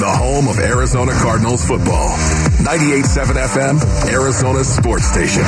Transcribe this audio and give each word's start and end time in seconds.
the 0.00 0.10
home 0.10 0.48
of 0.48 0.58
Arizona 0.58 1.12
Cardinals 1.20 1.62
football. 1.62 2.08
98.7 2.64 3.36
FM, 3.36 3.76
Arizona 4.08 4.64
Sports 4.64 5.04
Station. 5.04 5.44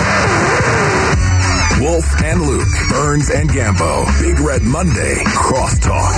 Wolf 1.80 2.04
and 2.22 2.42
Luke, 2.42 2.68
Burns 2.90 3.30
and 3.30 3.48
Gambo, 3.48 4.04
Big 4.20 4.38
Red 4.40 4.60
Monday, 4.60 5.24
Crosstalk. 5.24 6.12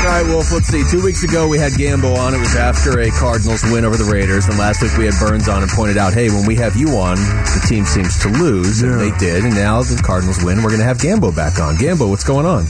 All 0.00 0.10
right, 0.10 0.26
Wolf, 0.26 0.50
let's 0.52 0.68
see. 0.68 0.82
Two 0.90 1.04
weeks 1.04 1.22
ago, 1.22 1.48
we 1.48 1.58
had 1.58 1.72
Gambo 1.72 2.16
on. 2.16 2.32
It 2.32 2.38
was 2.38 2.56
after 2.56 3.00
a 3.00 3.10
Cardinals 3.10 3.62
win 3.64 3.84
over 3.84 3.96
the 3.98 4.10
Raiders. 4.10 4.46
And 4.46 4.56
last 4.58 4.80
week, 4.82 4.96
we 4.96 5.04
had 5.04 5.14
Burns 5.20 5.48
on 5.48 5.62
and 5.62 5.70
pointed 5.70 5.98
out, 5.98 6.14
hey, 6.14 6.30
when 6.30 6.46
we 6.46 6.56
have 6.56 6.76
you 6.76 6.88
on, 6.96 7.16
the 7.16 7.64
team 7.68 7.84
seems 7.84 8.18
to 8.20 8.28
lose. 8.28 8.80
And 8.82 9.00
they 9.00 9.16
did. 9.18 9.44
And 9.44 9.54
now 9.54 9.82
the 9.82 10.00
Cardinals 10.02 10.42
win. 10.42 10.62
We're 10.62 10.70
going 10.70 10.80
to 10.80 10.86
have 10.86 10.98
Gambo 10.98 11.34
back 11.34 11.58
on. 11.58 11.76
Gambo, 11.76 12.08
what's 12.08 12.24
going 12.24 12.46
on? 12.46 12.64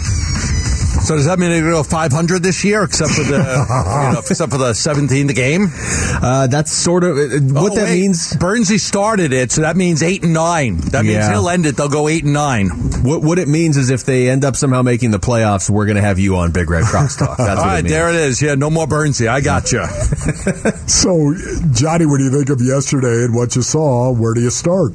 So 1.04 1.16
does 1.16 1.26
that 1.26 1.38
mean 1.38 1.50
they 1.50 1.60
go 1.60 1.82
500 1.82 2.42
this 2.42 2.64
year, 2.64 2.82
except 2.84 3.10
for 3.12 3.22
the 3.24 3.36
you 4.08 4.12
know, 4.14 4.18
except 4.20 4.50
for 4.50 4.58
the 4.58 4.70
17th 4.72 5.34
game? 5.34 5.66
Uh, 6.22 6.46
that's 6.46 6.72
sort 6.72 7.04
of 7.04 7.16
uh, 7.18 7.20
what 7.60 7.72
Oh, 7.72 7.74
that 7.76 7.84
wait. 7.84 8.00
means. 8.00 8.32
Burnsy 8.34 8.78
started 8.80 9.32
it, 9.32 9.52
so 9.52 9.60
that 9.62 9.76
means 9.76 10.02
eight 10.02 10.22
and 10.24 10.32
nine. 10.32 10.78
That 10.92 11.02
means 11.04 11.16
Yeah. 11.16 11.32
he'll 11.32 11.48
end 11.48 11.66
it. 11.66 11.76
They'll 11.76 11.88
go 11.90 12.08
eight 12.08 12.24
and 12.24 12.32
nine. 12.32 12.68
What, 13.02 13.22
what 13.22 13.38
it 13.38 13.48
means 13.48 13.76
is 13.76 13.90
if 13.90 14.04
they 14.04 14.30
end 14.30 14.44
up 14.44 14.56
somehow 14.56 14.80
making 14.82 15.10
the 15.10 15.18
playoffs, 15.18 15.68
we're 15.68 15.84
going 15.86 15.96
to 15.96 16.02
have 16.02 16.18
you 16.18 16.36
on 16.36 16.52
Big 16.52 16.70
Red 16.70 16.84
Crosstalk. 16.84 17.36
That's 17.36 17.48
All 17.50 17.56
what 17.56 17.58
right, 17.66 17.84
it 17.84 17.88
there 17.88 18.08
it 18.08 18.16
is. 18.16 18.40
Yeah, 18.40 18.54
no 18.54 18.70
more 18.70 18.86
Burnsy. 18.86 19.28
I 19.28 19.40
got 19.40 19.72
you. 19.72 19.84
So, 20.86 21.34
Johnny, 21.72 22.06
what 22.06 22.18
do 22.18 22.24
you 22.24 22.30
think 22.30 22.50
of 22.50 22.60
yesterday 22.60 23.24
and 23.24 23.34
what 23.34 23.56
you 23.56 23.62
saw, 23.62 24.12
where 24.12 24.34
do 24.34 24.40
you 24.40 24.50
start? 24.50 24.92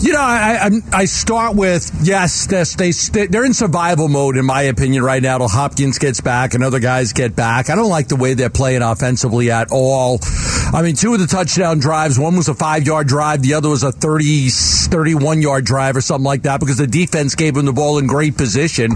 You 0.00 0.12
know, 0.12 0.20
I, 0.20 0.58
I 0.62 1.00
I 1.00 1.04
start 1.06 1.56
with 1.56 1.90
yes, 2.02 2.46
this, 2.46 2.76
they 2.76 2.92
they're 3.26 3.44
in 3.44 3.52
survival 3.52 4.06
mode 4.06 4.36
in 4.36 4.44
my 4.44 4.62
opinion 4.62 5.02
right 5.02 5.20
now. 5.20 5.38
Till 5.38 5.48
Hopkins 5.48 5.98
gets 5.98 6.20
back 6.20 6.54
and 6.54 6.62
other 6.62 6.78
guys 6.78 7.12
get 7.12 7.34
back. 7.34 7.68
I 7.68 7.74
don't 7.74 7.90
like 7.90 8.06
the 8.06 8.14
way 8.14 8.34
they're 8.34 8.48
playing 8.48 8.82
offensively 8.82 9.50
at 9.50 9.68
all. 9.72 10.20
I 10.72 10.82
mean, 10.82 10.94
two 10.94 11.14
of 11.14 11.20
the 11.20 11.26
touchdown 11.26 11.80
drives, 11.80 12.16
one 12.16 12.36
was 12.36 12.48
a 12.48 12.54
five 12.54 12.86
yard 12.86 13.08
drive, 13.08 13.42
the 13.42 13.54
other 13.54 13.70
was 13.70 13.82
a 13.82 13.90
30, 13.90 14.50
31 14.50 15.42
yard 15.42 15.64
drive 15.64 15.96
or 15.96 16.00
something 16.00 16.24
like 16.24 16.42
that 16.42 16.60
because 16.60 16.78
the 16.78 16.86
defense 16.86 17.34
gave 17.34 17.54
them 17.54 17.66
the 17.66 17.72
ball 17.72 17.98
in 17.98 18.06
great 18.06 18.36
position. 18.36 18.92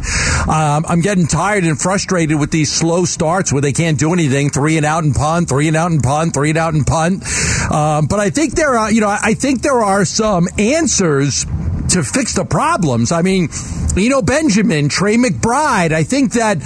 Um, 0.48 0.84
I'm 0.86 1.00
getting 1.00 1.27
tired 1.27 1.64
and 1.64 1.80
frustrated 1.80 2.39
with 2.39 2.53
these 2.53 2.70
slow 2.70 3.06
starts 3.06 3.53
where 3.53 3.62
they 3.62 3.73
can't 3.73 3.98
do 3.98 4.12
anything. 4.12 4.50
Three 4.50 4.77
and 4.77 4.86
out 4.86 5.03
and 5.03 5.14
punt, 5.14 5.48
three 5.48 5.67
and 5.67 5.77
out 5.77 5.91
and 5.91 6.03
punt, 6.03 6.33
three 6.33 6.50
and 6.50 6.58
out 6.58 6.75
and 6.75 6.86
punt. 6.86 7.25
Um, 7.73 8.06
but 8.06 8.20
I 8.20 8.30
think 8.30 8.55
there 8.55 8.78
are, 8.78 8.92
you 8.92 9.00
know, 9.00 9.08
I 9.08 9.34
think 9.34 9.62
there 9.62 9.83
are 9.83 10.05
some 10.05 10.47
answers 10.58 10.92
answers 10.93 11.47
to 11.93 12.03
fix 12.03 12.35
the 12.35 12.45
problems. 12.45 13.12
I 13.12 13.23
mean, 13.23 13.48
you 13.97 14.09
know, 14.09 14.23
Benjamin, 14.23 14.89
Trey 14.89 15.17
McBride. 15.17 15.93
I 15.93 16.05
think 16.05 16.33
that 16.33 16.59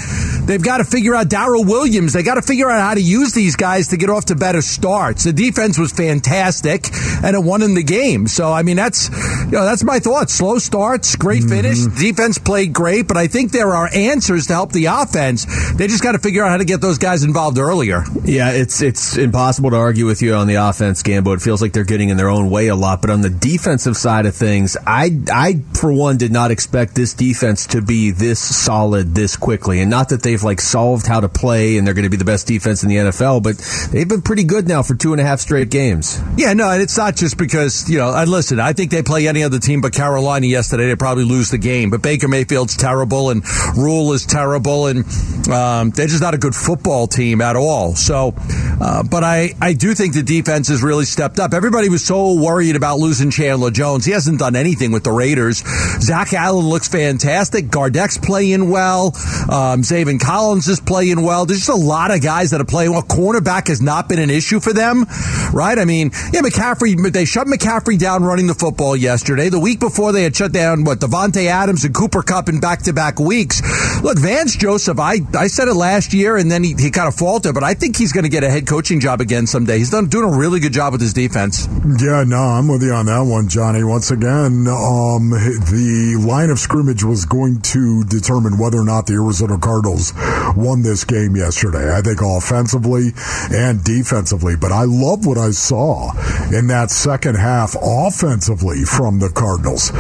they've 0.47 0.63
got 0.63 0.79
to 0.79 0.85
figure 0.85 1.15
out 1.15 1.29
Darrel 1.29 1.65
Williams. 1.65 2.13
They 2.13 2.23
got 2.23 2.37
to 2.37 2.43
figure 2.43 2.71
out 2.71 2.81
how 2.81 2.95
to 2.95 3.01
use 3.01 3.35
these 3.35 3.57
guys 3.57 3.89
to 3.89 3.97
get 3.97 4.09
off 4.09 4.27
to 4.27 4.37
better 4.37 4.63
starts. 4.63 5.25
The 5.25 5.33
defense 5.33 5.79
was 5.79 5.93
fantastic, 5.93 6.87
and 7.25 7.35
it 7.35 7.43
won 7.43 7.63
in 7.63 7.75
the 7.75 7.83
game. 7.83 8.29
So, 8.29 8.53
I 8.53 8.63
mean, 8.63 8.77
that's 8.77 9.09
you 9.47 9.53
know, 9.53 9.65
that's 9.65 9.83
my 9.83 9.99
thoughts. 9.99 10.35
Slow 10.35 10.59
starts, 10.59 11.17
great 11.17 11.43
mm-hmm. 11.43 11.49
finish. 11.49 11.87
Defense 12.01 12.39
played 12.39 12.73
great, 12.73 13.09
but 13.09 13.17
I 13.17 13.27
think 13.27 13.51
there 13.51 13.75
are 13.75 13.89
answers 13.93 14.47
to 14.47 14.55
help 14.55 14.73
the 14.73 14.87
offense. 14.87 15.45
They 15.75 15.89
just 15.89 16.03
got 16.03 16.13
to 16.13 16.19
figure 16.19 16.45
out 16.45 16.51
how 16.51 16.57
to 16.59 16.65
get 16.65 16.81
those 16.81 16.99
guys 16.99 17.25
involved 17.25 17.59
earlier. 17.59 18.05
Yeah, 18.25 18.53
it's 18.53 18.81
it's 18.81 19.17
impossible 19.17 19.71
to 19.71 19.77
argue 19.77 20.07
with 20.07 20.23
you 20.23 20.35
on 20.35 20.47
the 20.47 20.57
offense, 20.57 21.03
Gambo. 21.03 21.35
It 21.35 21.43
feels 21.43 21.61
like 21.61 21.73
they're 21.73 21.85
getting 21.85 22.11
in 22.11 22.17
their 22.17 22.29
own 22.29 22.51
way 22.51 22.69
a 22.69 22.77
lot. 22.77 23.01
But 23.01 23.11
on 23.11 23.23
the 23.23 23.31
defensive 23.31 23.97
side 23.97 24.27
of 24.27 24.35
things, 24.35 24.77
I 24.87 25.16
I 25.31 25.63
for 25.75 25.93
one 25.93 26.17
did 26.17 26.33
not 26.33 26.51
expect 26.51 26.95
this 26.95 27.15
defense 27.15 27.67
to 27.69 27.83
be 27.83 28.11
this 28.11 28.41
solid 28.41 29.15
this 29.15 29.37
quickly. 29.37 29.81
And 29.81 29.91
not 29.91 30.11
that 30.11 30.23
they've 30.23 30.43
like 30.43 30.61
solved 30.61 31.07
how 31.07 31.21
to 31.21 31.29
play 31.29 31.77
and 31.79 31.87
they're 31.87 31.95
going 31.95 32.05
to 32.05 32.11
be 32.11 32.17
the 32.17 32.25
best 32.25 32.47
defense 32.47 32.83
in 32.83 32.89
the 32.89 32.97
NFL, 32.97 33.43
but 33.43 33.57
they've 33.93 34.09
been 34.09 34.23
pretty 34.23 34.45
good 34.45 34.69
now 34.69 34.83
for 34.83 34.95
two 34.95 35.13
and 35.13 35.21
a 35.21 35.25
half 35.25 35.41
straight 35.41 35.71
games. 35.71 36.21
Yeah, 36.37 36.53
no, 36.53 36.71
and 36.71 36.83
it's 36.83 36.97
not 36.97 37.17
just 37.17 37.39
because, 37.39 37.89
you 37.89 37.99
know, 37.99 38.13
and 38.15 38.31
listen, 38.31 38.61
I 38.61 38.73
think 38.73 38.91
they 38.91 39.03
play 39.03 39.29
any 39.29 39.43
other 39.43 39.59
team 39.59 39.81
but 39.81 39.93
Carolina 39.93 40.47
yesterday, 40.47 40.87
they 40.87 40.97
probably 40.97 41.25
lose 41.25 41.51
the 41.51 41.59
game. 41.59 41.91
But 41.91 42.03
Baker 42.03 42.29
Mayfield's 42.29 42.77
terrible 42.77 43.31
and 43.31 43.43
Rhule 43.77 44.13
is 44.13 44.27
terrible 44.27 44.87
and 44.87 45.05
um, 45.49 45.91
they're 45.91 46.07
just 46.07 46.23
not 46.23 46.35
a 46.35 46.39
good 46.39 46.55
football 46.55 47.07
team 47.07 47.41
at 47.41 47.57
all. 47.57 47.95
So, 47.95 48.35
uh, 48.81 49.03
but 49.03 49.25
I, 49.25 49.55
I 49.61 49.73
do 49.73 49.95
think 49.95 50.15
the 50.15 50.23
defense 50.23 50.69
has 50.69 50.83
really 50.83 51.05
stepped 51.05 51.39
up. 51.39 51.55
Everybody 51.55 51.89
was 51.89 52.05
so 52.05 52.35
worried 52.35 52.77
about 52.77 52.99
losing 52.99 53.31
Chandler 53.31 53.71
Jones. 53.71 54.05
He 54.05 54.13
hasn't 54.13 54.39
done 54.39 54.57
anything 54.57 54.93
with 54.93 55.05
the 55.07 55.13
Raiders. 55.13 55.63
Zach 56.01 56.35
Allen 56.35 56.67
looks 56.67 56.89
fantastic. 56.89 57.67
Gardeck's 57.67 58.19
playing 58.19 58.69
well. 58.71 59.07
Um, 59.49 59.83
Zaven 59.83 60.21
Collins 60.21 60.69
is 60.69 60.81
playing 60.81 61.23
well. 61.23 61.47
There's 61.47 61.61
just 61.61 61.71
a 61.71 61.75
lot 61.75 62.11
of 62.11 62.21
guys 62.21 62.51
that 62.51 62.61
are 62.61 62.65
playing 62.65 62.91
well. 62.93 63.03
Cornerback 63.03 63.69
has 63.69 63.81
not 63.81 64.09
been 64.09 64.19
an 64.19 64.31
issue 64.31 64.61
for 64.61 64.73
them, 64.73 65.07
right? 65.53 65.79
I 65.79 65.85
mean, 65.85 66.11
yeah, 66.33 66.43
McCaffrey, 66.43 67.13
they 67.13 67.25
shut 67.25 67.47
McCaffrey 67.47 67.99
down 67.99 68.25
running 68.25 68.49
the 68.49 68.55
football 68.55 68.97
yesterday. 68.97 69.49
The 69.49 69.61
week 69.61 69.81
before 69.81 70.13
they 70.13 70.25
had 70.25 70.35
shut 70.35 70.53
down, 70.53 70.85
what, 70.85 70.99
Davante 70.99 71.47
Adams 71.47 71.85
and 71.85 71.95
Cooper 71.95 72.23
Kupp 72.23 72.49
in 72.49 72.61
back 72.61 72.83
to 72.83 72.93
back 72.93 73.21
weeks. 73.21 73.63
Look, 74.03 74.19
Vance 74.19 74.57
Joseph, 74.57 74.99
I, 74.99 75.19
I 75.39 75.47
said 75.47 75.69
it 75.69 75.75
last 75.75 76.13
year 76.13 76.37
and 76.37 76.51
then 76.51 76.65
he, 76.65 76.75
he 76.75 76.91
kind 76.91 77.09
of 77.09 77.15
faltered, 77.15 77.55
but 77.55 77.63
I 77.63 77.75
think 77.75 77.97
he's 77.97 78.13
going 78.13 78.25
to 78.25 78.31
get 78.31 78.43
a 78.43 78.51
head 78.51 78.67
coaching 78.67 78.99
job 79.01 79.21
again 79.21 79.47
someday. 79.47 79.79
He's 79.79 79.91
done 79.91 80.09
doing 80.09 80.35
a 80.35 80.37
really 80.37 80.59
good 80.59 80.73
job 80.73 80.93
with 80.93 81.01
his 81.01 81.13
defense. 81.13 81.69
Yeah, 82.01 82.25
no, 82.27 82.39
I'm 82.39 82.67
with 82.69 82.83
you 82.83 82.93
on 82.93 83.07
that 83.07 83.21
one, 83.21 83.49
Johnny. 83.49 83.85
Once 83.85 84.11
again, 84.11 84.67
um, 84.97 85.31
the 85.31 86.17
line 86.27 86.49
of 86.49 86.59
scrimmage 86.59 87.05
was 87.05 87.27
going 87.27 87.61
to 87.61 88.05
determine 88.05 88.59
whether 88.59 88.79
or 88.79 88.85
not 88.85 89.07
the 89.07 89.15
Arizona 89.15 89.59
Cardinals 89.59 90.13
won 90.57 90.83
this 90.83 91.05
game 91.05 91.37
yesterday. 91.37 91.95
I 91.95 92.01
think 92.01 92.21
offensively 92.23 93.13
and 93.53 93.85
defensively, 93.85 94.57
but 94.57 94.73
I 94.73 94.85
love 94.85 95.27
what 95.27 95.37
I 95.37 95.51
saw 95.51 96.13
in 96.49 96.69
that 96.69 96.91
second 96.91 97.37
half 97.37 97.77
offensively 97.81 98.85
from 98.85 99.19
the 99.19 99.29
Cardinals. 99.29 99.93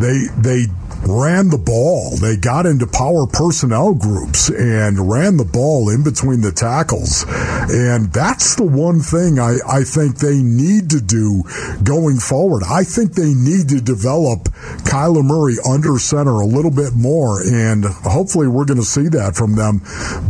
They 0.00 0.28
they 0.36 0.66
ran 1.06 1.50
the 1.50 1.58
ball. 1.58 2.16
They 2.16 2.36
got 2.36 2.66
into 2.66 2.86
power 2.86 3.26
personnel 3.26 3.94
groups 3.94 4.48
and 4.48 5.10
ran 5.10 5.36
the 5.36 5.44
ball 5.44 5.88
in 5.90 6.02
between 6.02 6.40
the 6.40 6.52
tackles. 6.52 7.24
And 7.28 8.12
that's 8.12 8.56
the 8.56 8.64
one 8.64 9.00
thing 9.00 9.38
I, 9.38 9.56
I 9.68 9.82
think 9.82 10.18
they 10.18 10.42
need 10.42 10.90
to 10.90 11.00
do 11.00 11.44
going 11.82 12.18
forward. 12.18 12.62
I 12.68 12.84
think 12.84 13.14
they 13.14 13.34
need 13.34 13.68
to 13.70 13.80
develop 13.80 14.44
Kyler 14.84 15.24
Murray 15.24 15.56
under 15.68 15.98
center 15.98 16.40
a 16.40 16.46
little 16.46 16.70
bit 16.70 16.94
more. 16.94 17.42
And 17.42 17.84
hopefully 17.84 18.48
we're 18.48 18.64
going 18.64 18.80
to 18.80 18.84
see 18.84 19.08
that 19.08 19.34
from 19.36 19.56
them. 19.56 19.80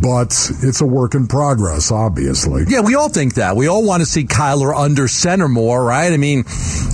But 0.01 0.33
it's 0.63 0.81
a 0.81 0.87
work 0.87 1.15
in 1.15 1.27
progress, 1.27 1.91
obviously. 1.93 2.65
Yeah, 2.69 2.81
we 2.81 2.95
all 2.95 3.09
think 3.09 3.35
that. 3.35 3.57
We 3.57 3.69
all 3.69 3.85
want 3.87 4.01
to 4.03 4.07
see 4.07 4.25
Kyler 4.25 4.75
under 4.77 5.09
center 5.09 5.49
more, 5.49 5.85
right? 5.85 6.13
I 6.13 6.17
mean, 6.17 6.45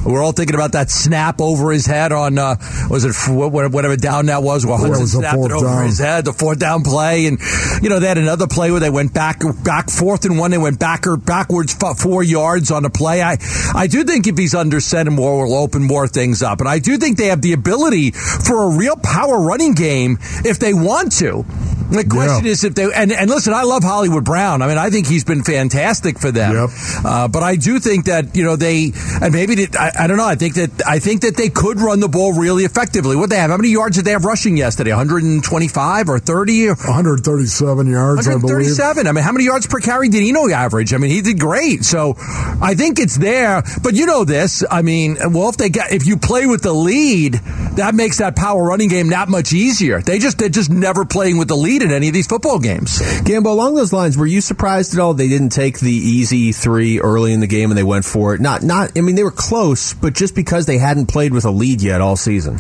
we're 0.05 0.23
all 0.23 0.33
thinking 0.33 0.55
about 0.55 0.73
that 0.73 0.91
snap 0.91 1.41
over 1.41 1.73
his 1.73 1.87
head 1.87 2.13
on, 2.13 2.39
uh, 2.39 2.57
was 2.89 3.05
it 3.05 3.15
what, 3.33 3.51
wh- 3.51 3.70
whatever 3.73 3.97
down 3.97 4.27
that 4.27 4.43
was, 4.43 4.67
where 4.67 4.77
Hudson 4.77 5.01
was 5.01 5.13
snapped 5.13 5.39
it 5.39 5.53
over 5.53 5.67
down. 5.67 5.87
his 5.87 5.99
head, 5.99 6.25
the 6.25 6.33
fourth 6.33 6.59
down 6.59 6.83
play. 6.83 7.27
And, 7.27 7.39
you 7.83 7.89
know, 7.89 7.99
they 7.99 8.09
had 8.09 8.19
another 8.19 8.47
play 8.47 8.71
where 8.71 8.81
they 8.81 8.91
went 8.91 9.15
back, 9.15 9.41
back 9.65 9.91
fourth 9.91 10.25
and 10.25 10.39
one, 10.39 10.51
they 10.51 10.59
went 10.59 10.79
back 10.79 11.07
or 11.07 11.17
backwards 11.17 11.75
four 11.99 12.23
yards 12.23 12.71
on 12.71 12.85
a 12.85 12.91
play. 12.91 13.23
I, 13.23 13.39
I 13.75 13.87
do 13.87 14.05
think 14.05 14.27
if 14.27 14.37
he's 14.37 14.55
under 14.55 14.81
center 14.81 15.11
more, 15.11 15.47
will 15.47 15.57
open 15.57 15.83
more 15.83 16.09
things 16.09 16.43
up. 16.43 16.61
And 16.61 16.69
I 16.69 16.79
do 16.79 16.97
think 16.97 17.17
they 17.17 17.27
have 17.27 17.43
the 17.43 17.53
ability 17.53 18.11
for 18.11 18.65
a 18.65 18.77
real 18.77 18.97
power 18.97 19.41
running 19.41 19.75
game 19.75 20.19
if 20.45 20.59
they 20.59 20.75
want 20.75 21.13
to. 21.19 21.45
The 21.91 22.05
question 22.09 22.47
is 22.47 22.65
if 22.65 22.75
they 22.75 22.85
and, 22.93 23.13
and 23.13 23.29
listen, 23.29 23.53
I 23.53 23.63
love 23.63 23.83
Hollywood 23.83 24.25
Brown. 24.25 24.63
I 24.63 24.69
mean, 24.69 24.79
I 24.79 24.91
think 24.91 25.07
he's 25.07 25.25
been 25.25 25.43
fantastic 25.43 26.19
for 26.19 26.31
them. 26.31 26.69
Uh, 27.05 27.29
but 27.29 27.43
I 27.43 27.57
do 27.57 27.79
think 27.81 28.07
that 28.07 28.37
you 28.37 28.45
know 28.45 28.57
they 28.57 28.93
and 29.21 29.33
maybe 29.33 29.55
they, 29.57 29.79
I, 29.79 30.05
I 30.05 30.07
don't 30.07 30.17
know. 30.17 30.27
I 30.27 30.37
think 30.37 30.55
that 30.55 30.71
I 30.87 30.99
think 31.01 31.23
that 31.23 31.37
they 31.37 31.49
could 31.49 31.81
run 31.81 32.01
the 32.01 32.09
ball 32.09 32.33
really 32.33 32.65
effectively. 32.65 33.17
What 33.17 33.31
they 33.31 33.37
have? 33.37 33.51
How 33.51 33.57
many 33.57 33.71
yards 33.71 33.97
did 33.97 34.05
they 34.05 34.13
have 34.13 34.25
rushing 34.25 34.57
yesterday? 34.57 34.91
125 34.91 36.09
or 36.09 36.19
30? 36.19 36.69
137 36.69 37.91
yards, 37.91 38.29
I 38.29 38.35
137. 38.35 39.07
I 39.07 39.13
mean, 39.13 39.25
how 39.25 39.33
many 39.33 39.45
yards 39.45 39.67
per 39.67 39.81
carry 39.81 40.09
did 40.09 40.23
Eno 40.23 40.49
average? 40.49 40.95
I 40.95 40.99
mean, 40.99 41.11
he 41.11 41.23
did 41.23 41.41
great. 41.41 41.85
So 41.85 42.15
I 42.19 42.75
think 42.77 42.99
it's 42.99 43.19
there. 43.19 43.63
But 43.83 43.95
you 43.95 44.07
know 44.07 44.25
this. 44.25 44.65
I 44.71 44.83
mean, 44.83 45.17
well, 45.33 45.49
if 45.49 45.57
they 45.57 45.71
get 45.71 45.93
if 45.93 46.07
you 46.07 46.17
play 46.17 46.47
with 46.47 46.63
the 46.63 46.73
lead, 46.73 47.35
that 47.75 47.95
makes 47.95 48.19
that 48.19 48.37
power 48.37 48.63
running 48.63 48.89
game 48.89 49.09
that 49.09 49.29
much 49.29 49.53
easier. 49.53 50.01
They 50.01 50.19
just 50.19 50.39
they're 50.39 50.49
just 50.49 50.71
never 50.71 51.05
playing 51.05 51.39
with 51.39 51.49
the 51.49 51.57
lead 51.57 51.80
in 51.83 51.91
any 51.93 52.09
of 52.09 52.15
these 52.15 52.27
football 52.27 52.59
games. 52.59 52.99
Gambo, 53.23 53.47
along 53.47 53.75
those 53.75 53.93
lines, 53.93 54.17
were 54.17 54.27
you 54.27 54.41
surprised 54.41 54.95
at 54.95 55.01
all 55.01 55.15
they 55.15 55.29
didn't 55.29 55.51
take 55.51 55.79
the 55.81 55.93
easy 55.93 56.53
three 56.53 57.01
early 57.01 57.33
in 57.33 57.41
the 57.41 57.47
game 57.47 57.71
and 57.71 57.79
they 57.79 57.83
went 57.83 58.05
for 58.05 58.35
it? 58.35 58.41
Not, 58.41 58.63
not. 58.63 58.93
I 58.97 59.01
mean, 59.01 59.15
they 59.15 59.25
were 59.25 59.31
close, 59.31 59.95
but 59.95 60.15
just 60.15 60.35
because 60.35 60.67
they 60.67 60.79
hadn't 60.79 61.07
played 61.07 61.33
with 61.33 61.45
a 61.45 61.51
lead 61.51 61.83
yet 61.83 62.01
all 62.01 62.17
season. 62.17 62.59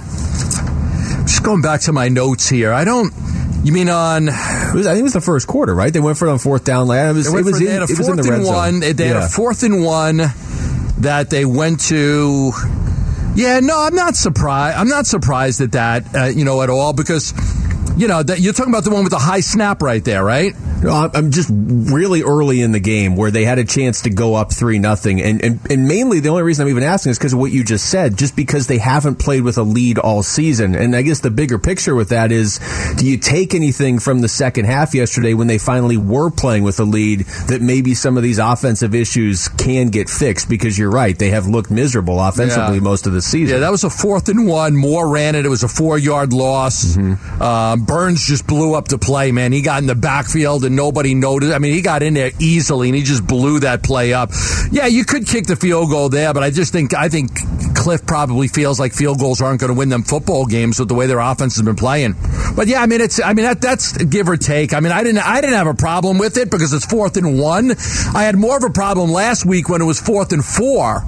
Just 1.26 1.42
going 1.44 1.62
back 1.62 1.82
to 1.82 1.92
my 1.92 2.08
notes 2.08 2.48
here, 2.48 2.72
I 2.72 2.84
don't. 2.84 3.12
You 3.62 3.72
mean 3.72 3.88
on? 3.90 4.28
It 4.28 4.74
was, 4.74 4.86
I 4.86 4.92
think 4.92 5.00
it 5.00 5.02
was 5.04 5.12
the 5.12 5.20
first 5.20 5.46
quarter, 5.46 5.74
right? 5.74 5.92
They 5.92 6.00
went 6.00 6.16
for 6.16 6.26
it 6.28 6.30
on 6.30 6.38
fourth 6.38 6.64
down. 6.64 6.88
Like, 6.88 7.00
it 7.10 7.12
was, 7.12 7.30
They, 7.30 7.38
it 7.38 7.44
was, 7.44 7.60
in, 7.60 7.66
they 7.66 7.72
had 7.72 7.80
a 7.82 7.82
was 7.82 7.90
in 7.90 7.96
fourth 8.06 8.16
the 8.16 8.22
red 8.30 8.38
and 8.38 8.46
zone. 8.46 8.54
one. 8.54 8.80
They 8.80 8.86
had 8.88 8.98
Yeah. 9.00 9.26
a 9.26 9.28
fourth 9.28 9.62
and 9.62 9.84
one 9.84 10.16
that 10.98 11.28
they 11.30 11.44
went 11.44 11.80
to. 11.88 12.52
Yeah, 13.34 13.60
no, 13.60 13.78
I'm 13.80 13.94
not 13.94 14.16
surprised. 14.16 14.76
I'm 14.78 14.88
not 14.88 15.06
surprised 15.06 15.60
at 15.60 15.72
that. 15.72 16.14
Uh, 16.14 16.24
you 16.24 16.44
know, 16.44 16.62
at 16.62 16.70
all 16.70 16.92
because 16.94 17.32
you 17.96 18.08
know 18.08 18.22
that 18.22 18.40
you're 18.40 18.52
talking 18.52 18.72
about 18.72 18.84
the 18.84 18.90
one 18.90 19.02
with 19.04 19.12
the 19.12 19.18
high 19.18 19.40
snap 19.40 19.82
right 19.82 20.04
there, 20.04 20.24
right? 20.24 20.54
I'm 20.88 21.30
just 21.30 21.50
really 21.52 22.22
early 22.22 22.62
in 22.62 22.72
the 22.72 22.80
game 22.80 23.16
where 23.16 23.30
they 23.30 23.44
had 23.44 23.58
a 23.58 23.64
chance 23.64 24.02
to 24.02 24.10
go 24.10 24.34
up 24.34 24.52
three 24.52 24.78
nothing, 24.78 25.20
and, 25.20 25.42
and 25.44 25.60
and 25.70 25.86
mainly 25.86 26.20
the 26.20 26.30
only 26.30 26.42
reason 26.42 26.62
I'm 26.62 26.70
even 26.70 26.82
asking 26.82 27.10
is 27.10 27.18
because 27.18 27.34
of 27.34 27.38
what 27.38 27.52
you 27.52 27.64
just 27.64 27.90
said, 27.90 28.16
just 28.16 28.34
because 28.34 28.66
they 28.66 28.78
haven't 28.78 29.16
played 29.16 29.42
with 29.42 29.58
a 29.58 29.62
lead 29.62 29.98
all 29.98 30.22
season, 30.22 30.74
and 30.74 30.96
I 30.96 31.02
guess 31.02 31.20
the 31.20 31.30
bigger 31.30 31.58
picture 31.58 31.94
with 31.94 32.10
that 32.10 32.32
is, 32.32 32.60
do 32.96 33.06
you 33.06 33.18
take 33.18 33.54
anything 33.54 33.98
from 33.98 34.20
the 34.20 34.28
second 34.28 34.64
half 34.64 34.94
yesterday 34.94 35.34
when 35.34 35.48
they 35.48 35.58
finally 35.58 35.96
were 35.96 36.30
playing 36.30 36.62
with 36.62 36.80
a 36.80 36.84
lead 36.84 37.20
that 37.48 37.60
maybe 37.60 37.94
some 37.94 38.16
of 38.16 38.22
these 38.22 38.38
offensive 38.38 38.94
issues 38.94 39.48
can 39.48 39.88
get 39.88 40.08
fixed? 40.08 40.48
Because 40.48 40.78
you're 40.78 40.90
right, 40.90 41.18
they 41.18 41.30
have 41.30 41.46
looked 41.46 41.70
miserable 41.70 42.20
offensively 42.20 42.76
yeah. 42.76 42.82
most 42.82 43.06
of 43.06 43.12
the 43.12 43.22
season. 43.22 43.56
Yeah, 43.56 43.60
that 43.60 43.70
was 43.70 43.84
a 43.84 43.90
fourth 43.90 44.28
and 44.28 44.46
one. 44.46 44.76
Moore 44.76 45.08
ran 45.08 45.34
it. 45.34 45.44
It 45.44 45.50
was 45.50 45.62
a 45.62 45.68
four 45.68 45.98
yard 45.98 46.32
loss. 46.32 46.96
Mm-hmm. 46.96 47.42
Uh, 47.42 47.76
Burns 47.76 48.24
just 48.24 48.46
blew 48.46 48.74
up 48.74 48.88
the 48.88 48.98
play, 48.98 49.32
man. 49.32 49.52
He 49.52 49.62
got 49.62 49.80
in 49.80 49.86
the 49.86 49.94
backfield 49.94 50.64
and 50.70 50.76
nobody 50.76 51.14
noticed. 51.14 51.52
I 51.52 51.58
mean, 51.58 51.74
he 51.74 51.82
got 51.82 52.02
in 52.02 52.14
there 52.14 52.30
easily 52.38 52.88
and 52.88 52.96
he 52.96 53.02
just 53.02 53.26
blew 53.26 53.60
that 53.60 53.82
play 53.82 54.12
up. 54.12 54.30
Yeah, 54.70 54.86
you 54.86 55.04
could 55.04 55.26
kick 55.26 55.46
the 55.46 55.56
field 55.56 55.90
goal 55.90 56.08
there, 56.08 56.32
but 56.32 56.42
I 56.42 56.50
just 56.50 56.72
think 56.72 56.94
I 56.94 57.08
think 57.08 57.32
Kliff 57.74 58.06
probably 58.06 58.48
feels 58.48 58.78
like 58.78 58.92
field 58.92 59.18
goals 59.18 59.40
aren't 59.40 59.60
going 59.60 59.72
to 59.72 59.78
win 59.78 59.88
them 59.88 60.02
football 60.02 60.46
games 60.46 60.78
with 60.78 60.88
the 60.88 60.94
way 60.94 61.06
their 61.06 61.18
offense 61.18 61.56
has 61.56 61.64
been 61.64 61.76
playing. 61.76 62.14
But 62.54 62.68
yeah, 62.68 62.82
I 62.82 62.86
mean, 62.86 63.00
it's 63.00 63.20
I 63.20 63.34
mean 63.34 63.44
that 63.46 63.60
that's 63.60 63.96
give 63.96 64.28
or 64.28 64.36
take. 64.36 64.72
I 64.72 64.80
mean, 64.80 64.92
I 64.92 65.02
didn't 65.02 65.26
I 65.26 65.40
didn't 65.40 65.56
have 65.56 65.66
a 65.66 65.74
problem 65.74 66.18
with 66.18 66.36
it 66.36 66.50
because 66.50 66.72
it's 66.72 66.86
fourth 66.86 67.16
and 67.16 67.38
one. 67.38 67.72
I 68.14 68.22
had 68.22 68.36
more 68.36 68.56
of 68.56 68.62
a 68.62 68.70
problem 68.70 69.10
last 69.10 69.44
week 69.44 69.68
when 69.68 69.82
it 69.82 69.86
was 69.86 70.00
fourth 70.00 70.32
and 70.32 70.44
four 70.44 71.02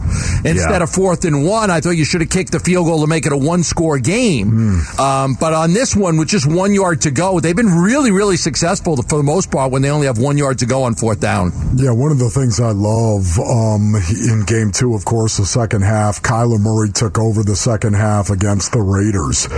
instead 0.44 0.56
yeah. 0.56 0.82
of 0.82 0.91
fourth 0.91 1.25
and 1.25 1.47
one. 1.47 1.70
I 1.70 1.81
thought 1.81 1.91
you 1.91 2.05
should 2.05 2.20
have 2.20 2.31
kicked 2.31 2.53
the 2.53 2.61
field 2.61 2.87
goal 2.87 3.03
to 3.03 3.06
make 3.06 3.26
it 3.26 3.32
a 3.32 3.37
one 3.37 3.62
score 3.62 3.99
game. 3.99 4.50
Mm. 4.50 4.99
Um, 4.99 5.37
but 5.38 5.53
on 5.53 5.73
this 5.73 5.94
one, 5.94 6.17
with 6.17 6.29
just 6.29 6.50
one 6.50 6.75
yard 6.75 7.03
to 7.03 7.11
go, 7.11 7.38
they've 7.38 7.55
been 7.55 7.82
really 7.82 8.11
really 8.11 8.37
successful 8.37 8.97
for 8.97 9.19
the 9.19 9.23
most 9.23 9.52
when 9.53 9.83
they 9.83 9.91
only 9.91 10.07
have 10.07 10.19
one 10.19 10.39
yard 10.39 10.59
to 10.61 10.67
go 10.67 10.85
on 10.85 10.95
fourth 10.95 11.21
down. 11.21 11.53
Yeah, 11.77 11.91
one 11.93 12.11
of 12.11 12.19
the 12.19 12.31
things 12.31 12.61
I 12.61 12.71
love 12.71 13.39
um, 13.39 13.95
in 13.95 14.45
game 14.47 14.73
two, 14.73 14.95
of 14.95 15.05
course, 15.05 15.37
the 15.37 15.47
second 15.47 15.83
half, 15.83 16.23
Kyler 16.23 16.61
Murray 16.61 16.91
took 16.91 17.19
over 17.19 17.43
the 17.43 17.57
second 17.57 17.95
half 17.95 18.31
against 18.31 18.73
the 18.73 18.81
Raiders. 18.81 19.49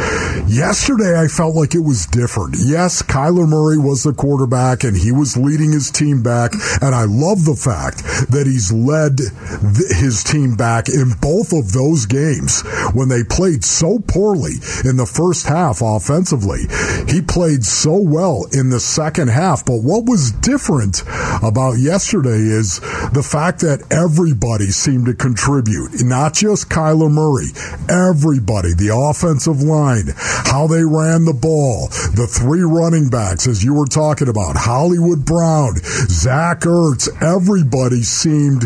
Yesterday, 0.50 1.18
I 1.18 1.28
felt 1.28 1.54
like 1.54 1.74
it 1.74 1.80
was 1.80 2.06
different. 2.06 2.56
Yes, 2.58 3.02
Kyler 3.02 3.48
Murray 3.48 3.78
was 3.78 4.02
the 4.02 4.12
quarterback 4.12 4.84
and 4.84 4.96
he 4.96 5.12
was 5.12 5.36
leading 5.36 5.72
his 5.72 5.90
team 5.90 6.22
back. 6.22 6.52
And 6.82 6.94
I 6.94 7.04
love 7.04 7.44
the 7.44 7.56
fact 7.56 8.02
that 8.30 8.46
he's 8.46 8.72
led 8.72 9.18
th- 9.18 10.00
his 10.00 10.24
team 10.24 10.56
back 10.56 10.88
in 10.88 11.12
both 11.20 11.52
of 11.52 11.72
those 11.72 12.06
games 12.06 12.62
when 12.94 13.08
they 13.08 13.22
played 13.22 13.64
so 13.64 13.98
poorly 13.98 14.54
in 14.84 14.96
the 14.96 15.06
first 15.06 15.46
half 15.46 15.82
offensively. 15.82 16.66
He 17.08 17.22
played 17.22 17.64
so 17.64 17.96
well 17.96 18.46
in 18.52 18.70
the 18.70 18.80
second 18.80 19.28
half. 19.28 19.64
But 19.64 19.82
what 19.84 20.06
was 20.06 20.32
different 20.32 21.02
about 21.42 21.78
yesterday 21.78 22.40
is 22.40 22.80
the 23.12 23.22
fact 23.22 23.60
that 23.60 23.84
everybody 23.92 24.66
seemed 24.66 25.06
to 25.06 25.14
contribute, 25.14 26.02
not 26.02 26.32
just 26.34 26.70
Kyler 26.70 27.10
Murray, 27.12 27.52
everybody, 27.88 28.72
the 28.74 28.90
offensive 28.94 29.62
line, 29.62 30.08
how 30.16 30.66
they 30.66 30.84
ran 30.84 31.24
the 31.24 31.34
ball, 31.34 31.88
the 32.16 32.26
three 32.26 32.62
running 32.62 33.10
backs, 33.10 33.46
as 33.46 33.62
you 33.62 33.74
were 33.74 33.86
talking 33.86 34.28
about, 34.28 34.56
Hollywood 34.56 35.24
Brown, 35.24 35.76
Zach 36.08 36.60
Ertz, 36.60 37.08
everybody 37.22 38.02
seemed 38.02 38.62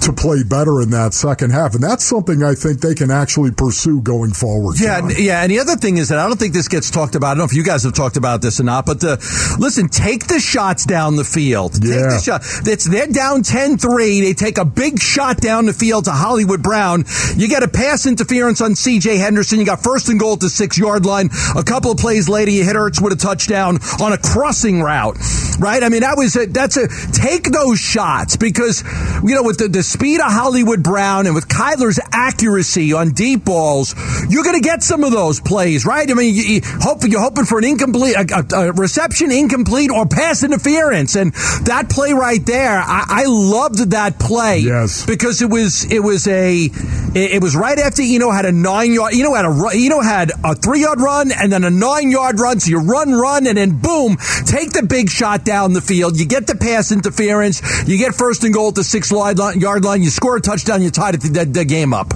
to 0.00 0.12
play 0.12 0.42
better 0.42 0.80
in 0.80 0.90
that 0.90 1.12
second 1.14 1.50
half. 1.50 1.74
And 1.74 1.82
that's 1.82 2.04
something 2.04 2.42
I 2.42 2.54
think 2.54 2.80
they 2.80 2.94
can 2.94 3.10
actually 3.10 3.50
pursue 3.50 4.00
going 4.00 4.32
forward. 4.32 4.80
Yeah, 4.80 5.00
John. 5.00 5.12
yeah. 5.18 5.42
And 5.42 5.50
the 5.50 5.60
other 5.60 5.76
thing 5.76 5.98
is 5.98 6.08
that 6.08 6.18
I 6.18 6.26
don't 6.26 6.38
think 6.38 6.54
this 6.54 6.68
gets 6.68 6.90
talked 6.90 7.14
about. 7.14 7.28
I 7.28 7.30
don't 7.34 7.38
know 7.38 7.44
if 7.44 7.54
you 7.54 7.64
guys 7.64 7.84
have 7.84 7.94
talked 7.94 8.16
about 8.16 8.40
this 8.42 8.60
or 8.60 8.64
not, 8.64 8.86
but 8.86 9.00
the, 9.00 9.16
listen, 9.58 9.88
take 9.88 10.26
the 10.26 10.40
shots 10.62 10.86
down 10.86 11.16
the 11.16 11.24
field. 11.24 11.72
Take 11.72 11.90
yeah. 11.90 12.14
the 12.14 12.20
shot. 12.20 12.42
It's, 12.68 12.84
they're 12.84 13.08
down 13.08 13.42
10-3. 13.42 14.22
They 14.22 14.32
take 14.32 14.58
a 14.58 14.64
big 14.64 15.00
shot 15.00 15.38
down 15.38 15.66
the 15.66 15.72
field 15.72 16.04
to 16.04 16.12
Hollywood 16.12 16.62
Brown. 16.62 17.04
You 17.34 17.48
get 17.48 17.64
a 17.64 17.68
pass 17.68 18.06
interference 18.06 18.60
on 18.60 18.76
C.J. 18.76 19.16
Henderson. 19.16 19.58
You 19.58 19.66
got 19.66 19.82
first 19.82 20.08
and 20.08 20.20
goal 20.20 20.34
at 20.34 20.40
the 20.40 20.48
six 20.48 20.78
yard 20.78 21.04
line. 21.04 21.30
A 21.56 21.64
couple 21.64 21.90
of 21.90 21.98
plays 21.98 22.28
later, 22.28 22.52
you 22.52 22.62
hit 22.62 22.76
Ertz 22.76 23.02
with 23.02 23.12
a 23.12 23.16
touchdown 23.16 23.78
on 24.00 24.12
a 24.12 24.18
crossing 24.18 24.80
route, 24.80 25.16
right? 25.58 25.82
I 25.82 25.88
mean, 25.88 26.02
that 26.02 26.14
was 26.16 26.36
a, 26.36 26.46
that's 26.46 26.76
a 26.76 26.86
take 27.10 27.50
those 27.50 27.80
shots 27.80 28.36
because 28.36 28.84
you 29.24 29.34
know 29.34 29.42
with 29.42 29.58
the, 29.58 29.66
the 29.68 29.82
speed 29.82 30.20
of 30.20 30.30
Hollywood 30.30 30.84
Brown 30.84 31.26
and 31.26 31.34
with 31.34 31.48
Kyler's 31.48 31.98
accuracy 32.12 32.92
on 32.92 33.10
deep 33.10 33.44
balls, 33.44 33.96
you're 34.30 34.44
going 34.44 34.60
to 34.60 34.66
get 34.66 34.84
some 34.84 35.02
of 35.02 35.10
those 35.10 35.40
plays, 35.40 35.84
right? 35.84 36.08
I 36.08 36.14
mean, 36.14 36.34
you, 36.34 36.42
you 36.42 36.60
hope 36.64 37.02
you're 37.04 37.20
hoping 37.20 37.46
for 37.46 37.58
an 37.58 37.64
incomplete 37.64 38.14
a, 38.14 38.44
a, 38.54 38.68
a, 38.68 38.72
reception, 38.72 39.32
incomplete, 39.32 39.90
or 39.90 40.06
pass 40.06 40.44
interference, 40.52 41.16
and 41.16 41.32
that 41.64 41.88
play 41.88 42.12
right 42.12 42.44
there, 42.44 42.78
I, 42.78 43.04
I 43.08 43.24
loved 43.26 43.90
that 43.90 44.18
play, 44.18 44.58
yes, 44.60 45.06
because 45.06 45.42
it 45.42 45.50
was 45.50 45.90
it 45.90 46.00
was 46.00 46.26
a 46.26 46.64
it, 46.64 47.32
it 47.32 47.42
was 47.42 47.56
right 47.56 47.78
after 47.78 48.02
Eno 48.02 48.30
had 48.30 48.44
a 48.44 48.52
nine 48.52 48.92
yard, 48.92 49.14
Eno 49.14 49.34
had 49.34 49.44
a 49.44 49.68
Eno 49.74 50.00
had 50.00 50.32
a 50.44 50.54
three 50.54 50.80
yard 50.82 51.00
run 51.00 51.32
and 51.32 51.52
then 51.52 51.64
a 51.64 51.70
nine 51.70 52.10
yard 52.10 52.38
run, 52.38 52.60
so 52.60 52.70
you 52.70 52.80
run, 52.80 53.12
run, 53.12 53.46
and 53.46 53.56
then 53.56 53.78
boom, 53.78 54.16
take 54.46 54.72
the 54.72 54.82
big 54.82 55.10
shot 55.10 55.44
down 55.44 55.72
the 55.72 55.80
field. 55.80 56.18
You 56.18 56.26
get 56.26 56.46
the 56.46 56.54
pass 56.54 56.92
interference. 56.92 57.62
You 57.88 57.98
get 57.98 58.14
first 58.14 58.44
and 58.44 58.52
goal 58.52 58.68
at 58.68 58.74
the 58.74 58.84
six 58.84 59.10
yard 59.10 59.84
line. 59.84 60.02
You 60.02 60.10
score 60.10 60.36
a 60.36 60.40
touchdown. 60.40 60.82
You 60.82 60.90
tie 60.90 61.12
the, 61.12 61.18
the, 61.18 61.44
the 61.44 61.64
game 61.64 61.94
up. 61.94 62.12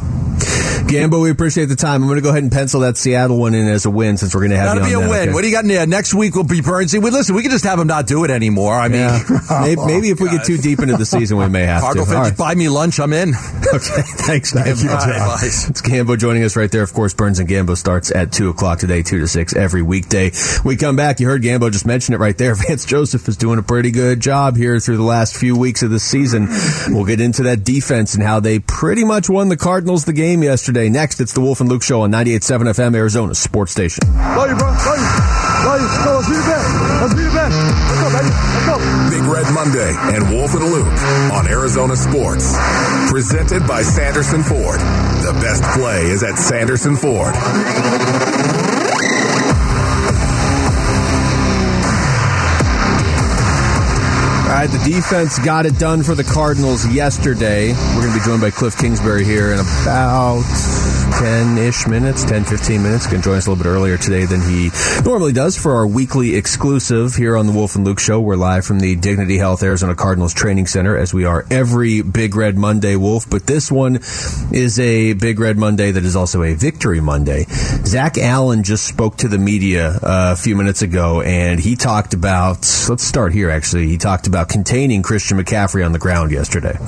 Gambo, 0.87 1.21
we 1.21 1.31
appreciate 1.31 1.67
the 1.67 1.77
time. 1.77 2.03
I'm 2.03 2.09
going 2.09 2.17
to 2.17 2.23
go 2.23 2.31
ahead 2.31 2.43
and 2.43 2.53
pencil 2.53 2.81
that 2.81 2.97
Seattle 2.97 3.39
one 3.39 3.55
in 3.55 3.67
as 3.67 3.87
a 3.87 3.91
win 3.91 4.17
since 4.17 4.35
we're 4.35 4.43
going 4.43 4.53
to 4.53 4.57
have 4.57 4.77
That'll 4.77 4.85
be 4.85 4.93
a 4.95 5.01
that, 5.01 5.11
win. 5.11 5.23
Okay? 5.29 5.33
What 5.33 5.43
do 5.43 5.49
you 5.49 5.55
got 5.55 5.65
in 5.65 5.69
there? 5.69 5.87
Next 5.87 6.15
week 6.15 6.37
will 6.37 6.45
be 6.45 6.61
Burnsy. 6.61 7.03
We 7.03 7.11
listen. 7.11 7.35
We 7.35 7.43
can 7.43 7.51
just 7.51 7.65
have 7.65 7.79
him 7.79 7.87
not 7.87 8.07
do 8.07 8.25
it 8.25 8.31
anymore. 8.31 8.75
I 8.75 8.89
mean, 8.89 9.01
yeah. 9.01 9.23
maybe, 9.63 9.81
maybe, 9.85 10.11
if 10.11 10.21
we 10.21 10.31
get 10.31 10.45
too 10.45 10.59
deep 10.59 10.81
into 10.81 10.97
the 10.97 11.07
season, 11.07 11.39
we 11.39 11.49
may 11.49 11.65
have 11.65 11.83
Cargo 11.83 12.05
to. 12.05 12.11
Right. 12.11 12.37
Buy 12.37 12.55
me 12.55 12.69
lunch. 12.69 13.01
I'm 13.01 13.13
in. 13.13 13.31
okay, 13.75 14.03
thanks. 14.27 14.53
Thank 14.53 14.83
you, 14.83 14.89
right, 14.89 15.39
it's 15.43 15.83
Gambo 15.83 16.19
joining 16.19 16.45
us 16.45 16.57
right 16.57 16.71
there. 16.71 16.83
Of 16.83 16.93
course, 16.93 17.15
Burns 17.15 17.39
and 17.39 17.49
Gambo 17.49 17.77
starts 17.77 18.13
at 18.13 18.33
two 18.33 18.51
o'clock 18.51 18.79
today, 18.79 19.03
two 19.03 19.19
to 19.21 19.29
six 19.29 19.57
every 19.57 19.83
weekday. 19.83 20.31
We 20.65 20.77
come 20.77 20.97
back. 20.97 21.21
You 21.21 21.27
heard 21.27 21.43
Gambo 21.43 21.73
just 21.73 21.87
mention 21.87 22.15
it 22.15 22.21
right 22.21 22.37
there. 22.37 22.55
Vance 22.67 22.85
Joseph 22.85 23.29
is 23.29 23.37
doing 23.37 23.59
a 23.59 23.63
pretty 23.63 23.91
good 23.91 24.21
job 24.21 24.57
here 24.57 24.79
through 24.79 24.99
the 24.99 25.03
last 25.03 25.37
few 25.37 25.57
weeks 25.57 25.83
of 25.83 25.91
the 25.91 26.01
season. 26.01 26.49
We'll 26.89 27.07
get 27.07 27.21
into 27.21 27.45
that 27.45 27.65
defense 27.65 28.15
and 28.15 28.23
how 28.23 28.41
they 28.41 28.61
pretty 28.61 29.05
much 29.05 29.29
won 29.29 29.49
the 29.49 29.57
Cardinals 29.57 30.05
the 30.05 30.13
game 30.13 30.26
yesterday. 30.35 30.89
Next, 30.89 31.21
it's 31.21 31.33
the 31.33 31.41
Wolf 31.41 31.61
and 31.61 31.69
Luke 31.69 31.83
Show 31.83 32.03
on 32.03 32.11
98.7 32.11 32.75
FM, 32.75 32.97
Arizona 32.97 33.35
Sports 33.35 33.73
Station. 33.73 34.03
Love 34.15 34.51
you, 34.51 34.57
bro. 34.57 34.67
Love 34.67 34.99
you. 34.99 35.37
Love 35.67 35.81
you. 35.81 35.89
So 36.03 36.15
let's 36.17 36.29
be 36.29 36.35
the 36.35 36.43
best. 36.43 36.67
Let's 37.01 37.15
be 37.15 37.23
the 37.23 37.31
best. 37.31 37.55
Let's 37.87 38.01
go, 38.03 38.09
baby. 38.11 38.31
Let's 38.35 38.67
go. 38.67 38.77
Big 39.11 39.25
Red 39.31 39.55
Monday 39.55 39.93
and 40.17 40.31
Wolf 40.35 40.55
and 40.55 40.65
Luke 40.65 40.99
on 41.33 41.47
Arizona 41.47 41.97
Sports. 41.97 42.57
Presented 43.09 43.67
by 43.67 43.83
Sanderson 43.83 44.43
Ford. 44.43 44.81
The 45.23 45.33
best 45.41 45.63
play 45.79 46.07
is 46.07 46.23
at 46.23 46.37
Sanderson 46.37 46.97
Ford. 46.97 47.35
Right, 54.67 54.85
the 54.85 54.91
defense 54.91 55.39
got 55.39 55.65
it 55.65 55.79
done 55.79 56.03
for 56.03 56.17
the 56.17 56.25
Cardinals 56.25 56.89
yesterday. 56.89 57.73
We're 57.73 58.01
going 58.01 58.13
to 58.13 58.19
be 58.19 58.25
joined 58.25 58.41
by 58.41 58.51
Kliff 58.51 58.77
Kingsbury 58.77 59.25
here 59.25 59.53
in 59.53 59.61
about 59.61 60.43
10 61.13 61.59
ish 61.59 61.87
minutes, 61.87 62.25
10, 62.25 62.45
15 62.45 62.83
minutes. 62.83 63.07
Can 63.07 63.23
join 63.23 63.37
us 63.37 63.47
a 63.47 63.51
little 63.51 63.63
bit 63.63 63.69
earlier 63.69 63.97
today 63.97 64.25
than 64.25 64.41
he 64.41 64.71
normally 65.05 65.33
does 65.33 65.57
for 65.57 65.75
our 65.75 65.87
weekly 65.87 66.35
exclusive 66.35 67.15
here 67.15 67.37
on 67.37 67.47
the 67.47 67.53
Wolf 67.53 67.77
and 67.77 67.85
Luke 67.85 67.99
Show. 67.99 68.21
We're 68.21 68.37
live 68.37 68.65
from 68.65 68.81
the 68.81 68.97
Dignity 68.97 69.39
Health 69.39 69.63
Arizona 69.63 69.95
Cardinals 69.95 70.35
Training 70.35 70.67
Center 70.67 70.97
as 70.97 71.15
we 71.15 71.25
are 71.25 71.47
every 71.51 72.03
Big 72.03 72.37
Red 72.37 72.57
Monday, 72.57 72.97
Wolf. 72.97 73.29
But 73.29 73.47
this 73.47 73.71
one 73.71 73.97
is 74.53 74.79
a 74.79 75.15
Big 75.15 75.39
Red 75.39 75.57
Monday 75.57 75.91
that 75.91 76.05
is 76.05 76.17
also 76.17 76.43
a 76.43 76.55
Victory 76.55 77.01
Monday. 77.01 77.45
Zach 77.85 78.19
Allen 78.19 78.63
just 78.63 78.85
spoke 78.85 79.17
to 79.19 79.29
the 79.29 79.39
media 79.39 79.93
uh, 80.03 80.35
a 80.35 80.37
few 80.37 80.57
minutes 80.57 80.83
ago 80.83 81.23
and 81.23 81.59
he 81.61 81.77
talked 81.77 82.15
about, 82.15 82.59
let's 82.89 83.03
start 83.05 83.33
here 83.33 83.51
actually. 83.51 83.89
He 83.89 83.99
talked 83.99 84.27
about 84.27 84.49
containing 84.49 85.03
Christian 85.03 85.39
McCaffrey 85.39 85.85
on 85.85 85.93
the 85.93 85.99
ground 85.99 86.31
yesterday. 86.33 86.79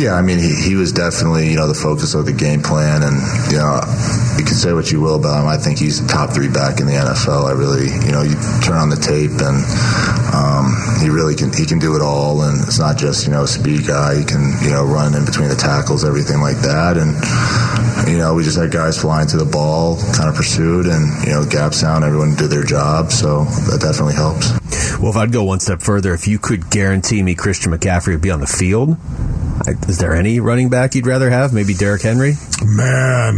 Yeah, 0.00 0.14
I 0.14 0.22
mean, 0.22 0.38
he, 0.38 0.56
he 0.56 0.74
was 0.76 0.92
definitely, 0.92 1.50
you 1.50 1.56
know, 1.56 1.68
the 1.68 1.76
focus 1.76 2.14
of 2.14 2.24
the 2.24 2.32
game 2.32 2.62
plan. 2.62 3.02
And, 3.04 3.20
you 3.52 3.58
know, 3.60 3.84
you 4.40 4.44
can 4.48 4.56
say 4.56 4.72
what 4.72 4.90
you 4.90 4.98
will 4.98 5.16
about 5.16 5.42
him. 5.42 5.46
I 5.46 5.58
think 5.58 5.78
he's 5.78 6.00
a 6.00 6.08
top 6.08 6.32
three 6.32 6.48
back 6.48 6.80
in 6.80 6.86
the 6.86 6.94
NFL. 6.94 7.44
I 7.44 7.52
really, 7.52 7.92
you 8.06 8.10
know, 8.10 8.22
you 8.22 8.32
turn 8.64 8.80
on 8.80 8.88
the 8.88 8.96
tape 8.96 9.36
and 9.44 9.60
um, 10.32 10.72
he 11.04 11.10
really 11.12 11.36
can, 11.36 11.52
he 11.52 11.66
can 11.66 11.78
do 11.78 11.96
it 11.96 12.00
all. 12.00 12.40
And 12.48 12.64
it's 12.64 12.78
not 12.78 12.96
just, 12.96 13.26
you 13.26 13.32
know, 13.32 13.44
a 13.44 13.46
speed 13.46 13.86
guy. 13.86 14.16
He 14.16 14.24
can, 14.24 14.56
you 14.64 14.70
know, 14.70 14.86
run 14.88 15.14
in 15.14 15.26
between 15.26 15.52
the 15.52 15.60
tackles, 15.60 16.02
everything 16.02 16.40
like 16.40 16.64
that. 16.64 16.96
And, 16.96 17.12
you 18.08 18.16
know, 18.16 18.32
we 18.32 18.42
just 18.42 18.56
had 18.56 18.72
guys 18.72 18.96
flying 18.96 19.28
to 19.28 19.36
the 19.36 19.44
ball, 19.44 20.00
kind 20.16 20.30
of 20.30 20.34
pursued, 20.34 20.86
and, 20.86 21.12
you 21.28 21.36
know, 21.36 21.44
gap 21.44 21.74
sound, 21.74 22.04
everyone 22.04 22.34
did 22.36 22.48
their 22.48 22.64
job. 22.64 23.12
So 23.12 23.44
that 23.68 23.84
definitely 23.84 24.14
helps. 24.14 24.48
Well, 24.98 25.10
if 25.10 25.16
I'd 25.16 25.32
go 25.32 25.44
one 25.44 25.60
step 25.60 25.82
further, 25.82 26.14
if 26.14 26.26
you 26.26 26.38
could 26.38 26.70
guarantee 26.70 27.22
me 27.22 27.34
Christian 27.34 27.72
McCaffrey 27.72 28.12
would 28.12 28.22
be 28.22 28.30
on 28.30 28.40
the 28.40 28.46
field, 28.46 28.96
is 29.66 29.98
there 29.98 30.14
any 30.14 30.40
running 30.40 30.68
back 30.68 30.94
you'd 30.94 31.06
rather 31.06 31.30
have? 31.30 31.52
Maybe 31.52 31.74
Derrick 31.74 32.02
Henry? 32.02 32.34
Man, 32.64 33.34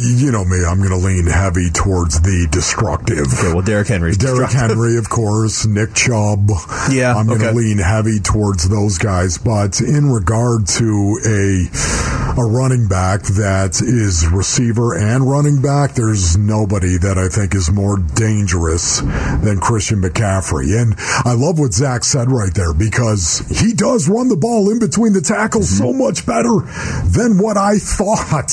you 0.00 0.30
know 0.30 0.44
me. 0.44 0.64
I'm 0.64 0.78
going 0.78 0.90
to 0.90 0.96
lean 0.96 1.26
heavy 1.26 1.70
towards 1.70 2.20
the 2.20 2.48
destructive. 2.50 3.26
Okay, 3.32 3.52
well, 3.52 3.62
Derrick 3.62 3.88
Henry. 3.88 4.12
Derrick 4.12 4.50
Henry, 4.50 4.96
of 4.96 5.08
course. 5.08 5.66
Nick 5.66 5.94
Chubb. 5.94 6.50
Yeah, 6.90 7.14
I'm 7.14 7.26
going 7.26 7.40
to 7.40 7.48
okay. 7.48 7.56
lean 7.56 7.78
heavy 7.78 8.20
towards 8.20 8.68
those 8.68 8.98
guys. 8.98 9.38
But 9.38 9.80
in 9.80 10.10
regard 10.10 10.66
to 10.78 11.18
a 11.26 12.23
a 12.36 12.44
running 12.44 12.88
back 12.88 13.22
that 13.38 13.80
is 13.80 14.26
receiver 14.26 14.98
and 14.98 15.30
running 15.30 15.62
back, 15.62 15.94
there's 15.94 16.36
nobody 16.36 16.98
that 16.98 17.16
I 17.16 17.28
think 17.28 17.54
is 17.54 17.70
more 17.70 17.98
dangerous 17.98 19.00
than 19.44 19.60
Christian 19.60 20.02
McCaffrey. 20.02 20.74
And 20.74 20.94
I 20.98 21.34
love 21.34 21.60
what 21.60 21.72
Zach 21.72 22.02
said 22.02 22.30
right 22.30 22.52
there 22.52 22.74
because 22.74 23.38
he 23.48 23.72
does 23.72 24.08
run 24.08 24.28
the 24.28 24.36
ball 24.36 24.70
in 24.70 24.80
between 24.80 25.12
the 25.12 25.20
tackles 25.20 25.78
so 25.78 25.84
mm-hmm. 25.84 26.02
much 26.02 26.26
better 26.26 26.58
than 27.06 27.38
what 27.38 27.56
I 27.56 27.78
thought. 27.78 28.50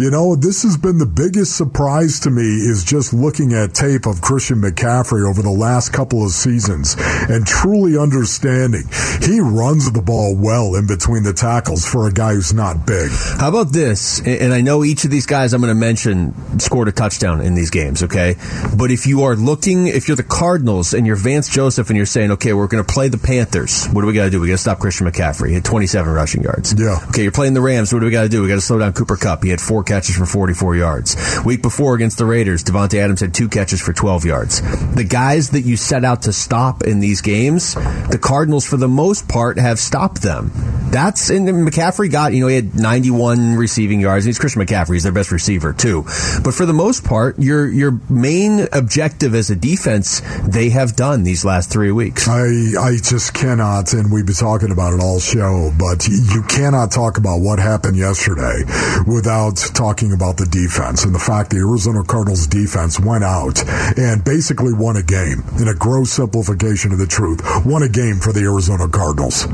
You 0.00 0.10
know, 0.10 0.34
this 0.34 0.62
has 0.62 0.78
been 0.78 0.96
the 0.96 1.04
biggest 1.04 1.56
surprise 1.56 2.20
to 2.20 2.30
me 2.30 2.42
is 2.42 2.84
just 2.84 3.12
looking 3.12 3.52
at 3.52 3.74
tape 3.74 4.06
of 4.06 4.22
Christian 4.22 4.62
McCaffrey 4.62 5.28
over 5.28 5.42
the 5.42 5.50
last 5.50 5.92
couple 5.92 6.24
of 6.24 6.30
seasons 6.30 6.96
and 7.28 7.46
truly 7.46 7.98
understanding 7.98 8.88
he 9.20 9.40
runs 9.40 9.92
the 9.92 10.00
ball 10.00 10.34
well 10.36 10.74
in 10.74 10.86
between 10.86 11.22
the 11.22 11.34
tackles 11.34 11.84
for 11.84 12.08
a 12.08 12.12
guy 12.12 12.32
who's 12.32 12.54
not 12.54 12.86
big. 12.86 13.09
How 13.38 13.48
about 13.48 13.72
this? 13.72 14.20
And 14.20 14.52
I 14.52 14.60
know 14.60 14.84
each 14.84 15.04
of 15.04 15.10
these 15.10 15.26
guys 15.26 15.52
I'm 15.52 15.60
going 15.60 15.72
to 15.72 15.78
mention 15.78 16.58
scored 16.60 16.88
a 16.88 16.92
touchdown 16.92 17.40
in 17.40 17.54
these 17.54 17.70
games, 17.70 18.02
okay? 18.04 18.36
But 18.76 18.90
if 18.90 19.06
you 19.06 19.22
are 19.22 19.36
looking, 19.36 19.86
if 19.86 20.08
you're 20.08 20.16
the 20.16 20.22
Cardinals 20.22 20.94
and 20.94 21.06
you're 21.06 21.16
Vance 21.16 21.48
Joseph 21.48 21.88
and 21.90 21.96
you're 21.96 22.06
saying, 22.06 22.32
okay, 22.32 22.52
we're 22.52 22.66
going 22.66 22.84
to 22.84 22.92
play 22.92 23.08
the 23.08 23.18
Panthers, 23.18 23.86
what 23.86 24.02
do 24.02 24.06
we 24.06 24.12
got 24.12 24.24
to 24.24 24.30
do? 24.30 24.40
We 24.40 24.48
got 24.48 24.54
to 24.54 24.58
stop 24.58 24.78
Christian 24.78 25.06
McCaffrey. 25.06 25.48
He 25.48 25.54
had 25.54 25.64
27 25.64 26.12
rushing 26.12 26.42
yards. 26.42 26.74
Yeah. 26.78 27.00
Okay, 27.08 27.22
you're 27.22 27.32
playing 27.32 27.54
the 27.54 27.60
Rams. 27.60 27.92
What 27.92 28.00
do 28.00 28.06
we 28.06 28.12
got 28.12 28.22
to 28.22 28.28
do? 28.28 28.42
We 28.42 28.48
got 28.48 28.56
to 28.56 28.60
slow 28.60 28.78
down 28.78 28.92
Cooper 28.92 29.16
Kupp. 29.16 29.42
He 29.42 29.50
had 29.50 29.60
four 29.60 29.82
catches 29.82 30.16
for 30.16 30.26
44 30.26 30.76
yards. 30.76 31.16
Week 31.44 31.62
before 31.62 31.94
against 31.94 32.18
the 32.18 32.24
Raiders, 32.24 32.64
Davante 32.64 32.98
Adams 32.98 33.20
had 33.20 33.34
two 33.34 33.48
catches 33.48 33.80
for 33.80 33.92
12 33.92 34.24
yards. 34.24 34.60
The 34.94 35.04
guys 35.04 35.50
that 35.50 35.62
you 35.62 35.76
set 35.76 36.04
out 36.04 36.22
to 36.22 36.32
stop 36.32 36.82
in 36.82 37.00
these 37.00 37.20
games, 37.20 37.74
the 37.74 38.18
Cardinals, 38.20 38.66
for 38.66 38.76
the 38.76 38.88
most 38.88 39.28
part, 39.28 39.58
have 39.58 39.78
stopped 39.78 40.22
them. 40.22 40.52
That's 40.90 41.30
and 41.30 41.48
McCaffrey 41.48 42.10
got 42.10 42.32
you 42.32 42.40
know 42.40 42.48
he 42.48 42.56
had 42.56 42.74
91 43.00 43.56
receiving 43.56 44.00
yards. 44.00 44.26
He's 44.26 44.38
Christian 44.38 44.60
McCaffrey. 44.62 44.94
He's 44.94 45.04
their 45.04 45.12
best 45.12 45.32
receiver 45.32 45.72
too. 45.72 46.02
But 46.44 46.52
for 46.52 46.66
the 46.66 46.74
most 46.74 47.02
part, 47.02 47.38
your 47.38 47.66
your 47.66 47.98
main 48.10 48.68
objective 48.72 49.34
as 49.34 49.48
a 49.48 49.56
defense, 49.56 50.20
they 50.46 50.68
have 50.68 50.96
done 50.96 51.22
these 51.22 51.42
last 51.44 51.70
three 51.70 51.92
weeks. 51.92 52.28
I 52.28 52.48
I 52.78 52.96
just 53.02 53.32
cannot, 53.32 53.94
and 53.94 54.12
we've 54.12 54.26
been 54.26 54.34
talking 54.34 54.70
about 54.70 54.92
it 54.92 55.00
all 55.00 55.18
show, 55.18 55.72
but 55.78 56.06
you 56.08 56.42
cannot 56.48 56.92
talk 56.92 57.16
about 57.16 57.40
what 57.40 57.58
happened 57.58 57.96
yesterday 57.96 58.64
without 59.06 59.56
talking 59.72 60.12
about 60.12 60.36
the 60.36 60.46
defense 60.46 61.04
and 61.04 61.14
the 61.14 61.18
fact 61.18 61.50
the 61.50 61.56
Arizona 61.56 62.04
Cardinals 62.04 62.46
defense 62.46 63.00
went 63.00 63.24
out 63.24 63.66
and 63.98 64.22
basically 64.24 64.74
won 64.74 64.96
a 64.96 65.02
game 65.02 65.42
in 65.58 65.68
a 65.68 65.74
gross 65.74 66.12
simplification 66.12 66.92
of 66.92 66.98
the 66.98 67.06
truth. 67.06 67.40
Won 67.64 67.82
a 67.82 67.88
game 67.88 68.16
for 68.16 68.32
the 68.32 68.40
Arizona 68.40 68.88
Cardinals. 68.88 69.46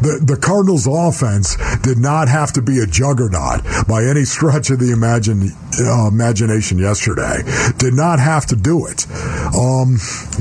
The, 0.00 0.20
the 0.24 0.36
Cardinals 0.36 0.86
offense 0.86 1.56
did 1.82 1.98
not 1.98 2.28
have 2.28 2.52
to 2.54 2.62
be 2.62 2.78
a 2.78 2.86
juggernaut 2.86 3.60
by 3.86 4.04
any 4.04 4.24
stretch 4.24 4.70
of 4.70 4.78
the 4.78 4.92
imagine, 4.92 5.52
uh, 5.78 6.08
imagination 6.08 6.78
yesterday. 6.78 7.42
Did 7.76 7.94
not 7.94 8.18
have 8.18 8.46
to 8.46 8.56
do 8.56 8.86
it. 8.86 9.06
Um, 9.54 9.98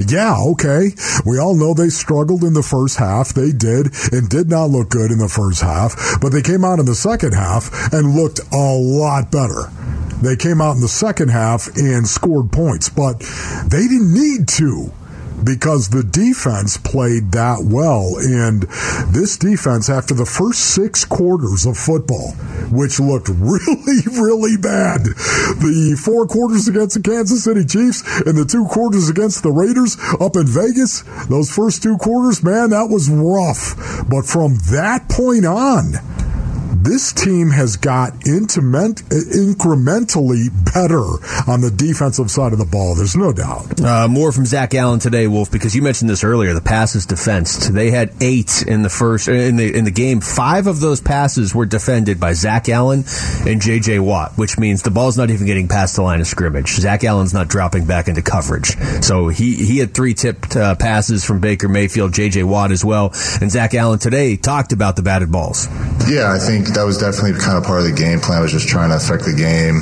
yeah, 0.07 0.37
okay. 0.55 0.91
We 1.25 1.39
all 1.39 1.55
know 1.55 1.73
they 1.73 1.89
struggled 1.89 2.43
in 2.43 2.53
the 2.53 2.63
first 2.63 2.97
half. 2.97 3.33
They 3.33 3.51
did 3.51 3.91
and 4.11 4.29
did 4.29 4.49
not 4.49 4.69
look 4.69 4.89
good 4.89 5.11
in 5.11 5.17
the 5.17 5.29
first 5.29 5.61
half, 5.61 6.19
but 6.21 6.31
they 6.31 6.41
came 6.41 6.63
out 6.63 6.79
in 6.79 6.85
the 6.85 6.95
second 6.95 7.33
half 7.33 7.91
and 7.91 8.15
looked 8.15 8.39
a 8.53 8.75
lot 8.77 9.31
better. 9.31 9.71
They 10.21 10.35
came 10.35 10.61
out 10.61 10.75
in 10.75 10.81
the 10.81 10.87
second 10.87 11.29
half 11.29 11.67
and 11.75 12.07
scored 12.07 12.51
points, 12.51 12.89
but 12.89 13.19
they 13.67 13.87
didn't 13.87 14.13
need 14.13 14.47
to 14.59 14.91
because 15.43 15.89
the 15.89 16.03
defense 16.03 16.77
played 16.77 17.31
that 17.31 17.63
well. 17.63 18.17
And 18.19 18.63
this 19.13 19.37
defense, 19.37 19.89
after 19.89 20.13
the 20.13 20.25
first 20.25 20.75
six 20.75 21.05
quarters 21.05 21.65
of 21.65 21.77
football, 21.77 22.31
which 22.71 22.99
looked 22.99 23.29
really, 23.33 24.01
really 24.11 24.57
bad, 24.57 25.05
the 25.05 25.99
four 26.01 26.27
quarters 26.27 26.67
against 26.67 26.95
the 26.95 27.01
Kansas 27.01 27.43
City 27.43 27.65
Chiefs 27.65 28.03
and 28.25 28.37
the 28.37 28.45
two 28.45 28.65
quarters 28.65 29.09
against 29.09 29.43
the 29.43 29.51
Raiders 29.51 29.97
up 30.19 30.35
in 30.35 30.47
Vegas, 30.47 31.01
those 31.27 31.49
first 31.49 31.83
two 31.83 31.97
quarters, 31.97 32.43
man, 32.43 32.71
that 32.71 32.89
was 32.89 33.09
rough. 33.09 33.75
But 34.09 34.25
from 34.25 34.55
that 34.71 35.09
point 35.09 35.45
on, 35.45 35.93
this 36.81 37.11
team 37.11 37.49
has 37.49 37.75
got 37.75 38.25
intimate, 38.25 38.97
incrementally 39.09 40.47
better 40.73 41.03
on 41.49 41.61
the 41.61 41.71
defensive 41.71 42.31
side 42.31 42.53
of 42.53 42.59
the 42.59 42.65
ball. 42.65 42.95
There's 42.95 43.15
no 43.15 43.33
doubt. 43.33 43.81
Uh, 43.81 44.07
more 44.07 44.31
from 44.31 44.45
Zach 44.45 44.73
Allen 44.73 44.99
today, 44.99 45.27
Wolf, 45.27 45.51
because 45.51 45.75
you 45.75 45.81
mentioned 45.81 46.09
this 46.09 46.23
earlier. 46.23 46.53
The 46.53 46.61
passes 46.61 47.05
defensed. 47.05 47.73
They 47.73 47.91
had 47.91 48.13
eight 48.21 48.63
in 48.65 48.81
the 48.81 48.89
first 48.89 49.27
in 49.27 49.57
the 49.57 49.75
in 49.75 49.83
the 49.83 49.91
game. 49.91 50.21
Five 50.21 50.67
of 50.67 50.79
those 50.79 51.01
passes 51.01 51.53
were 51.53 51.65
defended 51.65 52.19
by 52.19 52.33
Zach 52.33 52.69
Allen 52.69 53.03
and 53.45 53.61
J.J. 53.61 53.99
Watt, 53.99 54.37
which 54.37 54.57
means 54.57 54.81
the 54.81 54.91
ball's 54.91 55.17
not 55.17 55.29
even 55.29 55.45
getting 55.45 55.67
past 55.67 55.97
the 55.97 56.01
line 56.01 56.21
of 56.21 56.27
scrimmage. 56.27 56.69
Zach 56.69 57.03
Allen's 57.03 57.33
not 57.33 57.49
dropping 57.49 57.85
back 57.85 58.07
into 58.07 58.21
coverage. 58.21 58.77
So 59.03 59.27
he 59.27 59.55
he 59.55 59.79
had 59.79 59.93
three 59.93 60.13
tipped 60.13 60.55
uh, 60.55 60.75
passes 60.75 61.25
from 61.25 61.39
Baker 61.39 61.67
Mayfield, 61.67 62.13
J.J. 62.13 62.43
Watt 62.43 62.71
as 62.71 62.85
well, 62.85 63.11
and 63.41 63.51
Zach 63.51 63.73
Allen 63.73 63.99
today 63.99 64.37
talked 64.37 64.71
about 64.71 64.95
the 64.95 65.01
batted 65.01 65.31
balls. 65.31 65.67
Yeah, 66.07 66.31
I 66.31 66.39
think 66.39 66.68
that 66.73 66.83
was 66.83 66.97
definitely 66.97 67.39
kind 67.39 67.57
of 67.57 67.63
part 67.63 67.79
of 67.79 67.85
the 67.85 67.95
game 67.95 68.19
plan. 68.19 68.41
Was 68.41 68.51
just 68.51 68.67
trying 68.67 68.89
to 68.89 68.97
affect 68.97 69.25
the 69.25 69.33
game, 69.33 69.81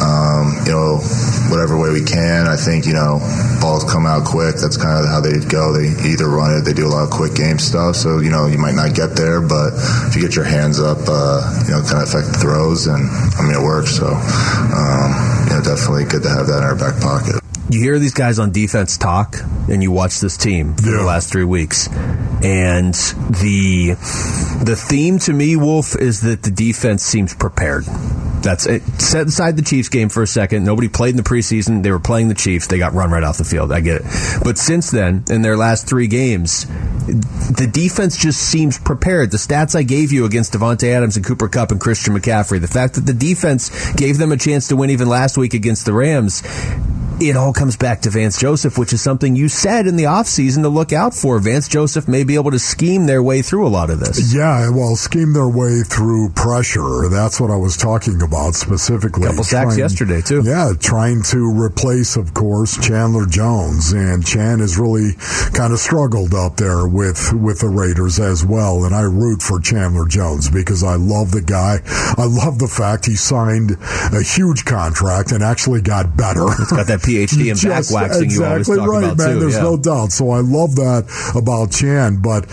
um, 0.00 0.56
you 0.64 0.72
know, 0.72 1.02
whatever 1.50 1.78
way 1.78 1.90
we 1.90 2.02
can. 2.04 2.46
I 2.46 2.56
think 2.56 2.86
you 2.86 2.94
know, 2.94 3.20
balls 3.60 3.84
come 3.84 4.06
out 4.06 4.24
quick. 4.24 4.56
That's 4.56 4.76
kind 4.76 5.02
of 5.02 5.10
how 5.10 5.20
they 5.20 5.40
go. 5.44 5.72
They 5.72 5.92
either 6.08 6.28
run 6.28 6.56
it, 6.56 6.62
they 6.62 6.72
do 6.72 6.86
a 6.86 6.92
lot 6.92 7.04
of 7.04 7.10
quick 7.10 7.34
game 7.34 7.58
stuff. 7.58 7.96
So 7.96 8.18
you 8.18 8.30
know, 8.30 8.46
you 8.46 8.58
might 8.58 8.74
not 8.74 8.94
get 8.94 9.16
there, 9.16 9.40
but 9.40 9.74
if 10.08 10.16
you 10.16 10.22
get 10.22 10.36
your 10.36 10.46
hands 10.46 10.80
up, 10.80 10.98
uh, 11.08 11.42
you 11.66 11.72
know, 11.76 11.82
kind 11.82 12.02
of 12.02 12.08
affect 12.08 12.32
the 12.32 12.38
throws, 12.38 12.86
and 12.86 13.02
I 13.02 13.42
mean, 13.42 13.54
it 13.54 13.64
works. 13.64 13.96
So, 13.96 14.08
um, 14.08 15.08
you 15.48 15.52
know, 15.56 15.62
definitely 15.64 16.04
good 16.04 16.22
to 16.24 16.30
have 16.30 16.46
that 16.48 16.62
in 16.62 16.64
our 16.64 16.76
back 16.76 17.00
pocket 17.00 17.41
you 17.72 17.80
hear 17.80 17.98
these 17.98 18.14
guys 18.14 18.38
on 18.38 18.52
defense 18.52 18.96
talk 18.96 19.36
and 19.68 19.82
you 19.82 19.90
watch 19.90 20.20
this 20.20 20.36
team 20.36 20.74
for 20.74 20.90
yeah. 20.90 20.98
the 20.98 21.04
last 21.04 21.30
three 21.30 21.44
weeks 21.44 21.88
and 22.42 22.94
the 22.94 23.94
the 24.64 24.76
theme 24.76 25.18
to 25.18 25.32
me 25.32 25.56
wolf 25.56 25.96
is 25.96 26.20
that 26.22 26.42
the 26.42 26.50
defense 26.50 27.02
seems 27.02 27.34
prepared 27.34 27.84
that's 28.42 28.66
it. 28.66 28.82
Set 29.00 29.28
aside 29.28 29.56
the 29.56 29.62
Chiefs 29.62 29.88
game 29.88 30.08
for 30.08 30.22
a 30.22 30.26
second. 30.26 30.64
Nobody 30.64 30.88
played 30.88 31.10
in 31.10 31.16
the 31.16 31.22
preseason. 31.22 31.82
They 31.82 31.90
were 31.90 32.00
playing 32.00 32.28
the 32.28 32.34
Chiefs. 32.34 32.66
They 32.66 32.78
got 32.78 32.92
run 32.92 33.10
right 33.10 33.22
off 33.22 33.38
the 33.38 33.44
field. 33.44 33.72
I 33.72 33.80
get 33.80 34.02
it. 34.02 34.40
But 34.42 34.58
since 34.58 34.90
then, 34.90 35.24
in 35.30 35.42
their 35.42 35.56
last 35.56 35.88
three 35.88 36.08
games, 36.08 36.66
the 37.06 37.68
defense 37.72 38.16
just 38.16 38.40
seems 38.40 38.78
prepared. 38.78 39.30
The 39.30 39.36
stats 39.36 39.74
I 39.74 39.82
gave 39.82 40.12
you 40.12 40.24
against 40.24 40.52
Davante 40.52 40.92
Adams 40.92 41.16
and 41.16 41.24
Cooper 41.24 41.48
Kupp 41.48 41.70
and 41.70 41.80
Christian 41.80 42.14
McCaffrey, 42.14 42.60
the 42.60 42.68
fact 42.68 42.94
that 42.94 43.06
the 43.06 43.14
defense 43.14 43.92
gave 43.92 44.18
them 44.18 44.32
a 44.32 44.36
chance 44.36 44.68
to 44.68 44.76
win 44.76 44.90
even 44.90 45.08
last 45.08 45.38
week 45.38 45.54
against 45.54 45.86
the 45.86 45.92
Rams, 45.92 46.42
it 47.28 47.36
all 47.36 47.52
comes 47.52 47.76
back 47.76 48.02
to 48.02 48.10
Vance 48.10 48.38
Joseph, 48.38 48.78
which 48.78 48.92
is 48.92 49.00
something 49.00 49.36
you 49.36 49.48
said 49.48 49.86
in 49.86 49.96
the 49.96 50.04
offseason 50.04 50.62
to 50.62 50.68
look 50.68 50.92
out 50.92 51.14
for. 51.14 51.38
Vance 51.38 51.68
Joseph 51.68 52.08
may 52.08 52.24
be 52.24 52.34
able 52.34 52.50
to 52.50 52.58
scheme 52.58 53.06
their 53.06 53.22
way 53.22 53.42
through 53.42 53.66
a 53.66 53.68
lot 53.68 53.90
of 53.90 54.00
this. 54.00 54.34
Yeah, 54.34 54.70
well, 54.70 54.96
scheme 54.96 55.32
their 55.32 55.48
way 55.48 55.82
through 55.82 56.30
pressure. 56.30 57.08
That's 57.08 57.40
what 57.40 57.50
I 57.50 57.56
was 57.56 57.76
talking 57.76 58.22
about 58.22 58.54
specifically. 58.54 59.26
couple 59.26 59.44
sacks 59.44 59.74
trying, 59.74 59.78
yesterday, 59.78 60.20
too. 60.20 60.42
Yeah, 60.44 60.72
trying 60.78 61.22
to 61.24 61.50
replace, 61.50 62.16
of 62.16 62.34
course, 62.34 62.76
Chandler 62.86 63.26
Jones. 63.26 63.92
And 63.92 64.26
Chan 64.26 64.60
has 64.60 64.78
really 64.78 65.12
kind 65.52 65.72
of 65.72 65.78
struggled 65.78 66.34
up 66.34 66.56
there 66.56 66.86
with, 66.86 67.32
with 67.32 67.60
the 67.60 67.68
Raiders 67.68 68.18
as 68.18 68.44
well. 68.44 68.84
And 68.84 68.94
I 68.94 69.02
root 69.02 69.42
for 69.42 69.60
Chandler 69.60 70.06
Jones 70.06 70.50
because 70.50 70.82
I 70.82 70.96
love 70.96 71.30
the 71.30 71.42
guy. 71.42 71.80
I 72.16 72.24
love 72.26 72.58
the 72.58 72.68
fact 72.68 73.06
he 73.06 73.16
signed 73.16 73.76
a 74.12 74.22
huge 74.22 74.64
contract 74.64 75.32
and 75.32 75.42
actually 75.42 75.80
got 75.80 76.16
better. 76.16 76.46
It's 76.58 76.72
got 76.72 76.86
that 76.86 77.02
PhD 77.12 77.50
in 77.50 77.68
back 77.68 77.84
waxing 77.90 78.24
exactly 78.24 78.34
you 78.34 78.44
always 78.44 78.66
talk 78.68 78.88
right, 78.88 79.04
about 79.04 79.18
man. 79.18 79.34
too. 79.34 79.40
There's 79.40 79.56
yeah. 79.56 79.62
no 79.62 79.76
doubt. 79.76 80.12
So 80.12 80.30
I 80.30 80.40
love 80.40 80.76
that 80.76 81.04
about 81.36 81.70
Chan. 81.70 82.22
But 82.22 82.48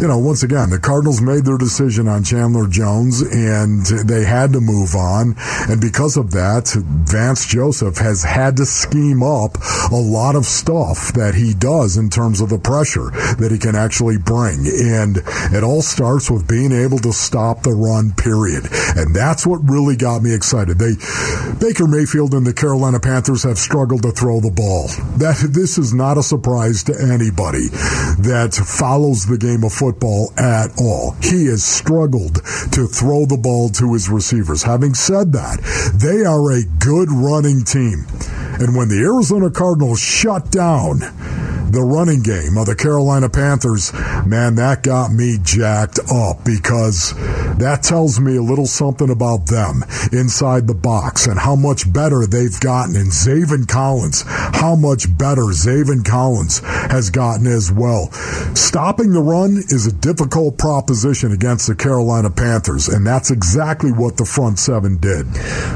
you 0.00 0.08
know, 0.08 0.18
once 0.18 0.42
again, 0.42 0.70
the 0.70 0.78
Cardinals 0.78 1.20
made 1.20 1.44
their 1.44 1.58
decision 1.58 2.08
on 2.08 2.24
Chandler 2.24 2.66
Jones, 2.66 3.20
and 3.22 3.84
they 4.06 4.24
had 4.24 4.52
to 4.52 4.60
move 4.60 4.94
on. 4.94 5.34
And 5.68 5.80
because 5.80 6.16
of 6.16 6.30
that, 6.32 6.68
Vance 7.08 7.46
Joseph 7.46 7.98
has 7.98 8.22
had 8.22 8.56
to 8.56 8.66
scheme 8.66 9.22
up 9.22 9.56
a 9.90 9.96
lot 9.96 10.36
of 10.36 10.44
stuff 10.44 11.12
that 11.14 11.34
he 11.34 11.54
does 11.54 11.96
in 11.96 12.10
terms 12.10 12.40
of 12.40 12.48
the 12.48 12.58
pressure 12.58 13.10
that 13.38 13.50
he 13.50 13.58
can 13.58 13.74
actually 13.74 14.18
bring. 14.18 14.66
And 14.66 15.18
it 15.52 15.62
all 15.62 15.82
starts 15.82 16.30
with 16.30 16.48
being 16.48 16.72
able 16.72 16.98
to 17.00 17.12
stop 17.12 17.62
the 17.62 17.72
run. 17.72 18.12
Period. 18.14 18.64
And 18.96 19.14
that's 19.14 19.46
what 19.46 19.60
really 19.68 19.96
got 19.96 20.22
me 20.22 20.34
excited. 20.34 20.78
They 20.78 20.94
Baker 21.60 21.86
Mayfield 21.86 22.34
and 22.34 22.46
the 22.46 22.52
Carolina 22.52 23.00
Panthers 23.00 23.42
have 23.42 23.58
struggled 23.58 24.03
to 24.04 24.12
throw 24.12 24.38
the 24.38 24.50
ball. 24.50 24.88
That 25.16 25.40
this 25.52 25.78
is 25.78 25.94
not 25.94 26.18
a 26.18 26.22
surprise 26.22 26.84
to 26.84 26.92
anybody 26.92 27.68
that 28.20 28.52
follows 28.54 29.24
the 29.24 29.38
game 29.38 29.64
of 29.64 29.72
football 29.72 30.30
at 30.36 30.68
all. 30.78 31.16
He 31.22 31.46
has 31.46 31.64
struggled 31.64 32.36
to 32.72 32.86
throw 32.86 33.24
the 33.24 33.40
ball 33.40 33.70
to 33.70 33.94
his 33.94 34.10
receivers. 34.10 34.62
Having 34.62 34.94
said 34.94 35.32
that, 35.32 35.56
they 35.96 36.24
are 36.24 36.52
a 36.52 36.64
good 36.78 37.10
running 37.10 37.64
team. 37.64 38.04
And 38.60 38.76
when 38.76 38.88
the 38.88 39.00
Arizona 39.00 39.50
Cardinals 39.50 40.00
shut 40.00 40.50
down 40.50 41.00
the 41.70 41.82
running 41.82 42.22
game 42.22 42.56
of 42.56 42.66
the 42.66 42.76
Carolina 42.76 43.28
Panthers, 43.28 43.92
man, 44.26 44.56
that 44.56 44.82
got 44.82 45.12
me 45.12 45.38
jacked 45.42 45.98
up 46.10 46.44
because 46.44 47.14
that 47.58 47.80
tells 47.82 48.20
me 48.20 48.36
a 48.36 48.42
little 48.42 48.66
something 48.66 49.10
about 49.10 49.46
them 49.46 49.82
inside 50.12 50.66
the 50.66 50.74
box 50.74 51.26
and 51.26 51.38
how 51.38 51.56
much 51.56 51.90
better 51.92 52.26
they've 52.26 52.58
gotten. 52.60 52.96
And 52.96 53.10
Zaven 53.10 53.68
Collins, 53.68 54.24
how 54.26 54.76
much 54.76 55.06
better 55.16 55.42
Zaven 55.42 56.04
Collins 56.04 56.60
has 56.60 57.10
gotten 57.10 57.46
as 57.46 57.72
well. 57.72 58.10
Stopping 58.54 59.12
the 59.12 59.22
run 59.22 59.56
is 59.56 59.86
a 59.86 59.92
difficult 59.92 60.58
proposition 60.58 61.32
against 61.32 61.66
the 61.66 61.74
Carolina 61.74 62.30
Panthers, 62.30 62.88
and 62.88 63.06
that's 63.06 63.30
exactly 63.30 63.92
what 63.92 64.16
the 64.16 64.24
front 64.24 64.58
seven 64.58 64.98
did. 64.98 65.26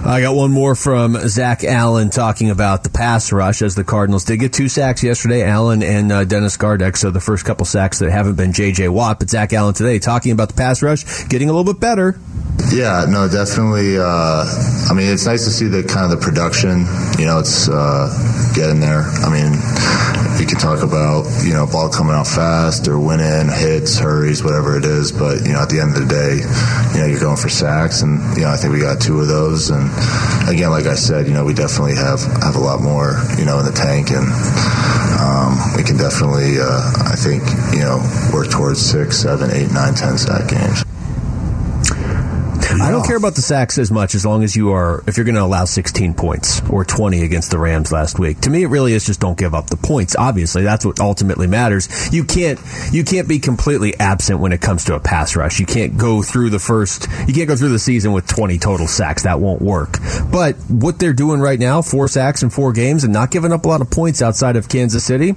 I 0.04 0.20
got 0.20 0.34
one 0.34 0.50
more 0.50 0.74
from 0.74 1.14
Zach 1.28 1.64
Allen 1.64 2.10
talking 2.10 2.50
about 2.50 2.84
the 2.84 2.90
pass 2.90 3.32
rush 3.32 3.62
as 3.62 3.74
the 3.74 3.84
Cardinals 3.84 4.24
did 4.24 4.38
get 4.38 4.52
two 4.52 4.68
sacks 4.68 5.02
yesterday. 5.02 5.44
Allen 5.44 5.82
and 5.88 6.12
uh, 6.12 6.24
Dennis 6.24 6.56
Gardeck, 6.56 6.96
so 6.96 7.10
the 7.10 7.20
first 7.20 7.44
couple 7.44 7.64
sacks 7.64 7.98
that 8.00 8.10
haven't 8.10 8.36
been 8.36 8.52
J.J. 8.52 8.88
Watt, 8.90 9.18
but 9.18 9.30
Zach 9.30 9.52
Allen 9.52 9.74
today 9.74 9.98
talking 9.98 10.32
about 10.32 10.48
the 10.48 10.54
pass 10.54 10.82
rush 10.82 11.26
getting 11.28 11.48
a 11.48 11.52
little 11.52 11.72
bit 11.72 11.80
better. 11.80 12.20
Yeah, 12.70 13.06
no, 13.08 13.28
definitely. 13.28 13.96
Uh, 13.98 14.44
I 14.90 14.92
mean, 14.94 15.08
it's 15.08 15.24
nice 15.24 15.44
to 15.44 15.50
see 15.50 15.66
the 15.66 15.82
kind 15.82 16.12
of 16.12 16.18
the 16.18 16.22
production. 16.22 16.84
You 17.18 17.26
know, 17.26 17.38
it's 17.38 17.68
uh, 17.68 18.52
getting 18.54 18.80
there. 18.80 19.02
I 19.02 19.30
mean, 19.32 19.52
you 20.40 20.46
can 20.46 20.58
talk 20.58 20.82
about 20.82 21.26
you 21.44 21.52
know 21.52 21.66
ball 21.66 21.88
coming 21.88 22.14
out 22.14 22.26
fast 22.26 22.88
or 22.88 22.98
winning 22.98 23.48
hits, 23.48 23.98
hurries, 23.98 24.42
whatever 24.42 24.76
it 24.76 24.84
is. 24.84 25.12
But 25.12 25.46
you 25.46 25.52
know, 25.52 25.62
at 25.62 25.68
the 25.68 25.80
end 25.80 25.96
of 25.96 26.06
the 26.06 26.08
day, 26.08 26.42
you 26.94 27.00
know, 27.00 27.06
you're 27.06 27.20
going 27.20 27.36
for 27.36 27.48
sacks, 27.48 28.02
and 28.02 28.20
you 28.36 28.42
know, 28.42 28.50
I 28.50 28.56
think 28.56 28.72
we 28.72 28.80
got 28.80 29.00
two 29.00 29.20
of 29.20 29.28
those. 29.28 29.70
And 29.70 29.90
again, 30.48 30.70
like 30.70 30.86
I 30.86 30.94
said, 30.94 31.26
you 31.26 31.34
know, 31.34 31.44
we 31.44 31.54
definitely 31.54 31.96
have 31.96 32.20
have 32.42 32.56
a 32.56 32.60
lot 32.60 32.80
more 32.80 33.18
you 33.38 33.44
know 33.44 33.58
in 33.58 33.66
the 33.66 33.74
tank, 33.74 34.10
and 34.10 34.26
um, 35.18 35.58
we 35.76 35.82
can 35.82 35.96
definitely, 35.96 36.60
uh, 36.60 36.92
I 37.10 37.16
think, 37.16 37.42
you 37.74 37.80
know, 37.80 37.98
work 38.32 38.50
towards 38.50 38.80
six, 38.80 39.18
seven, 39.18 39.50
eight, 39.50 39.70
nine, 39.72 39.94
ten 39.94 40.16
sack 40.16 40.48
games. 40.48 40.84
I 42.80 42.90
don't 42.90 43.06
care 43.06 43.16
about 43.16 43.34
the 43.34 43.42
sacks 43.42 43.78
as 43.78 43.90
much 43.90 44.14
as 44.14 44.24
long 44.24 44.42
as 44.42 44.56
you 44.56 44.72
are, 44.72 45.02
if 45.06 45.16
you're 45.16 45.24
going 45.24 45.34
to 45.34 45.42
allow 45.42 45.64
16 45.64 46.14
points 46.14 46.60
or 46.70 46.84
20 46.84 47.22
against 47.22 47.50
the 47.50 47.58
Rams 47.58 47.92
last 47.92 48.18
week. 48.18 48.40
To 48.42 48.50
me, 48.50 48.62
it 48.62 48.68
really 48.68 48.92
is 48.92 49.04
just 49.04 49.20
don't 49.20 49.38
give 49.38 49.54
up 49.54 49.68
the 49.68 49.76
points. 49.76 50.16
Obviously, 50.16 50.62
that's 50.62 50.84
what 50.84 51.00
ultimately 51.00 51.46
matters. 51.46 51.88
You 52.12 52.24
can't, 52.24 52.60
you 52.92 53.04
can't 53.04 53.28
be 53.28 53.38
completely 53.38 53.98
absent 53.98 54.40
when 54.40 54.52
it 54.52 54.60
comes 54.60 54.84
to 54.86 54.94
a 54.94 55.00
pass 55.00 55.36
rush. 55.36 55.60
You 55.60 55.66
can't 55.66 55.96
go 55.96 56.22
through 56.22 56.50
the 56.50 56.58
first, 56.58 57.08
you 57.26 57.34
can't 57.34 57.48
go 57.48 57.56
through 57.56 57.70
the 57.70 57.78
season 57.78 58.12
with 58.12 58.26
20 58.26 58.58
total 58.58 58.86
sacks. 58.86 59.24
That 59.24 59.40
won't 59.40 59.62
work. 59.62 59.98
But 60.30 60.56
what 60.68 60.98
they're 60.98 61.12
doing 61.12 61.40
right 61.40 61.58
now, 61.58 61.82
four 61.82 62.08
sacks 62.08 62.42
in 62.42 62.50
four 62.50 62.72
games 62.72 63.04
and 63.04 63.12
not 63.12 63.30
giving 63.30 63.52
up 63.52 63.64
a 63.64 63.68
lot 63.68 63.80
of 63.80 63.90
points 63.90 64.22
outside 64.22 64.56
of 64.56 64.68
Kansas 64.68 65.04
City, 65.04 65.34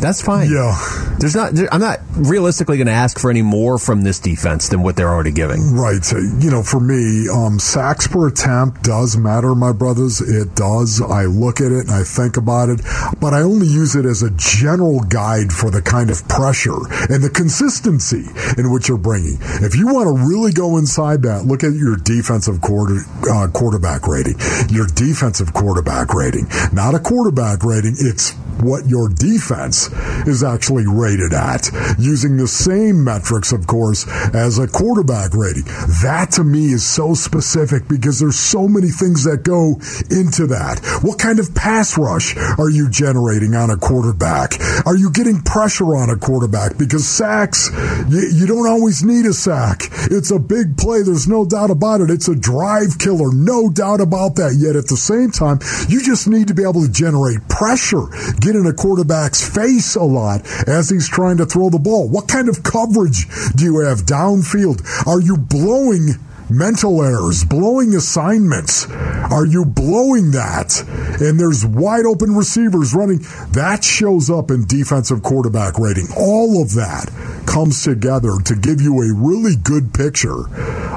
that's 0.00 0.22
fine. 0.22 0.50
Yeah. 0.50 0.76
There's 1.18 1.34
not, 1.34 1.54
there, 1.54 1.72
I'm 1.72 1.80
not 1.80 2.00
realistically 2.14 2.76
going 2.76 2.86
to 2.86 2.92
ask 2.92 3.18
for 3.18 3.30
any 3.30 3.42
more 3.42 3.78
from 3.78 4.02
this 4.02 4.18
defense 4.20 4.68
than 4.68 4.82
what 4.82 4.96
they're 4.96 5.08
already 5.08 5.32
giving. 5.32 5.74
Right. 5.74 6.04
So, 6.04 6.18
you 6.18 6.50
know, 6.50 6.62
for 6.62 6.80
me, 6.84 7.28
um, 7.28 7.58
sacks 7.58 8.06
per 8.06 8.28
attempt 8.28 8.82
does 8.82 9.16
matter, 9.16 9.54
my 9.54 9.72
brothers. 9.72 10.20
It 10.20 10.54
does. 10.54 11.00
I 11.00 11.24
look 11.24 11.60
at 11.60 11.72
it 11.72 11.86
and 11.86 11.90
I 11.90 12.02
think 12.02 12.36
about 12.36 12.68
it, 12.68 12.80
but 13.20 13.34
I 13.34 13.40
only 13.42 13.66
use 13.66 13.96
it 13.96 14.04
as 14.04 14.22
a 14.22 14.30
general 14.30 15.00
guide 15.00 15.52
for 15.52 15.70
the 15.70 15.82
kind 15.82 16.10
of 16.10 16.26
pressure 16.28 16.76
and 17.10 17.22
the 17.22 17.30
consistency 17.30 18.24
in 18.58 18.70
which 18.70 18.88
you're 18.88 18.98
bringing. 18.98 19.38
If 19.40 19.74
you 19.74 19.86
want 19.86 20.06
to 20.06 20.24
really 20.28 20.52
go 20.52 20.76
inside 20.76 21.22
that, 21.22 21.44
look 21.44 21.64
at 21.64 21.72
your 21.72 21.96
defensive 21.96 22.60
quarter, 22.60 23.00
uh, 23.30 23.48
quarterback 23.48 24.06
rating. 24.06 24.36
Your 24.68 24.86
defensive 24.86 25.52
quarterback 25.52 26.14
rating, 26.14 26.46
not 26.72 26.94
a 26.94 26.98
quarterback 26.98 27.64
rating. 27.64 27.96
It's 27.98 28.34
what 28.62 28.86
your 28.86 29.08
defense 29.08 29.90
is 30.26 30.42
actually 30.42 30.86
rated 30.86 31.32
at 31.32 31.70
using 31.98 32.36
the 32.36 32.48
same 32.48 33.04
metrics, 33.04 33.52
of 33.52 33.66
course, 33.66 34.06
as 34.34 34.58
a 34.58 34.68
quarterback 34.68 35.34
rating. 35.34 35.64
That 36.02 36.32
to 36.32 36.44
me 36.44 36.72
is 36.72 36.84
so 36.84 37.14
specific 37.14 37.88
because 37.88 38.20
there's 38.20 38.38
so 38.38 38.68
many 38.68 38.88
things 38.88 39.24
that 39.24 39.42
go 39.42 39.80
into 40.10 40.46
that. 40.48 40.80
What 41.02 41.18
kind 41.18 41.38
of 41.38 41.54
pass 41.54 41.98
rush 41.98 42.36
are 42.36 42.70
you 42.70 42.90
generating 42.90 43.54
on 43.54 43.70
a 43.70 43.76
quarterback? 43.76 44.54
Are 44.86 44.96
you 44.96 45.10
getting 45.10 45.40
pressure 45.42 45.96
on 45.96 46.10
a 46.10 46.16
quarterback? 46.16 46.78
Because 46.78 47.06
sacks, 47.06 47.70
you, 48.08 48.30
you 48.32 48.46
don't 48.46 48.68
always 48.68 49.02
need 49.02 49.26
a 49.26 49.32
sack. 49.32 49.82
It's 50.10 50.30
a 50.30 50.38
big 50.38 50.76
play. 50.76 51.02
There's 51.02 51.28
no 51.28 51.44
doubt 51.44 51.70
about 51.70 52.00
it. 52.00 52.10
It's 52.10 52.28
a 52.28 52.34
drive 52.34 52.98
killer. 52.98 53.32
No 53.32 53.70
doubt 53.70 54.00
about 54.00 54.36
that. 54.36 54.54
Yet 54.58 54.76
at 54.76 54.88
the 54.88 54.96
same 54.96 55.30
time, 55.30 55.58
you 55.88 56.02
just 56.02 56.28
need 56.28 56.48
to 56.48 56.54
be 56.54 56.62
able 56.62 56.82
to 56.82 56.90
generate 56.90 57.46
pressure, 57.48 58.06
get 58.44 58.56
in 58.56 58.66
a 58.66 58.72
quarterback's 58.74 59.42
face 59.42 59.94
a 59.94 60.02
lot 60.02 60.46
as 60.68 60.90
he's 60.90 61.08
trying 61.08 61.38
to 61.38 61.46
throw 61.46 61.70
the 61.70 61.78
ball. 61.78 62.08
What 62.08 62.28
kind 62.28 62.48
of 62.48 62.62
coverage 62.62 63.26
do 63.56 63.64
you 63.64 63.78
have 63.80 64.00
downfield? 64.00 64.84
Are 65.06 65.20
you 65.20 65.38
blowing 65.38 66.16
mental 66.50 67.02
errors, 67.02 67.44
blowing 67.44 67.94
assignments. 67.94 68.88
Are 68.90 69.46
you 69.46 69.64
blowing 69.64 70.32
that? 70.32 70.82
And 71.20 71.38
there's 71.38 71.64
wide 71.64 72.06
open 72.06 72.34
receivers 72.34 72.94
running. 72.94 73.20
That 73.52 73.84
shows 73.84 74.30
up 74.30 74.50
in 74.50 74.66
defensive 74.66 75.22
quarterback 75.22 75.78
rating. 75.78 76.08
All 76.16 76.62
of 76.62 76.74
that 76.74 77.10
comes 77.46 77.82
together 77.82 78.32
to 78.44 78.54
give 78.54 78.80
you 78.80 79.00
a 79.02 79.14
really 79.14 79.56
good 79.56 79.94
picture 79.94 80.48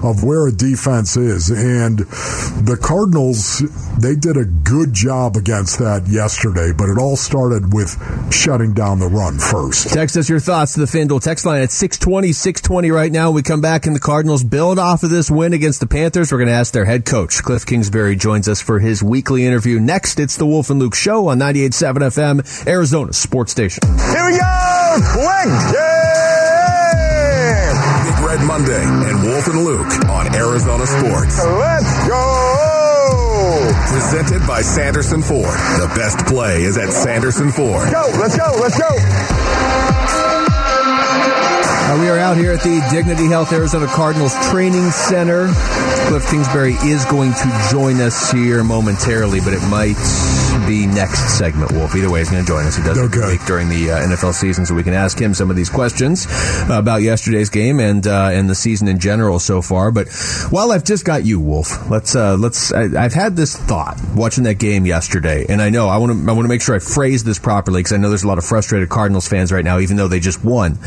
of 0.04 0.24
where 0.24 0.48
a 0.48 0.52
defense 0.52 1.18
is. 1.18 1.50
And 1.50 2.00
the 2.00 2.78
Cardinals, 2.82 3.60
they 4.00 4.16
did 4.16 4.38
a 4.38 4.46
good 4.46 4.94
job 4.94 5.36
against 5.36 5.80
that 5.80 6.08
yesterday, 6.08 6.72
but 6.76 6.90
it 6.90 6.98
all 6.98 7.16
started 7.16 7.74
with 7.74 7.96
shutting 8.34 8.74
down 8.74 9.00
the 9.00 9.08
run 9.08 9.38
first. 9.40 9.90
Text 9.94 10.18
us 10.18 10.30
your 10.30 10.40
thoughts 10.40 10.74
to 10.74 10.80
the 10.80 10.86
FanDuel 10.86 11.22
text 11.22 11.46
line 11.46 11.62
at 11.62 11.72
620, 11.72 12.32
620 12.32 12.92
right 12.92 13.12
now. 13.12 13.32
We 13.32 13.44
come 13.44 13.62
back 13.62 13.86
and 13.86 13.96
the 13.96 14.00
Cardinals 14.00 14.44
build 14.44 14.80
off 14.80 15.04
of 15.04 15.10
this 15.10 15.30
win 15.38 15.54
against 15.54 15.80
the 15.80 15.88
Panthers. 15.88 16.32
We're 16.32 16.40
going 16.40 16.50
to 16.50 16.54
ask 16.54 16.74
their 16.74 16.86
head 16.86 17.06
coach, 17.06 17.44
Kliff 17.44 17.66
Kingsbury, 17.66 18.16
joins 18.16 18.48
us 18.48 18.60
for 18.60 18.80
his 18.80 19.04
weekly 19.04 19.46
interview. 19.46 19.80
Next, 19.80 20.20
it's 20.20 20.36
the 20.36 20.46
Wolf 20.46 20.70
and 20.72 20.80
Luke 20.80 20.96
Show 20.96 21.28
on 21.28 21.38
98.7 21.38 21.98
FM, 21.98 22.68
Arizona 22.68 23.14
Sports 23.14 23.52
Station. 23.52 23.84
Here 23.86 24.26
we 24.26 24.38
go! 24.38 24.98
Quick! 25.14 25.48
Yeah! 25.78 27.28
Big 28.04 28.26
Red 28.26 28.42
Monday 28.46 28.84
and 28.84 29.24
Wolf 29.24 29.48
and 29.48 29.64
Luke 29.64 30.10
on 30.10 30.36
Arizona 30.36 30.88
Sports. 30.88 31.38
Let's 31.46 32.08
go! 32.08 33.72
Presented 33.90 34.46
by 34.48 34.62
Sanderson 34.62 35.22
Ford. 35.22 35.46
The 35.46 35.92
best 35.96 36.18
play 36.26 36.64
is 36.64 36.78
at 36.78 36.92
Sanderson 36.92 37.52
Ford. 37.52 37.92
Go! 37.92 38.10
Let's 38.20 38.36
go! 38.36 38.58
Let's 38.60 38.78
go! 38.78 39.87
Uh, 41.88 41.98
we 42.02 42.10
are 42.10 42.18
out 42.20 42.36
here 42.36 42.52
at 42.52 42.60
the 42.64 42.86
Dignity 42.92 43.28
Health 43.28 43.54
Arizona 43.54 43.88
Cardinals 43.88 44.34
Training 44.50 44.92
Center. 44.92 45.48
Kliff 46.08 46.30
Kingsbury 46.30 46.74
is 46.84 47.06
going 47.06 47.32
to 47.32 47.68
join 47.72 48.02
us 48.02 48.30
here 48.30 48.62
momentarily, 48.62 49.40
but 49.40 49.54
it 49.54 49.62
might 49.70 49.96
be 50.68 50.86
next 50.86 51.38
segment, 51.38 51.72
Wolf. 51.72 51.96
Either 51.96 52.10
way, 52.12 52.20
he's 52.20 52.30
going 52.30 52.44
to 52.44 52.48
join 52.48 52.66
us. 52.66 52.76
He 52.76 52.84
does 52.84 52.98
Okay. 52.98 53.26
week 53.32 53.46
during 53.46 53.70
the 53.70 53.92
uh, 53.92 54.00
NFL 54.00 54.34
season, 54.34 54.66
so 54.66 54.76
we 54.76 54.84
can 54.84 54.94
ask 54.94 55.18
him 55.18 55.34
some 55.34 55.50
of 55.50 55.56
these 55.56 55.70
questions 55.70 56.28
about 56.70 57.04
yesterday's 57.04 57.50
game 57.50 57.80
and 57.80 58.06
uh, 58.06 58.32
and 58.34 58.50
the 58.50 58.56
season 58.56 58.90
in 58.90 59.00
general 59.00 59.40
so 59.40 59.62
far. 59.62 59.90
But 59.90 60.10
while 60.50 60.74
I've 60.74 60.84
just 60.84 61.06
got 61.06 61.24
you, 61.24 61.40
Wolf, 61.40 61.90
let's 61.90 62.18
uh, 62.18 62.36
let's. 62.38 62.74
I, 62.74 63.02
I've 63.02 63.14
had 63.14 63.38
this 63.38 63.56
thought 63.56 63.98
watching 64.14 64.44
that 64.44 64.56
game 64.56 64.86
yesterday, 64.86 65.46
and 65.48 65.62
I 65.62 65.70
know 65.70 65.88
I 65.88 65.98
want 65.98 66.12
to 66.12 66.30
I 66.30 66.34
want 66.34 66.44
to 66.44 66.50
make 66.50 66.62
sure 66.62 66.76
I 66.76 66.80
phrase 66.80 67.24
this 67.24 67.40
properly 67.40 67.80
because 67.80 67.94
I 67.94 67.98
know 67.98 68.10
there's 68.10 68.24
a 68.24 68.28
lot 68.28 68.38
of 68.40 68.44
frustrated 68.44 68.90
Cardinals 68.90 69.26
fans 69.28 69.54
right 69.54 69.64
now, 69.64 69.80
even 69.80 69.96
though 69.96 70.10
they 70.10 70.20
just 70.20 70.44
won 70.44 70.78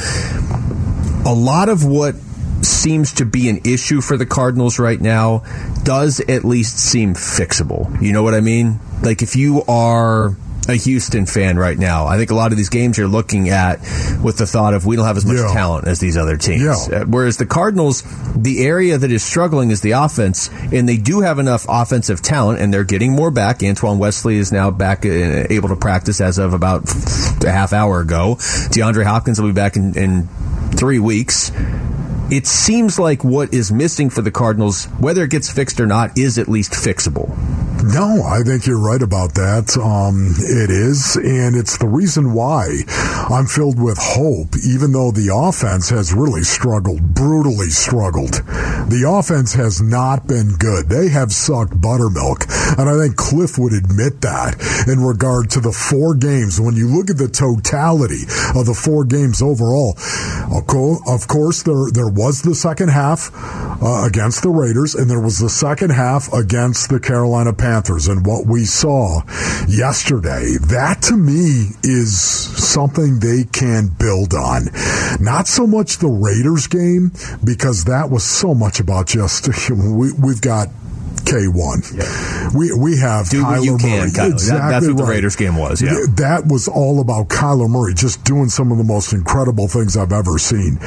a 1.27 1.35
lot 1.35 1.69
of 1.69 1.85
what 1.85 2.15
seems 2.63 3.15
to 3.15 3.25
be 3.25 3.49
an 3.49 3.61
issue 3.65 4.01
for 4.01 4.17
the 4.17 4.27
Cardinals 4.27 4.79
right 4.79 5.01
now 5.01 5.43
does 5.83 6.21
at 6.21 6.45
least 6.45 6.79
seem 6.79 7.15
fixable. 7.15 8.01
You 8.03 8.13
know 8.13 8.23
what 8.23 8.35
I 8.35 8.41
mean? 8.41 8.81
Like 9.03 9.23
if 9.23 9.35
you 9.37 9.63
are 9.67 10.37
a 10.69 10.75
Houston 10.75 11.25
fan 11.25 11.59
right 11.59 11.79
now, 11.79 12.07
I 12.07 12.19
think 12.19 12.31
a 12.31 12.35
lot 12.35 12.53
of 12.53 12.59
these 12.59 12.69
games 12.69 12.99
you're 12.99 13.09
looking 13.09 13.49
at 13.49 13.81
with 14.23 14.37
the 14.37 14.47
thought 14.47 14.75
of 14.75 14.85
we 14.85 14.95
don't 14.95 15.07
have 15.07 15.17
as 15.17 15.25
much 15.25 15.37
Yeah. 15.39 15.53
talent 15.53 15.89
as 15.89 16.01
these 16.01 16.19
other 16.19 16.37
teams. 16.37 16.63
Yeah. 16.89 16.99
Uh, 17.01 17.05
Whereas 17.07 17.39
the 17.39 17.47
Cardinals, 17.47 18.03
the 18.37 18.63
area 18.65 18.99
that 18.99 19.11
is 19.11 19.23
struggling 19.23 19.71
is 19.71 19.81
the 19.81 19.93
offense, 19.93 20.51
and 20.71 20.87
they 20.89 20.99
do 20.99 21.23
have 21.23 21.39
enough 21.39 21.65
offensive 21.69 22.21
talent, 22.21 22.61
and 22.61 22.73
they're 22.73 22.85
getting 22.85 23.13
more 23.13 23.31
back. 23.31 23.63
Antoine 23.63 23.99
Wesley 23.99 24.37
is 24.37 24.53
now 24.53 24.71
back, 24.71 25.05
uh, 25.07 25.09
able 25.49 25.71
to 25.71 25.77
practice 25.77 26.21
as 26.21 26.37
of 26.37 26.53
about 26.53 26.85
a 27.43 27.51
half 27.51 27.73
hour 27.73 28.01
ago. 28.01 28.37
DeAndre 28.71 29.05
Hopkins 29.07 29.41
will 29.41 29.49
be 29.49 29.55
back 29.55 29.77
in, 29.77 29.97
in 29.97 30.29
three 30.75 30.99
weeks. 30.99 31.53
It 32.31 32.47
seems 32.47 32.99
like 32.99 33.25
what 33.25 33.53
is 33.53 33.73
missing 33.73 34.11
for 34.11 34.23
the 34.23 34.31
Cardinals, 34.31 34.85
whether 34.99 35.25
it 35.25 35.31
gets 35.31 35.51
fixed 35.51 35.81
or 35.81 35.87
not, 35.87 36.17
is 36.17 36.39
at 36.39 36.49
least 36.49 36.73
fixable. 36.73 37.29
No, 37.83 38.23
I 38.23 38.43
think 38.43 38.67
you're 38.67 38.79
right 38.79 39.01
about 39.01 39.35
that. 39.35 39.77
Um, 39.81 40.35
it 40.37 40.71
is, 40.71 41.17
and 41.17 41.57
it's 41.57 41.79
the 41.79 41.89
reason 41.89 42.35
why 42.35 42.85
I'm 43.31 43.47
filled 43.47 43.81
with 43.81 43.97
hope, 43.99 44.55
even 44.69 44.93
though 44.93 45.11
the 45.11 45.33
offense 45.33 45.89
has 45.89 46.13
really 46.13 46.43
struggled, 46.43 47.15
brutally 47.15 47.71
struggled. 47.71 48.45
The 48.93 49.09
offense 49.09 49.55
has 49.55 49.81
not 49.81 50.27
been 50.27 50.57
good. 50.57 50.89
They 50.89 51.09
have 51.09 51.33
sucked 51.33 51.81
buttermilk, 51.81 52.45
and 52.77 52.85
I 52.85 52.99
think 53.01 53.17
Kliff 53.17 53.59
would 53.59 53.73
admit 53.73 54.21
that 54.21 54.61
in 54.87 55.01
regard 55.01 55.49
to 55.51 55.61
the 55.61 55.73
four 55.73 56.15
games. 56.15 56.61
When 56.61 56.77
you 56.77 56.87
look 56.87 57.09
at 57.09 57.17
the 57.17 57.29
totality 57.29 58.29
of 58.55 58.67
the 58.67 58.77
four 58.77 59.05
games 59.05 59.41
overall, 59.41 59.97
of 61.07 61.27
course, 61.29 61.63
there 61.63 61.91
there 61.93 62.09
was 62.09 62.43
the 62.43 62.55
second 62.55 62.89
half 62.89 63.31
uh, 63.83 64.05
against 64.07 64.43
the 64.43 64.51
Raiders, 64.51 64.95
and 64.95 65.09
there 65.09 65.21
was 65.21 65.39
the 65.39 65.49
second 65.49 65.91
half 65.91 66.33
against 66.33 66.91
the 66.91 67.01
Carolina 67.01 67.53
Panthers. 67.53 67.70
And 67.71 68.27
what 68.27 68.47
we 68.47 68.65
saw 68.65 69.23
yesterday, 69.69 70.57
that 70.69 71.03
to 71.03 71.17
me 71.17 71.71
is 71.85 72.21
something 72.21 73.21
they 73.21 73.45
can 73.45 73.89
build 73.89 74.35
on. 74.35 74.67
Not 75.21 75.47
so 75.47 75.67
much 75.67 75.99
the 75.99 76.09
Raiders 76.09 76.67
game, 76.67 77.13
because 77.45 77.85
that 77.85 78.11
was 78.11 78.25
so 78.25 78.55
much 78.55 78.81
about 78.81 79.07
just, 79.07 79.49
we, 79.71 80.13
we've 80.13 80.41
got 80.41 80.69
K1. 81.31 81.97
Yeah. 81.97 82.51
We 82.59 82.73
we 82.73 82.99
have 82.99 83.29
Do 83.31 83.45
Kyler 83.45 83.65
you 83.65 83.79
Murray. 83.79 84.11
Can, 84.11 84.33
exactly 84.33 84.59
that, 84.59 84.71
that's 84.71 84.89
what 84.89 84.97
the 84.97 85.03
right. 85.05 85.11
Raiders 85.11 85.37
game 85.37 85.57
was. 85.57 85.81
Yeah, 85.81 85.95
that 86.17 86.47
was 86.47 86.67
all 86.67 87.01
about 87.01 87.29
Kyler 87.29 87.69
Murray 87.69 87.95
just 87.95 88.25
doing 88.25 88.49
some 88.49 88.73
of 88.73 88.79
the 88.79 88.85
most 88.85 89.13
incredible 89.13 89.69
things 89.69 89.97
I've 89.97 90.13
ever 90.13 90.39
seen. 90.39 90.79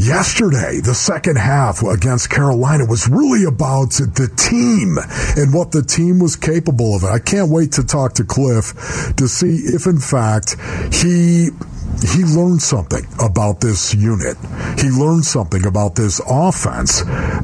Yesterday, 0.00 0.80
the 0.80 0.94
second 0.94 1.36
half 1.36 1.82
against 1.82 2.30
Carolina 2.30 2.86
was 2.86 3.08
really 3.08 3.44
about 3.44 3.90
the 3.92 4.30
team 4.36 4.98
and 5.36 5.54
what 5.54 5.70
the 5.70 5.82
team 5.82 6.18
was 6.18 6.36
capable 6.36 6.96
of. 6.96 7.04
I 7.04 7.18
can't 7.18 7.50
wait 7.50 7.72
to 7.72 7.84
talk 7.84 8.14
to 8.14 8.24
Kliff 8.24 9.14
to 9.16 9.28
see 9.28 9.56
if, 9.74 9.86
in 9.86 9.98
fact, 10.00 10.56
he 10.92 11.50
he 12.06 12.24
learned 12.24 12.62
something 12.62 13.06
about 13.20 13.60
this 13.60 13.94
unit. 13.94 14.36
He 14.78 14.88
learned 14.88 15.24
something 15.24 15.66
about 15.66 15.94
this 15.94 16.20
offense 16.28 17.02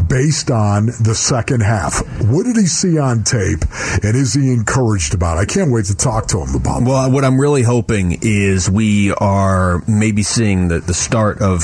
based 0.09 0.51
on 0.51 0.87
the 0.87 1.14
second 1.14 1.62
half. 1.62 2.03
What 2.23 2.45
did 2.47 2.57
he 2.57 2.67
see 2.67 2.99
on 2.99 3.25
tape, 3.25 3.64
and 4.03 4.17
is 4.17 4.35
he 4.35 4.53
encouraged 4.53 5.14
about 5.14 5.38
it? 5.38 5.40
I 5.40 5.45
can't 5.45 5.73
wait 5.73 5.87
to 5.87 5.97
talk 5.97 6.29
to 6.29 6.40
him 6.40 6.55
about. 6.55 6.83
Well, 6.83 7.11
what 7.11 7.25
I'm 7.25 7.40
really 7.40 7.62
hoping 7.62 8.19
is 8.23 8.71
we 8.71 9.12
are 9.12 9.83
maybe 9.88 10.23
seeing 10.23 10.69
the, 10.69 10.81
the 10.81 10.95
start 10.95 11.40
of 11.43 11.62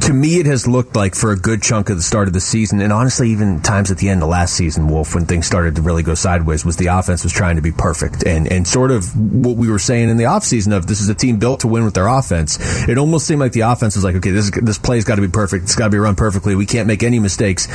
to 0.00 0.12
me, 0.12 0.38
it 0.38 0.46
has 0.46 0.68
looked 0.68 0.94
like 0.94 1.14
for 1.14 1.32
a 1.32 1.36
good 1.36 1.62
chunk 1.62 1.90
of 1.90 1.96
the 1.96 2.02
start 2.02 2.28
of 2.28 2.34
the 2.34 2.40
season, 2.40 2.80
and 2.80 2.92
honestly, 2.92 3.30
even 3.30 3.60
times 3.60 3.90
at 3.90 3.98
the 3.98 4.08
end 4.08 4.22
of 4.22 4.28
last 4.28 4.54
season, 4.54 4.88
Wolf, 4.88 5.14
when 5.14 5.26
things 5.26 5.46
started 5.46 5.76
to 5.76 5.82
really 5.82 6.02
go 6.02 6.14
sideways, 6.14 6.64
was 6.64 6.76
the 6.76 6.86
offense 6.86 7.24
was 7.24 7.32
trying 7.32 7.56
to 7.56 7.62
be 7.62 7.72
perfect. 7.72 8.24
And, 8.24 8.50
and 8.50 8.66
sort 8.66 8.90
of 8.90 9.16
what 9.16 9.56
we 9.56 9.68
were 9.68 9.78
saying 9.78 10.10
in 10.10 10.16
the 10.16 10.24
offseason 10.24 10.76
of 10.76 10.86
this 10.86 11.00
is 11.00 11.08
a 11.08 11.14
team 11.14 11.38
built 11.38 11.60
to 11.60 11.68
win 11.68 11.84
with 11.84 11.94
their 11.94 12.06
offense. 12.06 12.58
It 12.88 12.98
almost 12.98 13.26
seemed 13.26 13.40
like 13.40 13.52
the 13.52 13.62
offense 13.62 13.96
was 13.96 14.04
like, 14.04 14.14
okay, 14.16 14.30
this, 14.30 14.50
this 14.62 14.78
play's 14.78 15.04
got 15.04 15.16
to 15.16 15.22
be 15.22 15.28
perfect. 15.28 15.64
It's 15.64 15.76
got 15.76 15.86
to 15.86 15.90
be 15.90 15.98
run 15.98 16.14
perfectly. 16.14 16.54
We 16.54 16.66
can't 16.66 16.86
make 16.86 17.02
any 17.02 17.18
mistakes. 17.18 17.66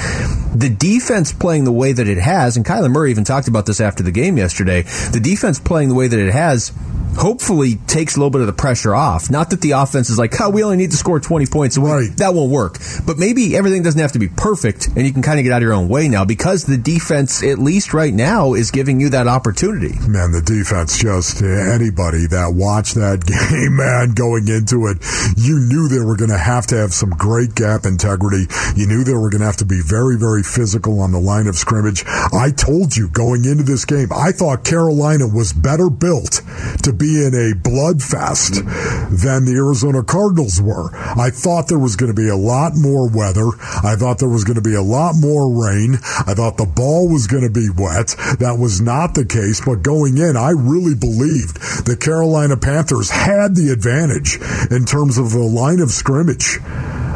The 0.56 0.70
defense 0.70 1.34
playing 1.34 1.66
the 1.66 1.72
way 1.72 1.92
that 1.92 2.08
it 2.08 2.18
has, 2.18 2.56
and 2.56 2.66
Kyler 2.66 2.92
Murray 2.92 3.12
even 3.12 3.24
talked 3.24 3.48
about 3.48 3.66
this 3.66 3.82
after 3.82 4.04
the 4.04 4.12
game 4.12 4.38
yesterday, 4.38 4.84
the 5.12 5.20
defense 5.22 5.60
playing 5.60 5.90
the 5.90 5.96
way 5.96 6.08
that 6.08 6.20
it 6.20 6.32
has 6.32 6.72
hopefully 7.20 7.76
takes 7.88 8.16
a 8.16 8.20
little 8.20 8.30
bit 8.30 8.42
of 8.42 8.48
the 8.48 8.54
pressure 8.54 8.96
off. 8.96 9.30
Not 9.30 9.50
that 9.50 9.60
the 9.60 9.72
offense 9.72 10.10
is 10.10 10.18
like, 10.18 10.40
oh, 10.40 10.50
we 10.50 10.64
only 10.64 10.78
need 10.78 10.92
to 10.92 10.98
score 10.98 11.20
20 11.20 11.48
points. 11.48 11.78
Right. 11.78 12.10
That 12.18 12.34
won't 12.34 12.50
work. 12.50 12.80
But 13.06 13.18
maybe 13.18 13.58
everything 13.58 13.84
doesn't 13.84 14.00
have 14.00 14.14
to 14.14 14.20
be 14.20 14.30
perfect 14.30 14.88
and 14.88 15.06
you 15.06 15.12
can 15.12 15.22
kind 15.22 15.38
of 15.38 15.44
get 15.44 15.52
out 15.52 15.58
of 15.58 15.64
your 15.64 15.74
own 15.74 15.90
way 15.90 16.08
now 16.08 16.24
because 16.24 16.64
the 16.64 16.78
defense, 16.78 17.44
at 17.44 17.60
least 17.60 17.94
right 17.94 18.14
now, 18.14 18.54
is 18.54 18.72
giving 18.72 19.02
you 19.02 19.10
that 19.10 19.28
opportunity. 19.28 19.94
Man, 20.08 20.32
the 20.32 20.42
defense 20.42 20.98
just, 20.98 21.42
anybody 21.42 22.28
that 22.28 22.54
watched 22.56 22.96
that 22.96 23.26
game, 23.28 23.76
man, 23.76 24.16
going 24.16 24.48
into 24.48 24.88
it, 24.88 25.04
you 25.36 25.60
knew 25.60 25.90
they 25.90 26.00
were 26.00 26.16
going 26.16 26.32
to 26.32 26.38
have 26.38 26.68
to 26.68 26.78
have 26.78 26.94
some 26.94 27.10
great 27.10 27.54
gap 27.54 27.84
integrity. 27.84 28.48
You 28.76 28.88
knew 28.88 29.04
they 29.04 29.14
were 29.14 29.30
going 29.30 29.42
to 29.42 29.46
have 29.46 29.58
to 29.58 29.66
be 29.66 29.82
very, 29.84 30.18
very 30.18 30.44
physical 30.44 31.02
on 31.02 31.12
the 31.12 31.20
line 31.20 31.48
of 31.48 31.56
scrimmage. 31.56 32.06
I 32.08 32.52
told 32.56 32.96
you 32.96 33.10
going 33.10 33.44
into 33.44 33.64
this 33.64 33.84
game, 33.84 34.08
I 34.16 34.32
thought 34.32 34.64
Carolina 34.64 35.28
was 35.28 35.52
better 35.52 35.90
built 35.90 36.42
to 36.84 36.94
be 36.94 37.09
in 37.18 37.34
a 37.34 37.58
bloodfest 37.58 38.62
than 39.10 39.46
the 39.46 39.56
Arizona 39.56 40.04
Cardinals 40.04 40.62
were. 40.62 40.94
I 40.94 41.30
thought 41.30 41.68
there 41.68 41.80
was 41.80 41.96
going 41.96 42.14
to 42.14 42.22
be 42.22 42.30
a 42.30 42.36
lot 42.36 42.74
more 42.76 43.10
weather. 43.10 43.50
I 43.84 43.96
thought 43.96 44.20
there 44.20 44.30
was 44.30 44.44
going 44.44 44.56
to 44.56 44.62
be 44.62 44.76
a 44.76 44.82
lot 44.82 45.16
more 45.16 45.50
rain. 45.50 45.96
I 46.26 46.34
thought 46.34 46.58
the 46.58 46.66
ball 46.66 47.10
was 47.10 47.28
going 47.28 47.44
to 47.44 47.50
be 47.50 47.70
wet. 47.70 48.16
That 48.40 48.58
was 48.60 48.82
not 48.82 49.16
the 49.16 49.26
case, 49.26 49.62
but 49.64 49.84
going 49.84 50.18
in, 50.18 50.38
I 50.38 50.52
really 50.52 50.96
believed 50.96 51.86
the 51.86 51.98
Carolina 52.00 52.58
Panthers 52.58 53.10
had 53.10 53.56
the 53.56 53.72
advantage 53.72 54.40
in 54.72 54.86
terms 54.86 55.18
of 55.18 55.32
the 55.32 55.40
line 55.40 55.80
of 55.80 55.92
scrimmage. 55.92 56.60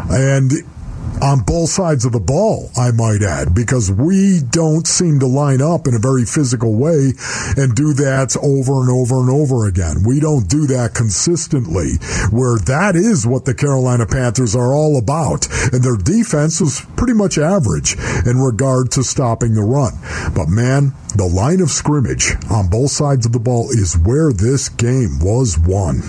And 0.10 0.52
on 1.22 1.42
both 1.42 1.70
sides 1.70 2.06
of 2.06 2.12
the 2.12 2.20
ball, 2.20 2.70
I 2.78 2.92
might 2.92 3.22
add, 3.22 3.54
because 3.56 3.92
we 3.92 4.42
don't 4.50 4.88
seem 4.88 5.20
to 5.20 5.28
line 5.28 5.62
up 5.62 5.88
in 5.88 5.96
a 5.96 6.00
very 6.00 6.26
physical 6.26 6.76
way 6.76 7.14
and 7.58 7.76
do 7.76 7.94
that 7.94 8.36
over 8.42 8.82
and 8.82 8.90
over 8.90 9.20
and 9.20 9.30
over 9.30 9.66
again. 9.68 10.04
We 10.06 10.20
don't 10.20 10.48
do 10.48 10.68
that 10.68 10.94
consistently, 10.94 11.94
where 12.32 12.58
that 12.60 12.96
is 12.96 13.28
what 13.28 13.46
the 13.46 13.54
Carolina 13.54 14.06
Panthers 14.06 14.56
are 14.56 14.74
all 14.74 14.98
about. 14.98 15.48
And 15.72 15.84
their 15.84 15.98
defense 15.98 16.60
was 16.60 16.86
pretty 16.96 17.14
much 17.14 17.38
average 17.38 17.96
in 18.26 18.38
regard 18.38 18.92
to 18.92 19.04
stopping 19.04 19.54
the 19.54 19.64
run. 19.64 19.94
But 20.36 20.50
man, 20.50 20.94
the 21.16 21.28
line 21.28 21.62
of 21.62 21.70
scrimmage 21.70 22.34
on 22.50 22.70
both 22.70 22.92
sides 22.92 23.26
of 23.26 23.34
the 23.34 23.40
ball 23.40 23.70
is 23.70 23.98
where 23.98 24.34
this 24.34 24.70
game 24.70 25.20
was 25.20 25.58
won 25.60 26.02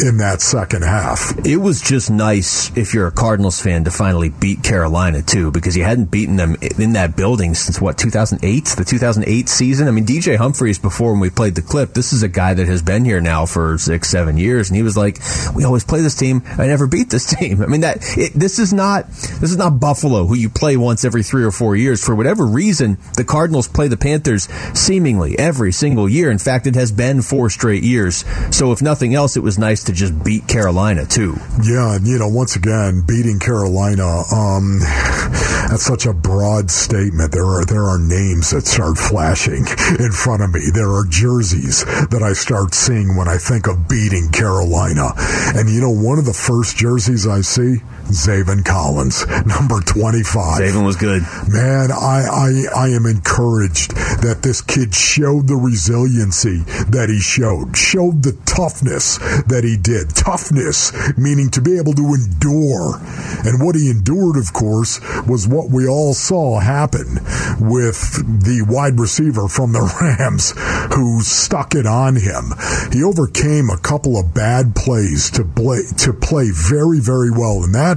in 0.00 0.18
that 0.18 0.40
second 0.40 0.82
half. 0.82 1.34
It 1.46 1.56
was 1.56 1.80
just 1.80 2.10
nice 2.10 2.76
if 2.76 2.94
you're 2.94 3.06
a 3.06 3.12
Cardinals 3.12 3.60
fan 3.60 3.84
to 3.84 3.90
finally 3.90 4.28
beat 4.28 4.62
Carolina 4.62 5.22
too, 5.22 5.50
because 5.50 5.76
you 5.76 5.84
hadn't 5.84 6.10
beaten 6.10 6.36
them 6.36 6.56
in 6.78 6.94
that 6.94 7.16
building 7.16 7.54
since 7.54 7.80
what 7.80 7.96
2008, 7.98 8.64
the 8.76 8.84
2008 8.84 9.48
season. 9.48 9.88
I 9.88 9.92
mean, 9.92 10.04
DJ 10.04 10.36
Humphries 10.36 10.78
before 10.78 11.12
when 11.12 11.20
we 11.20 11.30
played 11.30 11.54
the 11.54 11.62
clip, 11.62 11.94
this 11.94 12.12
is 12.12 12.22
a 12.22 12.28
guy 12.28 12.54
that 12.54 12.66
has 12.66 12.82
been 12.82 13.04
here 13.04 13.20
now 13.20 13.46
for 13.46 13.78
six, 13.78 14.08
seven 14.08 14.36
years, 14.36 14.68
and 14.68 14.76
he 14.76 14.82
was 14.82 14.96
like, 14.96 15.20
"We 15.54 15.64
always 15.64 15.84
play 15.84 16.00
this 16.00 16.16
team. 16.16 16.42
I 16.58 16.66
never 16.66 16.86
beat 16.86 17.10
this 17.10 17.26
team." 17.34 17.62
I 17.62 17.66
mean, 17.66 17.82
that 17.82 17.98
it, 18.18 18.32
this 18.34 18.58
is 18.58 18.72
not 18.72 19.08
this 19.08 19.50
is 19.50 19.56
not 19.56 19.78
Buffalo, 19.78 20.26
who 20.26 20.34
you 20.34 20.50
play 20.50 20.76
once 20.76 21.04
every 21.04 21.22
three 21.22 21.44
or 21.44 21.52
four 21.52 21.76
years. 21.76 22.04
For 22.04 22.14
whatever 22.14 22.44
reason, 22.44 22.98
the 23.16 23.24
Cardinals 23.24 23.68
play 23.68 23.88
the 23.88 23.96
Panthers 23.96 24.48
seemingly 24.74 25.38
every 25.38 25.72
single 25.72 26.08
year. 26.08 26.30
In 26.30 26.38
fact, 26.38 26.66
it 26.66 26.74
has 26.74 26.90
been 26.90 27.22
four 27.22 27.48
straight 27.48 27.84
years. 27.84 28.24
So 28.50 28.72
if 28.72 28.82
nothing 28.82 29.14
else, 29.14 29.36
it 29.36 29.42
was 29.42 29.58
nice 29.58 29.83
to 29.84 29.92
just 29.92 30.22
beat 30.24 30.46
Carolina 30.48 31.06
too. 31.06 31.36
Yeah, 31.62 31.96
and 31.96 32.06
you 32.06 32.18
know, 32.18 32.28
once 32.28 32.56
again, 32.56 33.02
beating 33.06 33.38
Carolina, 33.38 34.22
um, 34.32 34.78
that's 35.68 35.84
such 35.84 36.06
a 36.06 36.12
broad 36.12 36.70
statement. 36.70 37.32
There 37.32 37.46
are 37.46 37.64
there 37.64 37.84
are 37.84 37.98
names 37.98 38.50
that 38.50 38.66
start 38.66 38.98
flashing 38.98 39.66
in 39.98 40.12
front 40.12 40.42
of 40.42 40.52
me. 40.52 40.70
There 40.72 40.92
are 40.92 41.04
jerseys 41.08 41.84
that 41.84 42.22
I 42.22 42.32
start 42.32 42.74
seeing 42.74 43.16
when 43.16 43.28
I 43.28 43.38
think 43.38 43.66
of 43.66 43.88
beating 43.88 44.30
Carolina. 44.30 45.12
And 45.54 45.68
you 45.68 45.80
know, 45.80 45.90
one 45.90 46.18
of 46.18 46.24
the 46.24 46.34
first 46.34 46.76
jerseys 46.76 47.26
I 47.26 47.40
see, 47.40 47.82
Zaven 48.08 48.64
Collins, 48.64 49.26
number 49.46 49.80
25. 49.80 50.60
Zaven 50.60 50.84
was 50.84 50.96
good. 50.96 51.22
Man, 51.48 51.90
I, 51.90 52.24
I, 52.30 52.86
I 52.86 52.88
am 52.88 53.06
encouraged 53.06 53.92
that 54.22 54.42
this 54.42 54.60
kid 54.60 54.94
showed 54.94 55.48
the 55.48 55.56
resiliency 55.56 56.60
that 56.90 57.08
he 57.08 57.20
showed, 57.20 57.76
showed 57.76 58.22
the 58.22 58.36
toughness 58.46 59.18
that 59.46 59.64
he 59.64 59.76
did. 59.76 60.14
Toughness, 60.14 60.92
meaning 61.16 61.50
to 61.50 61.60
be 61.60 61.78
able 61.78 61.94
to 61.94 62.14
endure. 62.14 63.00
And 63.44 63.64
what 63.64 63.74
he 63.74 63.90
endured, 63.90 64.36
of 64.36 64.52
course, 64.52 65.00
was 65.26 65.48
what 65.48 65.70
we 65.70 65.86
all 65.86 66.14
saw 66.14 66.60
happen 66.60 67.18
with 67.60 68.44
the 68.44 68.64
wide 68.68 68.98
receiver 68.98 69.48
from 69.48 69.72
the 69.72 69.82
Rams 70.00 70.54
who 70.94 71.22
stuck 71.22 71.74
it 71.74 71.86
on 71.86 72.16
him. 72.16 72.52
He 72.92 73.02
overcame 73.02 73.70
a 73.70 73.78
couple 73.78 74.18
of 74.18 74.34
bad 74.34 74.74
plays 74.74 75.30
to 75.32 75.44
play, 75.44 75.82
to 75.98 76.12
play 76.12 76.50
very, 76.50 77.00
very 77.00 77.30
well. 77.30 77.64
And 77.64 77.74
that, 77.74 77.93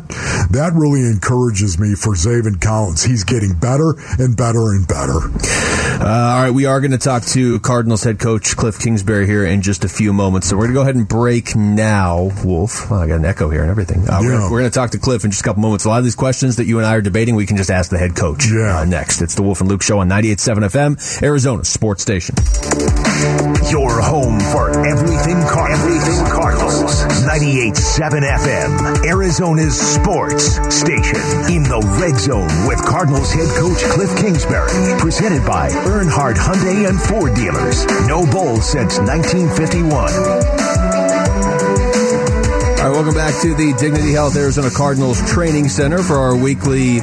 that 0.52 0.72
really 0.76 1.02
encourages 1.02 1.80
me 1.80 1.96
for 1.96 2.14
Zaven 2.14 2.62
Collins. 2.62 3.04
He's 3.04 3.24
getting 3.24 3.54
better 3.54 3.96
and 4.20 4.36
better 4.36 4.72
and 4.74 4.88
better. 4.88 5.20
Uh, 6.00 6.06
all 6.06 6.44
right, 6.44 6.52
we 6.52 6.66
are 6.66 6.80
going 6.80 6.92
to 6.92 6.98
talk 7.00 7.24
to 7.24 7.60
Cardinals 7.60 8.04
head 8.04 8.20
coach 8.20 8.56
Kliff 8.56 8.80
Kingsbury 8.80 9.26
here 9.26 9.44
in 9.44 9.64
just 9.64 9.84
a 9.84 9.90
few 9.90 10.14
moments. 10.14 10.48
So 10.48 10.56
we're 10.56 10.66
going 10.66 10.74
to 10.74 10.76
go 10.76 10.82
ahead 10.82 10.96
and 10.96 11.08
break 11.08 11.56
now, 11.56 12.30
Wolf. 12.46 12.92
Oh, 12.92 12.96
I 12.98 13.08
got 13.08 13.16
an 13.16 13.26
echo 13.26 13.50
here 13.50 13.62
and 13.62 13.72
everything. 13.72 14.08
Uh, 14.08 14.22
yeah. 14.22 14.50
We're 14.50 14.60
going 14.60 14.70
to 14.70 14.76
talk 14.76 14.92
to 14.92 15.00
Kliff 15.00 15.26
in 15.26 15.32
just 15.32 15.42
a 15.42 15.44
couple 15.44 15.64
moments. 15.64 15.86
A 15.86 15.90
lot 15.90 15.98
of 15.98 16.04
these 16.04 16.16
questions 16.16 16.58
that 16.58 16.66
you 16.66 16.78
and 16.78 16.86
I 16.86 16.96
are 16.96 17.02
debating, 17.02 17.36
we 17.36 17.48
can 17.48 17.58
just 17.58 17.72
ask 17.72 17.90
the 17.90 17.98
head 17.98 18.16
coach 18.16 18.46
yeah. 18.48 18.82
uh, 18.82 18.86
next. 18.86 19.22
It's 19.24 19.34
the 19.34 19.42
Wolf 19.42 19.60
and 19.60 19.70
Luke 19.70 19.82
Show 19.82 19.98
on 19.98 20.08
98.7 20.08 20.70
FM, 20.70 21.24
Arizona 21.24 21.66
Sports 21.66 22.04
Station. 22.04 22.36
Your 23.72 24.00
home 24.00 24.40
for 24.54 24.70
everything 24.86 25.42
Cardinals. 25.50 25.82
Everything 25.82 26.26
Cardinals. 26.32 26.94
98.7 27.26 28.22
FM, 28.22 29.06
Arizona's 29.06 29.80
sports 29.80 30.56
station. 30.70 31.18
In 31.50 31.64
the 31.64 31.82
red 32.00 32.16
zone 32.20 32.48
with 32.68 32.78
Cardinals 32.86 33.34
head 33.34 33.50
coach 33.58 33.82
Kliff 33.98 34.16
Kingsbury. 34.22 35.00
Presented 35.00 35.46
by 35.46 35.70
Earnhardt 35.88 36.36
Hyundai 36.36 36.86
and 36.90 37.02
Ford 37.02 37.34
dealers. 37.34 37.86
No 38.08 38.26
Bull 38.26 38.60
since 38.60 39.00
1951. 39.00 40.87
Welcome 42.90 43.16
back 43.16 43.42
to 43.42 43.54
the 43.54 43.76
Dignity 43.78 44.14
Health 44.14 44.36
Arizona 44.38 44.70
Cardinals 44.70 45.20
Training 45.30 45.68
Center 45.68 46.02
for 46.02 46.16
our 46.16 46.36
weekly 46.36 46.98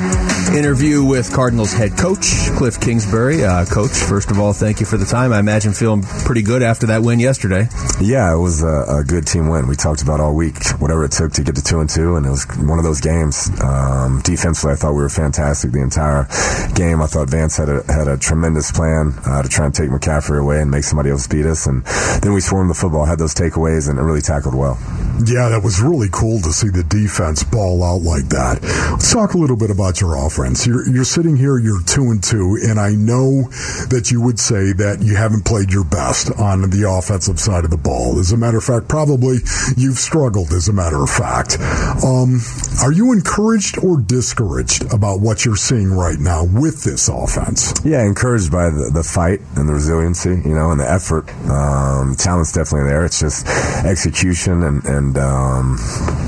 interview 0.56 1.04
with 1.04 1.32
Cardinals 1.32 1.72
head 1.72 1.96
coach 1.96 2.48
Kliff 2.56 2.80
Kingsbury. 2.80 3.44
Uh, 3.44 3.64
coach, 3.66 3.90
first 3.90 4.30
of 4.30 4.38
all, 4.38 4.52
thank 4.52 4.80
you 4.80 4.86
for 4.86 4.96
the 4.96 5.04
time. 5.04 5.32
I 5.32 5.38
imagine 5.38 5.72
feeling 5.72 6.02
pretty 6.02 6.42
good 6.42 6.62
after 6.62 6.86
that 6.86 7.02
win 7.02 7.20
yesterday. 7.20 7.68
Yeah, 8.00 8.34
it 8.34 8.38
was 8.38 8.62
a, 8.62 9.00
a 9.00 9.04
good 9.04 9.26
team 9.26 9.48
win. 9.48 9.68
We 9.68 9.76
talked 9.76 10.02
about 10.02 10.20
all 10.20 10.34
week 10.34 10.56
whatever 10.78 11.04
it 11.04 11.12
took 11.12 11.32
to 11.32 11.44
get 11.44 11.54
to 11.56 11.62
two 11.62 11.80
and 11.80 11.88
two, 11.88 12.16
and 12.16 12.24
it 12.26 12.30
was 12.30 12.44
one 12.56 12.78
of 12.78 12.84
those 12.84 13.00
games. 13.00 13.50
Um, 13.60 14.20
defensively, 14.24 14.72
I 14.72 14.76
thought 14.76 14.92
we 14.92 15.02
were 15.02 15.08
fantastic 15.08 15.70
the 15.70 15.82
entire 15.82 16.26
game. 16.74 17.02
I 17.02 17.06
thought 17.06 17.28
Vance 17.30 17.56
had 17.56 17.68
a 17.68 17.84
had 17.92 18.08
a 18.08 18.16
tremendous 18.16 18.72
plan 18.72 19.12
uh, 19.26 19.42
to 19.42 19.48
try 19.48 19.66
and 19.66 19.74
take 19.74 19.90
McCaffrey 19.90 20.40
away 20.40 20.60
and 20.60 20.70
make 20.70 20.84
somebody 20.84 21.10
else 21.10 21.28
beat 21.28 21.46
us, 21.46 21.66
and 21.66 21.84
then 22.22 22.32
we 22.32 22.40
swarmed 22.40 22.70
the 22.70 22.74
football, 22.74 23.04
had 23.04 23.18
those 23.18 23.34
takeaways, 23.34 23.88
and 23.88 23.98
it 23.98 24.02
really 24.02 24.22
tackled 24.22 24.54
well. 24.54 24.78
Yeah, 25.22 25.48
that 25.48 25.62
was 25.62 25.80
really 25.80 26.08
cool 26.10 26.40
to 26.40 26.52
see 26.52 26.68
the 26.68 26.82
defense 26.82 27.44
ball 27.44 27.84
out 27.84 28.02
like 28.02 28.28
that. 28.34 28.58
Let's 28.90 29.12
talk 29.12 29.34
a 29.34 29.38
little 29.38 29.56
bit 29.56 29.70
about 29.70 30.00
your 30.00 30.16
offense. 30.16 30.66
You're, 30.66 30.88
you're 30.88 31.04
sitting 31.04 31.36
here, 31.36 31.56
you're 31.56 31.82
two 31.82 32.10
and 32.10 32.22
two, 32.22 32.58
and 32.62 32.80
I 32.80 32.90
know 32.92 33.48
that 33.94 34.10
you 34.10 34.20
would 34.20 34.38
say 34.38 34.72
that 34.74 35.02
you 35.02 35.14
haven't 35.14 35.44
played 35.44 35.72
your 35.72 35.84
best 35.84 36.32
on 36.32 36.68
the 36.70 36.90
offensive 36.90 37.38
side 37.38 37.64
of 37.64 37.70
the 37.70 37.78
ball. 37.78 38.18
As 38.18 38.32
a 38.32 38.36
matter 38.36 38.58
of 38.58 38.64
fact, 38.64 38.88
probably 38.88 39.38
you've 39.76 39.98
struggled, 39.98 40.52
as 40.52 40.68
a 40.68 40.72
matter 40.72 41.02
of 41.02 41.10
fact. 41.10 41.58
Um, 42.02 42.40
are 42.82 42.92
you 42.92 43.12
encouraged 43.12 43.78
or 43.78 44.00
discouraged 44.00 44.92
about 44.92 45.20
what 45.20 45.44
you're 45.44 45.56
seeing 45.56 45.92
right 45.92 46.18
now 46.18 46.44
with 46.44 46.82
this 46.82 47.08
offense? 47.08 47.72
Yeah, 47.84 48.04
encouraged 48.04 48.50
by 48.50 48.70
the, 48.70 48.90
the 48.92 49.04
fight 49.04 49.40
and 49.56 49.68
the 49.68 49.74
resiliency, 49.74 50.30
you 50.30 50.54
know, 50.54 50.72
and 50.72 50.80
the 50.80 50.90
effort. 50.90 51.30
Um, 51.48 52.16
talent's 52.16 52.52
definitely 52.52 52.90
there. 52.90 53.04
It's 53.04 53.20
just 53.20 53.46
execution 53.84 54.62
and, 54.64 54.84
and 54.84 55.03
and 55.04 55.18
um, 55.18 55.76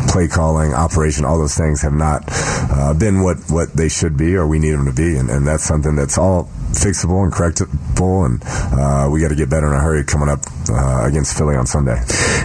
play 0.08 0.28
calling, 0.28 0.74
operation, 0.74 1.24
all 1.24 1.38
those 1.38 1.56
things 1.56 1.82
have 1.82 1.92
not 1.92 2.22
uh, 2.28 2.94
been 2.94 3.22
what, 3.22 3.38
what 3.48 3.72
they 3.72 3.88
should 3.88 4.16
be 4.16 4.34
or 4.36 4.46
we 4.46 4.58
need 4.58 4.72
them 4.72 4.86
to 4.86 4.92
be. 4.92 5.16
And, 5.16 5.30
and 5.30 5.46
that's 5.46 5.64
something 5.64 5.96
that's 5.96 6.18
all 6.18 6.44
fixable 6.72 7.22
and 7.24 7.32
correctable, 7.32 8.26
and 8.26 8.42
uh, 8.78 9.08
we 9.10 9.20
got 9.20 9.28
to 9.28 9.34
get 9.34 9.48
better 9.48 9.66
in 9.68 9.72
a 9.72 9.80
hurry 9.80 10.04
coming 10.04 10.28
up 10.28 10.40
uh, 10.68 11.06
against 11.06 11.36
Philly 11.38 11.56
on 11.56 11.66
Sunday. 11.66 11.96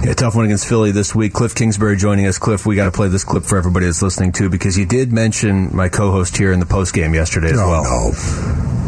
Yeah, 0.03 0.13
tough 0.13 0.35
one 0.35 0.45
against 0.45 0.67
Philly 0.67 0.91
this 0.91 1.13
week. 1.13 1.33
Kliff 1.33 1.53
Kingsbury 1.53 1.97
joining 1.97 2.25
us. 2.27 2.39
Kliff, 2.39 2.65
we 2.65 2.75
got 2.75 2.85
to 2.85 2.91
play 2.91 3.09
this 3.09 3.25
clip 3.25 3.43
for 3.43 3.57
everybody 3.57 3.87
that's 3.87 4.01
listening 4.01 4.31
too, 4.31 4.49
because 4.49 4.77
you 4.77 4.85
did 4.85 5.11
mention 5.11 5.75
my 5.75 5.89
co-host 5.89 6.37
here 6.37 6.53
in 6.53 6.59
the 6.61 6.65
post 6.65 6.93
game 6.93 7.13
yesterday 7.13 7.51
as 7.51 7.59
Oh, 7.59 7.67
well. 7.69 7.83
no. 7.83 8.80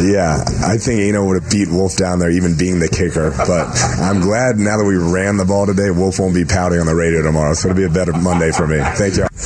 Yeah, 0.00 0.38
I 0.64 0.76
think 0.78 1.00
Eno 1.00 1.24
would 1.26 1.42
have 1.42 1.50
beat 1.50 1.68
Wolf 1.68 1.96
down 1.96 2.18
there, 2.18 2.30
even 2.30 2.56
being 2.56 2.78
the 2.78 2.88
kicker. 2.88 3.30
But 3.36 3.68
I'm 4.00 4.20
glad 4.20 4.56
now 4.56 4.76
that 4.78 4.84
we 4.84 4.96
ran 4.96 5.36
the 5.36 5.44
ball 5.44 5.66
today, 5.66 5.90
Wolf 5.90 6.18
won't 6.20 6.34
be 6.34 6.44
pouting 6.44 6.78
on 6.80 6.86
the 6.86 6.94
radio 6.94 7.22
tomorrow. 7.22 7.54
So 7.54 7.68
it'll 7.70 7.76
be 7.78 7.84
a 7.84 7.90
better 7.90 8.12
Monday 8.12 8.50
for 8.52 8.66
me. 8.66 8.78
Thank 8.94 9.16
you. 9.16 9.26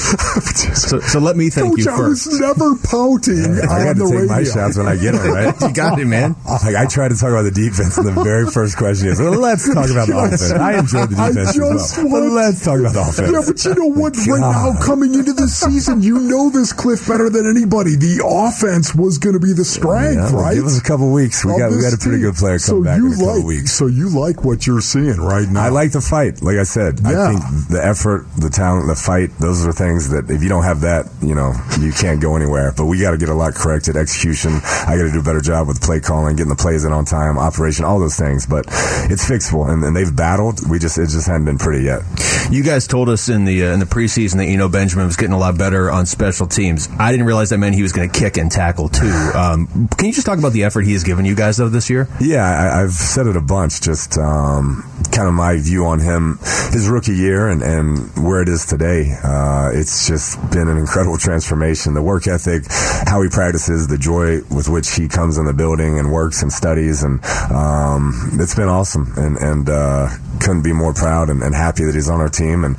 So, 0.73 1.01
so 1.01 1.19
let 1.21 1.37
me 1.37 1.49
thank 1.51 1.71
Coach, 1.77 1.85
you 1.85 1.93
I 1.93 1.97
first. 1.97 2.27
was 2.27 2.41
never 2.41 2.75
pouting 2.77 3.45
I 3.61 3.81
on 3.81 3.85
got 3.85 3.97
to 3.97 4.05
take 4.09 4.13
radio. 4.13 4.27
my 4.27 4.45
shots 4.45 4.77
when 4.79 4.89
I 4.89 4.97
get 4.97 5.13
them, 5.13 5.31
right? 5.33 5.55
You 5.61 5.73
got 5.73 5.99
it, 5.99 6.07
man. 6.07 6.35
Like 6.47 6.75
I 6.77 6.87
tried 6.87 7.09
to 7.13 7.17
talk 7.17 7.29
about 7.31 7.43
the 7.43 7.51
defense, 7.51 7.97
and 7.99 8.07
the 8.09 8.13
very 8.25 8.47
first 8.51 8.77
question 8.77 9.09
is, 9.09 9.21
"Well, 9.21 9.33
let's 9.39 9.65
talk 9.73 9.89
about 9.91 10.09
the 10.09 10.17
offense." 10.25 10.51
I 10.51 10.79
enjoyed 10.79 11.11
the 11.11 11.17
I 11.21 11.29
defense 11.29 11.49
as 11.51 11.57
just 11.57 11.99
well, 11.99 12.09
want- 12.09 12.33
let's 12.33 12.65
talk 12.65 12.81
about 12.81 12.93
the 12.95 13.01
offense. 13.05 13.31
Yeah, 13.33 13.43
but 13.47 13.65
you 13.65 13.75
know 13.75 13.93
what? 14.01 14.17
Right 14.27 14.41
now, 14.41 14.73
coming 14.83 15.15
into 15.15 15.33
the 15.33 15.47
season, 15.49 16.03
you 16.03 16.19
know 16.21 16.49
this 16.51 16.73
Kliff 16.73 17.07
better 17.09 17.29
than 17.31 17.47
anybody. 17.49 17.97
The 17.97 18.25
offense 18.25 18.95
was 18.95 19.19
going 19.19 19.35
to 19.35 19.41
be 19.41 19.53
the 19.53 19.65
strength, 19.65 20.33
Yeah, 20.33 20.37
right? 20.43 20.55
Give 20.55 20.67
us 20.67 20.79
a 20.79 20.83
couple 20.83 21.11
weeks. 21.13 21.45
We 21.45 21.53
Of 21.53 21.59
got 21.59 21.71
we 21.71 21.81
got 21.81 21.93
a 21.95 21.99
pretty 21.99 22.19
team. 22.19 22.31
good 22.31 22.35
player 22.37 22.59
so 22.59 22.73
coming 22.73 22.85
back 22.85 22.99
you 22.99 23.07
in 23.07 23.13
a 23.13 23.17
couple 23.17 23.37
like, 23.37 23.45
weeks. 23.47 23.73
So 23.73 23.87
you 23.87 24.09
like 24.11 24.45
what 24.45 24.67
you're 24.67 24.81
seeing 24.81 25.17
right 25.17 25.49
now? 25.49 25.63
I 25.63 25.69
like 25.69 25.93
the 25.93 26.01
fight. 26.01 26.43
Like 26.43 26.57
I 26.57 26.65
said, 26.65 27.01
Yeah. 27.01 27.29
I 27.29 27.33
think 27.33 27.69
the 27.69 27.81
effort, 27.85 28.27
the 28.37 28.51
talent, 28.51 28.89
the 28.89 28.95
fight, 28.97 29.31
those 29.39 29.65
are 29.67 29.73
things 29.73 30.11
that 30.11 30.31
if 30.31 30.43
you 30.43 30.49
don't 30.49 30.65
have 30.65 30.81
that, 30.83 31.07
you 31.23 31.35
know, 31.35 31.53
you 31.81 31.93
can't 31.93 32.21
go 32.21 32.37
anywhere. 32.37 32.73
But 32.77 32.87
we 32.87 33.01
got 33.01 33.13
to 33.13 33.19
get 33.19 33.29
a 33.29 33.35
lot 33.35 33.55
corrected. 33.55 33.97
Execution. 33.97 34.53
I 34.63 34.97
got 34.97 35.05
to 35.05 35.13
do 35.13 35.21
a 35.21 35.23
better 35.23 35.41
job 35.41 35.69
with 35.69 35.81
play 35.81 36.01
calling, 36.01 36.37
getting 36.37 36.51
the 36.51 36.57
plays 36.57 36.85
in 36.85 36.93
on 36.93 37.05
time, 37.05 37.39
operation, 37.39 37.85
all 37.85 37.99
those 38.01 38.17
things. 38.17 38.47
But 38.47 38.67
it's 39.11 39.25
fixable, 39.29 39.69
and, 39.73 39.83
and 39.85 39.95
they've 39.97 40.15
battled. 40.15 40.69
We 40.69 40.79
just 40.79 40.99
it 40.99 41.09
just 41.09 41.27
hadn't 41.27 41.45
been 41.45 41.59
pretty 41.59 41.85
yet. 41.85 42.03
You 42.51 42.63
guys 42.63 42.87
told 42.87 43.09
us 43.09 43.29
in 43.29 43.45
the 43.45 43.67
uh, 43.67 43.73
in 43.75 43.81
the 43.81 43.87
preseason 43.87 44.37
that 44.37 44.47
you 44.47 44.57
know 44.57 44.69
Benjamin 44.69 45.07
was 45.07 45.17
getting 45.17 45.33
a 45.35 45.39
lot 45.39 45.57
better 45.57 45.91
on 45.91 46.07
special 46.07 46.47
teams. 46.47 46.89
I 46.99 47.11
didn't 47.13 47.27
realize 47.27 47.51
that 47.51 47.59
meant 47.59 47.75
he 47.75 47.83
was 47.83 47.93
going 47.93 48.11
to 48.11 48.19
kick 48.19 48.37
and 48.37 48.51
tackle 48.51 48.89
too. 48.89 49.07
Um, 49.35 49.89
can 49.97 50.07
you 50.07 50.13
just 50.13 50.27
talk 50.27 50.32
about 50.39 50.53
the 50.53 50.65
effort 50.65 50.83
he 50.83 50.93
has 50.93 51.05
given 51.05 51.25
you 51.25 51.35
guys 51.35 51.57
though 51.57 51.69
this 51.69 51.91
year? 51.91 52.09
Yeah, 52.21 52.45
I, 52.45 52.83
I've 52.83 52.93
said 52.93 53.27
it 53.27 53.37
a 53.37 53.41
bunch. 53.41 53.81
Just 53.81 54.19
um, 54.19 54.85
kind 55.13 55.29
of 55.29 55.35
my 55.35 55.59
view 55.59 55.87
on 55.87 55.99
him, 55.99 56.39
his 56.73 56.89
rookie 56.89 57.15
year, 57.15 57.49
and, 57.49 57.63
and 57.63 57.99
where 58.25 58.43
it 58.43 58.49
is 58.49 58.67
today. 58.67 59.17
Uh, 59.23 59.71
it's 59.73 60.07
just 60.07 60.39
been 60.51 60.69
an 60.69 60.77
incredible 60.77 61.19
transformation. 61.19 61.95
The 61.95 62.03
work 62.03 62.27
ethic, 62.27 62.65
how 63.07 63.23
he 63.23 63.29
practices, 63.29 63.89
the 63.89 63.99
joy 63.99 64.43
with 64.51 64.69
which 64.69 64.95
he 64.95 65.09
comes 65.09 65.39
in 65.39 65.45
the 65.45 65.53
building 65.53 65.99
and 65.99 66.13
works 66.13 66.43
and 66.43 66.53
studies, 66.53 67.03
and 67.03 67.25
um, 67.51 68.31
it's 68.35 68.55
been 68.55 68.69
awesome. 68.69 69.13
And 69.17 69.37
and 69.39 69.69
uh, 69.69 70.09
couldn't 70.43 70.63
be 70.63 70.73
more 70.73 70.93
proud 70.93 71.31
and, 71.31 71.43
and 71.43 71.55
happy 71.55 71.85
that 71.85 71.95
he's 71.95 72.11
on 72.11 72.21
our 72.21 72.29
team. 72.29 72.65
And 72.65 72.77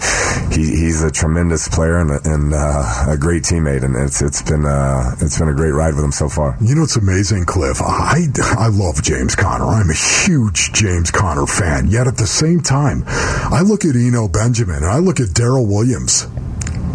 he, 0.53 0.65
he's 0.65 1.01
a 1.01 1.11
tremendous 1.11 1.67
player 1.67 1.97
and, 1.97 2.11
a, 2.11 2.19
and 2.25 2.53
uh, 2.53 3.05
a 3.09 3.17
great 3.17 3.43
teammate. 3.43 3.83
And 3.83 3.95
it's 3.95 4.21
it's 4.21 4.41
been 4.41 4.65
uh, 4.65 5.15
it's 5.19 5.39
been 5.39 5.49
a 5.49 5.53
great 5.53 5.71
ride 5.71 5.95
with 5.95 6.03
him 6.03 6.11
so 6.11 6.29
far. 6.29 6.57
You 6.61 6.75
know, 6.75 6.83
it's 6.83 6.97
amazing, 6.97 7.45
Kliff. 7.45 7.81
I, 7.81 8.27
I 8.59 8.67
love 8.67 9.01
James 9.01 9.35
Conner. 9.35 9.65
I'm 9.65 9.89
a 9.89 9.93
huge 9.93 10.73
James 10.73 11.11
Conner 11.11 11.47
fan. 11.47 11.87
Yet 11.87 12.07
at 12.07 12.17
the 12.17 12.27
same 12.27 12.61
time, 12.61 13.03
I 13.07 13.61
look 13.61 13.85
at 13.85 13.95
Eno 13.95 14.27
Benjamin 14.27 14.83
and 14.83 14.91
I 14.91 14.99
look 14.99 15.19
at 15.19 15.33
Darrel 15.33 15.65
Williams. 15.65 16.27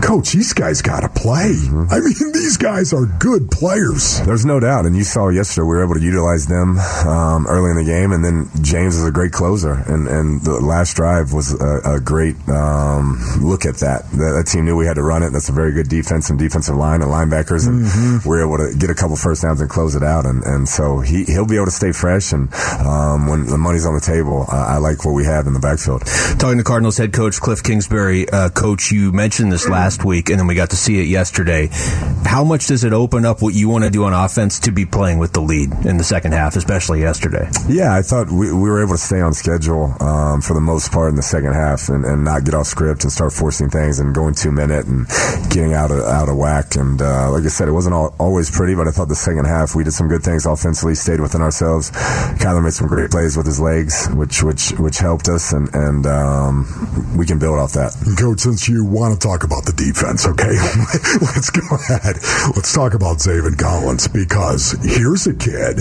Coach, 0.03 0.33
these 0.33 0.53
guys 0.53 0.81
got 0.81 1.01
to 1.01 1.09
play. 1.09 1.53
Mm-hmm. 1.53 1.93
I 1.93 1.99
mean, 2.01 2.33
these 2.33 2.57
guys 2.57 2.93
are 2.93 3.05
good 3.19 3.51
players. 3.51 4.21
There's 4.25 4.45
no 4.45 4.61
doubt, 4.61 4.87
and 4.87 4.97
you 4.97 5.05
saw 5.05 5.29
yesterday 5.29 5.63
we 5.65 5.69
were 5.69 5.85
able 5.85 5.95
to 5.95 6.01
utilize 6.01 6.47
them 6.47 6.79
um, 6.79 7.47
early 7.47 7.71
in 7.71 7.77
the 7.77 7.85
game, 7.85 8.13
and 8.13 8.25
then 8.25 8.49
James 8.63 8.97
is 8.97 9.05
a 9.05 9.11
great 9.11 9.33
closer, 9.33 9.73
and 9.73 10.09
and 10.09 10.41
the 10.43 10.61
last 10.61 10.95
drive 10.97 11.33
was 11.33 11.53
a, 11.61 11.97
a 11.97 12.01
great 12.01 12.37
um, 12.49 13.19
look 13.41 13.67
at 13.67 13.77
that. 13.79 14.09
that. 14.13 14.35
That 14.39 14.47
team 14.47 14.65
knew 14.67 14.77
we 14.77 14.87
had 14.87 14.95
to 14.95 15.03
run 15.03 15.23
it. 15.23 15.31
That's 15.31 15.49
a 15.49 15.53
very 15.53 15.73
good 15.73 15.89
defense 15.89 16.31
and 16.31 16.39
defensive 16.39 16.77
line 16.77 17.03
and 17.03 17.11
linebackers, 17.11 17.67
and 17.67 17.79
Mm-hmm. 17.89 18.29
we 18.29 18.37
are 18.39 18.43
able 18.43 18.59
to 18.59 18.77
get 18.79 18.91
a 18.91 18.95
couple 18.95 19.17
first 19.17 19.43
downs 19.43 19.61
and 19.61 19.69
close 19.71 19.95
it 19.95 20.03
out, 20.03 20.27
and 20.27 20.43
and 20.45 20.69
so 20.69 21.01
he 21.01 21.25
he'll 21.25 21.47
be 21.47 21.57
able 21.57 21.67
to 21.67 21.71
stay 21.73 21.93
fresh, 21.93 22.33
and 22.33 22.53
um, 22.85 23.27
when 23.27 23.47
the 23.47 23.59
money's 23.59 23.87
on 23.87 23.95
the 23.95 24.01
table, 24.01 24.45
uh, 24.51 24.57
I 24.57 24.77
like 24.79 25.05
what 25.05 25.13
we 25.13 25.25
have 25.25 25.47
in 25.47 25.53
the 25.55 25.61
backfield. 25.61 26.03
Talking 26.39 26.59
to 26.59 26.65
Cardinals 26.65 26.97
head 26.99 27.13
coach 27.13 27.41
Kliff 27.41 27.63
Kingsbury, 27.65 28.29
uh, 28.29 28.51
coach, 28.51 28.91
you 28.93 29.11
mentioned 29.13 29.51
this 29.53 29.69
last 29.69 29.88
week, 30.05 30.31
and 30.31 30.39
then 30.39 30.47
we 30.47 30.55
got 30.55 30.71
to 30.71 30.77
see 30.77 31.01
it 31.01 31.09
yesterday. 31.09 31.69
How 32.25 32.45
much 32.45 32.67
does 32.67 32.85
it 32.85 32.93
open 32.93 33.25
up 33.25 33.43
what 33.43 33.55
you 33.55 33.69
want 33.69 33.85
to 33.85 33.91
do 33.91 34.05
on 34.05 34.13
offense 34.13 34.61
to 34.61 34.71
be 34.71 34.85
playing 34.85 35.19
with 35.19 35.33
the 35.33 35.41
lead 35.41 35.73
in 35.87 35.97
the 35.97 36.05
second 36.05 36.33
half, 36.33 36.57
especially 36.57 37.01
yesterday? 37.01 37.49
Yeah, 37.69 37.95
I 37.95 38.03
thought 38.03 38.31
we, 38.31 38.53
we 38.53 38.69
were 38.69 38.83
able 38.83 38.93
to 38.93 38.99
stay 38.99 39.21
on 39.21 39.33
schedule 39.35 39.95
um, 40.01 40.41
for 40.41 40.55
the 40.55 40.61
most 40.61 40.93
part 40.93 41.11
in 41.11 41.17
the 41.17 41.23
second 41.23 41.55
half 41.55 41.89
and, 41.89 42.05
and 42.05 42.25
not 42.25 42.45
get 42.45 42.55
off 42.55 42.67
script 42.67 43.05
and 43.05 43.13
start 43.13 43.33
forcing 43.33 43.71
things 43.71 43.99
and 43.99 44.15
going 44.15 44.35
two 44.35 44.53
minute 44.53 44.87
and 44.87 45.07
getting 45.51 45.75
out 45.75 45.91
of 45.91 46.01
out 46.01 46.29
of 46.29 46.37
whack. 46.37 46.77
And 46.77 47.01
uh, 47.01 47.31
like 47.33 47.45
I 47.45 47.49
said, 47.49 47.69
it 47.69 47.73
wasn't 47.73 47.95
all, 47.95 48.15
always 48.19 48.51
pretty, 48.51 48.75
but 48.75 48.87
I 48.87 48.91
thought 48.91 49.09
the 49.09 49.15
second 49.15 49.47
half 49.47 49.75
we 49.75 49.85
did 49.85 49.93
some 49.93 50.09
good 50.09 50.23
things 50.23 50.47
offensively, 50.47 50.95
stayed 50.95 51.21
within 51.21 51.41
ourselves. 51.41 51.91
Kyler 51.91 52.63
made 52.63 52.73
some 52.73 52.89
great 52.89 53.11
plays 53.11 53.37
with 53.37 53.47
his 53.47 53.61
legs, 53.61 54.09
which 54.15 54.43
which 54.43 54.71
which 54.79 54.99
helped 54.99 55.29
us, 55.29 55.53
and 55.53 55.73
and 55.75 56.07
um, 56.07 57.17
we 57.17 57.27
can 57.27 57.39
build 57.39 57.59
off 57.59 57.73
that. 57.73 57.95
Coach, 58.19 58.41
since 58.41 58.69
you 58.69 58.85
want 58.85 59.15
to 59.15 59.21
talk 59.27 59.45
about 59.45 59.65
the 59.65 59.73
defense, 59.79 60.27
okay, 60.27 60.51
let's 61.23 61.51
go 61.51 61.63
ahead. 61.73 62.17
Let's 62.55 62.75
talk 62.75 62.95
about 62.95 63.19
Zaven 63.19 63.57
Collins 63.57 64.09
because 64.09 64.73
here's 64.83 65.27
a 65.27 65.35
kid 65.35 65.79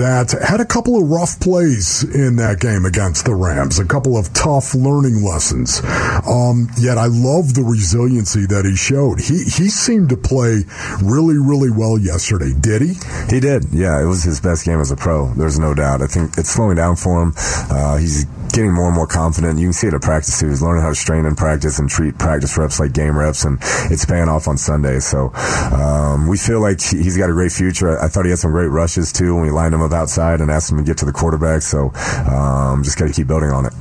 that 0.00 0.34
had 0.42 0.60
a 0.60 0.64
couple 0.64 0.96
of 0.96 1.08
rough 1.08 1.38
plays 1.38 2.02
in 2.02 2.36
that 2.36 2.58
game 2.60 2.84
against 2.84 3.26
the 3.26 3.34
Rams, 3.34 3.78
a 3.78 3.84
couple 3.84 4.16
of 4.16 4.32
tough 4.32 4.74
learning 4.74 5.22
lessons. 5.22 5.80
Um, 6.26 6.68
yet 6.78 6.96
I 6.96 7.06
love 7.06 7.54
the 7.54 7.62
resiliency 7.62 8.46
that 8.46 8.64
he 8.64 8.74
showed. 8.74 9.20
He 9.20 9.44
he 9.44 9.68
seemed 9.68 10.08
to 10.08 10.16
play 10.16 10.64
really, 11.02 11.36
really 11.36 11.70
well 11.70 11.98
yesterday. 11.98 12.52
Did 12.58 12.82
he? 12.82 12.94
He 13.28 13.40
did. 13.40 13.66
Yeah, 13.70 14.00
it 14.00 14.06
was 14.06 14.24
his 14.24 14.40
best 14.40 14.64
game 14.64 14.80
as 14.80 14.90
a 14.90 14.96
pro. 14.96 15.28
There's 15.34 15.58
no 15.58 15.74
doubt. 15.74 16.00
I 16.02 16.06
think 16.06 16.38
it's 16.38 16.50
slowing 16.50 16.76
down 16.76 16.96
for 16.96 17.22
him. 17.22 17.34
Uh, 17.36 17.98
he's 17.98 18.24
getting 18.52 18.72
more 18.72 18.86
and 18.86 18.94
more 18.94 19.06
confident. 19.06 19.58
You 19.58 19.66
can 19.66 19.72
see 19.72 19.86
it 19.88 19.94
at 19.94 20.02
practice 20.02 20.40
too. 20.40 20.48
He's 20.48 20.62
learning 20.62 20.82
how 20.82 20.88
to 20.90 20.94
strain 20.94 21.24
in 21.24 21.34
practice 21.36 21.78
and 21.78 21.88
treat 21.88 22.18
practice 22.18 22.56
reps 22.58 22.80
like 22.80 22.92
game 22.92 23.16
reps, 23.16 23.44
and 23.44 23.58
it's 23.90 24.04
paying 24.04 24.28
off 24.28 24.48
on 24.48 24.56
Sunday. 24.56 25.00
So 25.00 25.32
um, 25.34 26.28
we 26.28 26.36
feel 26.38 26.60
like 26.60 26.80
he- 26.80 27.02
he's 27.02 27.16
got 27.16 27.30
a 27.30 27.32
great 27.32 27.52
future. 27.52 27.98
I, 27.98 28.06
I 28.06 28.08
thought 28.08 28.24
he 28.24 28.30
had 28.30 28.38
some 28.38 28.50
great 28.52 28.68
rushes 28.68 29.12
too 29.12 29.34
when 29.34 29.44
we 29.44 29.50
lined 29.50 29.74
him 29.74 29.82
up 29.82 29.92
outside 29.92 30.40
and 30.40 30.50
asked 30.50 30.70
him 30.70 30.78
to 30.78 30.84
get 30.84 30.98
to 30.98 31.04
the 31.04 31.12
quarterback. 31.12 31.62
So 31.62 31.90
um, 32.30 32.82
just 32.82 32.98
got 32.98 33.06
to 33.08 33.12
keep 33.12 33.26
building 33.26 33.50
on 33.50 33.66
it. 33.66 33.72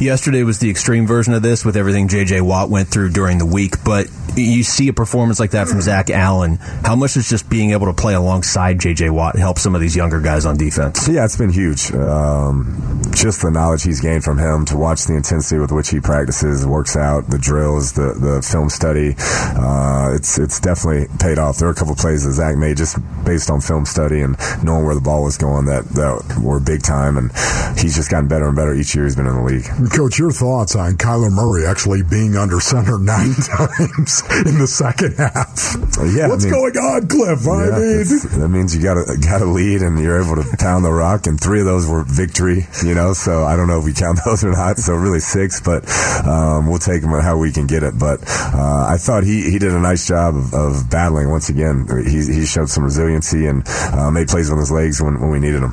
Yesterday 0.00 0.42
was 0.42 0.58
the 0.58 0.70
extreme 0.70 1.06
version 1.06 1.34
of 1.34 1.42
this 1.42 1.64
with 1.64 1.76
everything 1.76 2.08
J.J. 2.08 2.40
Watt 2.42 2.70
went 2.70 2.88
through 2.88 3.10
during 3.10 3.38
the 3.38 3.46
week, 3.46 3.82
but 3.84 4.06
you 4.42 4.62
see 4.62 4.88
a 4.88 4.92
performance 4.92 5.40
like 5.40 5.52
that 5.52 5.68
from 5.68 5.80
Zach 5.80 6.10
Allen. 6.10 6.56
How 6.56 6.96
much 6.96 7.14
does 7.14 7.28
just 7.28 7.48
being 7.48 7.72
able 7.72 7.86
to 7.86 7.92
play 7.92 8.14
alongside 8.14 8.78
J.J. 8.80 9.10
Watt 9.10 9.36
help 9.36 9.58
some 9.58 9.74
of 9.74 9.80
these 9.80 9.96
younger 9.96 10.20
guys 10.20 10.46
on 10.46 10.56
defense? 10.56 11.08
Yeah, 11.08 11.24
it's 11.24 11.36
been 11.36 11.52
huge. 11.52 11.92
Um, 11.92 13.02
just 13.14 13.42
the 13.42 13.50
knowledge 13.50 13.82
he's 13.82 14.00
gained 14.00 14.24
from 14.24 14.38
him 14.38 14.64
to 14.66 14.76
watch 14.76 15.04
the 15.04 15.14
intensity 15.14 15.60
with 15.60 15.72
which 15.72 15.90
he 15.90 16.00
practices, 16.00 16.66
works 16.66 16.96
out, 16.96 17.28
the 17.28 17.38
drills, 17.38 17.92
the, 17.92 18.14
the 18.14 18.42
film 18.42 18.68
study. 18.68 19.14
Uh, 19.18 20.12
it's 20.14 20.38
it's 20.38 20.60
definitely 20.60 21.06
paid 21.18 21.38
off. 21.38 21.58
There 21.58 21.68
are 21.68 21.72
a 21.72 21.74
couple 21.74 21.94
plays 21.94 22.24
that 22.24 22.32
Zach 22.32 22.56
made 22.56 22.76
just 22.76 22.98
based 23.24 23.50
on 23.50 23.60
film 23.60 23.84
study 23.84 24.20
and 24.20 24.36
knowing 24.62 24.84
where 24.84 24.94
the 24.94 25.00
ball 25.00 25.24
was 25.24 25.36
going 25.36 25.66
that, 25.66 25.84
that 25.90 26.40
were 26.42 26.60
big 26.60 26.82
time, 26.82 27.16
and 27.16 27.30
he's 27.78 27.96
just 27.96 28.10
gotten 28.10 28.28
better 28.28 28.46
and 28.46 28.56
better 28.56 28.74
each 28.74 28.94
year 28.94 29.04
he's 29.04 29.16
been 29.16 29.26
in 29.26 29.36
the 29.36 29.42
league. 29.42 29.66
Coach, 29.92 30.18
your 30.18 30.30
thoughts 30.30 30.76
on 30.76 30.94
Kyler 30.94 31.30
Murray 31.30 31.66
actually 31.66 32.02
being 32.02 32.36
under 32.36 32.60
center 32.60 32.98
nine 32.98 33.34
times 33.44 34.22
in 34.46 34.58
the 34.58 34.66
second 34.66 35.14
half? 35.16 35.76
Yeah, 36.14 36.28
what's 36.28 36.44
I 36.44 36.50
mean, 36.50 36.54
going 36.54 36.76
on, 36.76 37.00
Kliff? 37.08 37.44
Yeah, 37.44 37.74
I 37.74 37.78
mean, 37.78 38.40
that 38.40 38.48
means 38.48 38.76
you 38.76 38.82
got 38.82 38.96
a 38.96 39.18
got 39.18 39.42
a 39.42 39.44
lead 39.44 39.82
and 39.82 39.98
you're 39.98 40.22
able 40.22 40.36
to 40.42 40.56
pound 40.58 40.84
the 40.84 40.92
rock, 40.92 41.26
and 41.26 41.40
three 41.40 41.60
of 41.60 41.66
those 41.66 41.88
were 41.88 42.04
victory. 42.04 42.66
You 42.84 42.94
know, 42.94 43.12
so 43.12 43.44
I 43.44 43.56
don't 43.56 43.68
know 43.68 43.78
if 43.78 43.84
we 43.84 43.92
count 43.92 44.20
those 44.24 44.44
or 44.44 44.52
not. 44.52 44.78
So 44.78 44.94
really 44.94 45.20
six, 45.20 45.60
but 45.60 45.88
um, 46.26 46.68
we'll 46.68 46.78
take 46.78 47.02
them 47.02 47.12
on 47.12 47.22
how 47.22 47.38
we 47.38 47.52
can 47.52 47.66
get 47.66 47.82
it. 47.82 47.98
But 47.98 48.20
uh, 48.26 48.86
I 48.88 48.96
thought 48.98 49.24
he, 49.24 49.50
he 49.50 49.58
did 49.58 49.72
a 49.72 49.80
nice 49.80 50.06
job 50.06 50.36
of, 50.36 50.54
of 50.54 50.90
battling 50.90 51.30
once 51.30 51.48
again. 51.48 51.86
He, 52.06 52.24
he 52.24 52.46
showed 52.46 52.68
some 52.68 52.84
resiliency 52.84 53.46
and 53.46 53.66
uh, 53.92 54.10
made 54.10 54.28
plays 54.28 54.50
on 54.50 54.58
his 54.58 54.70
legs 54.70 55.02
when, 55.02 55.20
when 55.20 55.30
we 55.30 55.40
needed 55.40 55.62
him. 55.62 55.72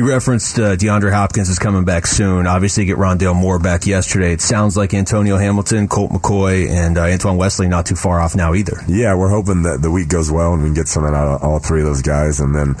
You 0.00 0.08
referenced 0.08 0.58
uh, 0.58 0.76
DeAndre 0.76 1.12
Hopkins 1.12 1.50
is 1.50 1.58
coming 1.58 1.84
back 1.84 2.06
soon. 2.06 2.46
Obviously, 2.46 2.86
get 2.86 2.96
Rondale 2.96 3.36
Moore 3.36 3.58
back 3.58 3.86
yesterday. 3.86 4.32
It 4.32 4.40
sounds 4.40 4.74
like 4.74 4.94
Antonio 4.94 5.36
Hamilton, 5.36 5.88
Colt 5.88 6.10
McCoy, 6.10 6.70
and 6.70 6.96
uh, 6.96 7.02
Antoine 7.02 7.36
Wesley 7.36 7.68
not 7.68 7.84
too 7.84 7.96
far 7.96 8.18
off 8.18 8.34
now 8.34 8.54
either. 8.54 8.78
Yeah, 8.88 9.14
we're 9.14 9.28
hoping 9.28 9.64
that 9.64 9.82
the 9.82 9.90
week 9.90 10.08
goes 10.08 10.32
well 10.32 10.54
and 10.54 10.62
we 10.62 10.68
can 10.68 10.74
get 10.74 10.88
something 10.88 11.14
out 11.14 11.28
of 11.28 11.42
all 11.42 11.58
three 11.58 11.80
of 11.80 11.86
those 11.86 12.00
guys. 12.00 12.40
And 12.40 12.54
then 12.54 12.76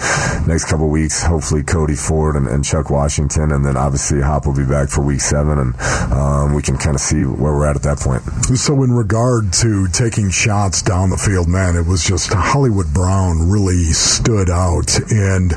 next 0.46 0.64
couple 0.64 0.86
of 0.86 0.90
weeks, 0.90 1.22
hopefully 1.22 1.62
Cody 1.62 1.94
Ford 1.94 2.36
and, 2.36 2.46
and, 2.46 2.64
Chuck 2.64 2.88
Washington, 2.88 3.52
and 3.52 3.66
then 3.66 3.76
obviously 3.76 4.22
Hop 4.22 4.46
will 4.46 4.56
be 4.56 4.64
back 4.64 4.88
for 4.88 5.04
week 5.04 5.20
seven, 5.20 5.58
and 5.58 5.80
um, 6.12 6.54
we 6.54 6.62
can 6.62 6.78
kind 6.78 6.94
of 6.94 7.02
see 7.02 7.22
where 7.22 7.52
we're 7.52 7.68
at 7.68 7.76
at 7.76 7.82
that 7.82 7.98
point. 7.98 8.22
So, 8.56 8.82
in 8.82 8.92
regard 8.92 9.52
to 9.60 9.88
taking 9.88 10.30
shots 10.30 10.80
down 10.80 11.10
the 11.10 11.18
field, 11.18 11.48
man, 11.48 11.76
it 11.76 11.84
was 11.84 12.02
just 12.02 12.32
Hollywood 12.32 12.94
Brown 12.94 13.50
really 13.50 13.84
stood 13.92 14.48
out. 14.48 14.96
And 15.10 15.50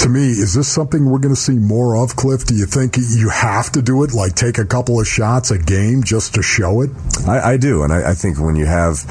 to 0.00 0.08
me, 0.10 0.28
is 0.28 0.52
this 0.52 0.68
something 0.68 0.89
we're 0.98 1.18
going 1.18 1.34
to 1.34 1.40
see 1.40 1.58
more 1.58 1.96
of, 1.96 2.10
Kliff? 2.16 2.46
Do 2.46 2.54
you 2.54 2.66
think 2.66 2.96
you 2.96 3.28
have 3.28 3.70
to 3.72 3.82
do 3.82 4.02
it, 4.02 4.12
like 4.12 4.34
take 4.34 4.58
a 4.58 4.64
couple 4.64 5.00
of 5.00 5.06
shots 5.06 5.50
a 5.50 5.58
game 5.58 6.02
just 6.02 6.34
to 6.34 6.42
show 6.42 6.82
it? 6.82 6.90
I, 7.26 7.52
I 7.52 7.56
do, 7.56 7.82
and 7.82 7.92
I, 7.92 8.10
I, 8.10 8.14
think 8.14 8.38
when 8.38 8.56
you 8.56 8.66
have, 8.66 9.04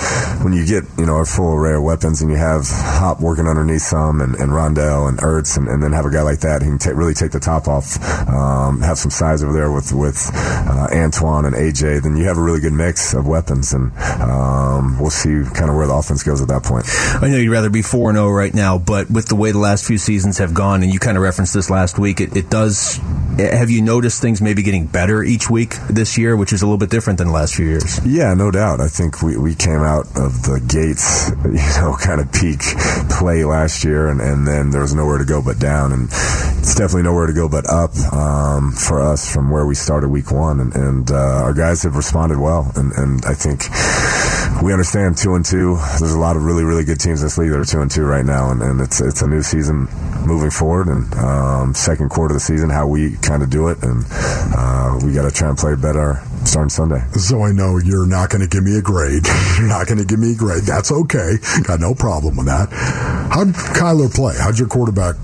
when 0.43 0.53
you 0.53 0.65
get, 0.65 0.83
you 0.97 1.05
know, 1.05 1.17
a 1.17 1.25
full 1.25 1.53
array 1.53 1.75
of 1.75 1.83
weapons, 1.83 2.21
and 2.21 2.29
you 2.29 2.37
have 2.37 2.65
Hop 2.67 3.21
working 3.21 3.47
underneath 3.47 3.81
some, 3.81 4.21
and, 4.21 4.35
and 4.35 4.51
Rondale 4.51 5.07
and 5.07 5.17
Ertz, 5.19 5.57
and, 5.57 5.67
and, 5.67 5.81
then 5.81 5.93
have 5.93 6.05
a 6.05 6.11
guy 6.11 6.21
like 6.21 6.41
that 6.41 6.61
who 6.61 6.69
can 6.71 6.79
t- 6.79 6.91
really 6.91 7.13
take 7.13 7.31
the 7.31 7.39
top 7.39 7.67
off, 7.67 7.97
um, 8.27 8.81
have 8.81 8.97
some 8.97 9.11
size 9.11 9.43
over 9.43 9.53
there 9.53 9.71
with 9.71 9.93
with 9.93 10.29
uh, 10.33 10.87
Antoine 10.91 11.45
and 11.45 11.55
AJ, 11.55 12.03
then 12.03 12.17
you 12.17 12.25
have 12.25 12.37
a 12.37 12.41
really 12.41 12.59
good 12.59 12.73
mix 12.73 13.13
of 13.13 13.27
weapons, 13.27 13.73
and 13.73 13.95
um, 14.21 14.99
we'll 14.99 15.09
see 15.09 15.43
kind 15.53 15.69
of 15.69 15.75
where 15.75 15.87
the 15.87 15.93
offense 15.93 16.23
goes 16.23 16.41
at 16.41 16.47
that 16.49 16.63
point. 16.63 16.85
I 17.21 17.29
know 17.29 17.37
you'd 17.37 17.51
rather 17.51 17.69
be 17.69 17.81
four 17.81 18.09
and 18.09 18.17
zero 18.17 18.29
right 18.29 18.53
now, 18.53 18.77
but 18.77 19.09
with 19.09 19.27
the 19.27 19.35
way 19.35 19.51
the 19.51 19.59
last 19.59 19.85
few 19.85 19.97
seasons 19.97 20.37
have 20.39 20.53
gone, 20.53 20.83
and 20.83 20.93
you 20.93 20.99
kind 20.99 21.17
of 21.17 21.23
referenced 21.23 21.55
this 21.59 21.69
last 21.69 21.99
week, 21.99 22.21
it, 22.21 22.37
it 22.37 22.49
does. 22.49 23.01
Have 23.37 23.69
you 23.69 23.81
noticed 23.81 24.21
things 24.21 24.41
maybe 24.41 24.63
getting 24.63 24.85
better 24.85 25.21
each 25.23 25.49
week 25.49 25.75
this 25.89 26.17
year, 26.17 26.37
which 26.37 26.53
is 26.53 26.61
a 26.61 26.65
little 26.65 26.77
bit 26.77 26.89
different 26.89 27.19
than 27.19 27.27
the 27.27 27.33
last 27.33 27.55
few 27.55 27.65
years? 27.65 27.99
Yeah, 28.05 28.33
no 28.33 28.49
doubt. 28.49 28.79
I 28.79 28.87
think 28.87 29.21
we, 29.21 29.37
we 29.37 29.55
came 29.55 29.81
out 29.81 30.05
of 30.15 30.43
the 30.43 30.63
gates, 30.65 31.29
you 31.43 31.81
know, 31.81 31.97
kind 31.99 32.21
of 32.21 32.31
peak 32.31 32.59
play 33.11 33.43
last 33.43 33.83
year, 33.83 34.07
and, 34.07 34.21
and 34.21 34.47
then 34.47 34.71
there 34.71 34.81
was 34.81 34.95
nowhere 34.95 35.17
to 35.17 35.25
go 35.25 35.41
but 35.41 35.59
down, 35.59 35.91
and 35.91 36.05
it's 36.59 36.75
definitely 36.75 37.03
nowhere 37.03 37.27
to 37.27 37.33
go 37.33 37.49
but 37.49 37.69
up 37.69 37.91
um, 38.13 38.71
for 38.71 39.01
us 39.01 39.31
from 39.33 39.51
where 39.51 39.65
we 39.65 39.75
started 39.75 40.07
week 40.07 40.31
one, 40.31 40.61
and, 40.61 40.73
and 40.75 41.11
uh, 41.11 41.43
our 41.43 41.53
guys 41.53 41.83
have 41.83 41.97
responded 41.97 42.39
well, 42.39 42.71
and, 42.75 42.93
and 42.93 43.25
I 43.25 43.33
think 43.33 43.67
we 44.61 44.73
understand 44.73 45.17
two 45.17 45.35
and 45.35 45.45
two. 45.45 45.75
There's 45.99 46.13
a 46.13 46.19
lot 46.19 46.35
of 46.35 46.43
really, 46.43 46.63
really 46.63 46.83
good 46.83 46.99
teams 46.99 47.21
in 47.21 47.25
this 47.27 47.37
league 47.37 47.51
that 47.51 47.59
are 47.59 47.65
two 47.65 47.81
and 47.81 47.89
two 47.89 48.03
right 48.03 48.25
now, 48.25 48.51
and, 48.51 48.61
and 48.61 48.81
it's 48.81 48.99
it's 49.01 49.21
a 49.21 49.27
new 49.27 49.41
season 49.41 49.87
moving 50.25 50.51
forward, 50.51 50.87
and 50.87 51.13
um, 51.15 51.73
second 51.73 52.09
quarter 52.09 52.33
of 52.33 52.35
the 52.35 52.45
season, 52.45 52.69
how 52.69 52.87
we 52.87 53.15
kind 53.17 53.41
of 53.41 53.49
do 53.49 53.69
it, 53.69 53.81
and 53.83 54.03
uh, 54.09 54.99
we 55.03 55.13
got 55.13 55.23
to 55.23 55.31
try 55.31 55.49
and 55.49 55.57
play 55.57 55.75
better 55.75 56.21
starting 56.45 56.69
Sunday. 56.69 57.01
So 57.13 57.43
I 57.43 57.51
know 57.51 57.77
you're 57.77 58.07
not 58.07 58.29
going 58.29 58.41
to 58.41 58.47
give 58.47 58.63
me 58.63 58.77
a 58.77 58.81
grade. 58.81 59.25
you're 59.57 59.67
not 59.67 59.87
going 59.87 59.99
to 59.99 60.05
give 60.05 60.19
me 60.19 60.33
a 60.33 60.35
grade. 60.35 60.63
That's 60.63 60.91
okay. 60.91 61.35
Got 61.63 61.79
no 61.79 61.93
problem 61.93 62.37
with 62.37 62.47
that. 62.47 62.69
How'd 63.31 63.47
Kyler 63.75 64.13
play? 64.13 64.35
How'd 64.37 64.59
your 64.59 64.67
quarterback 64.67 65.15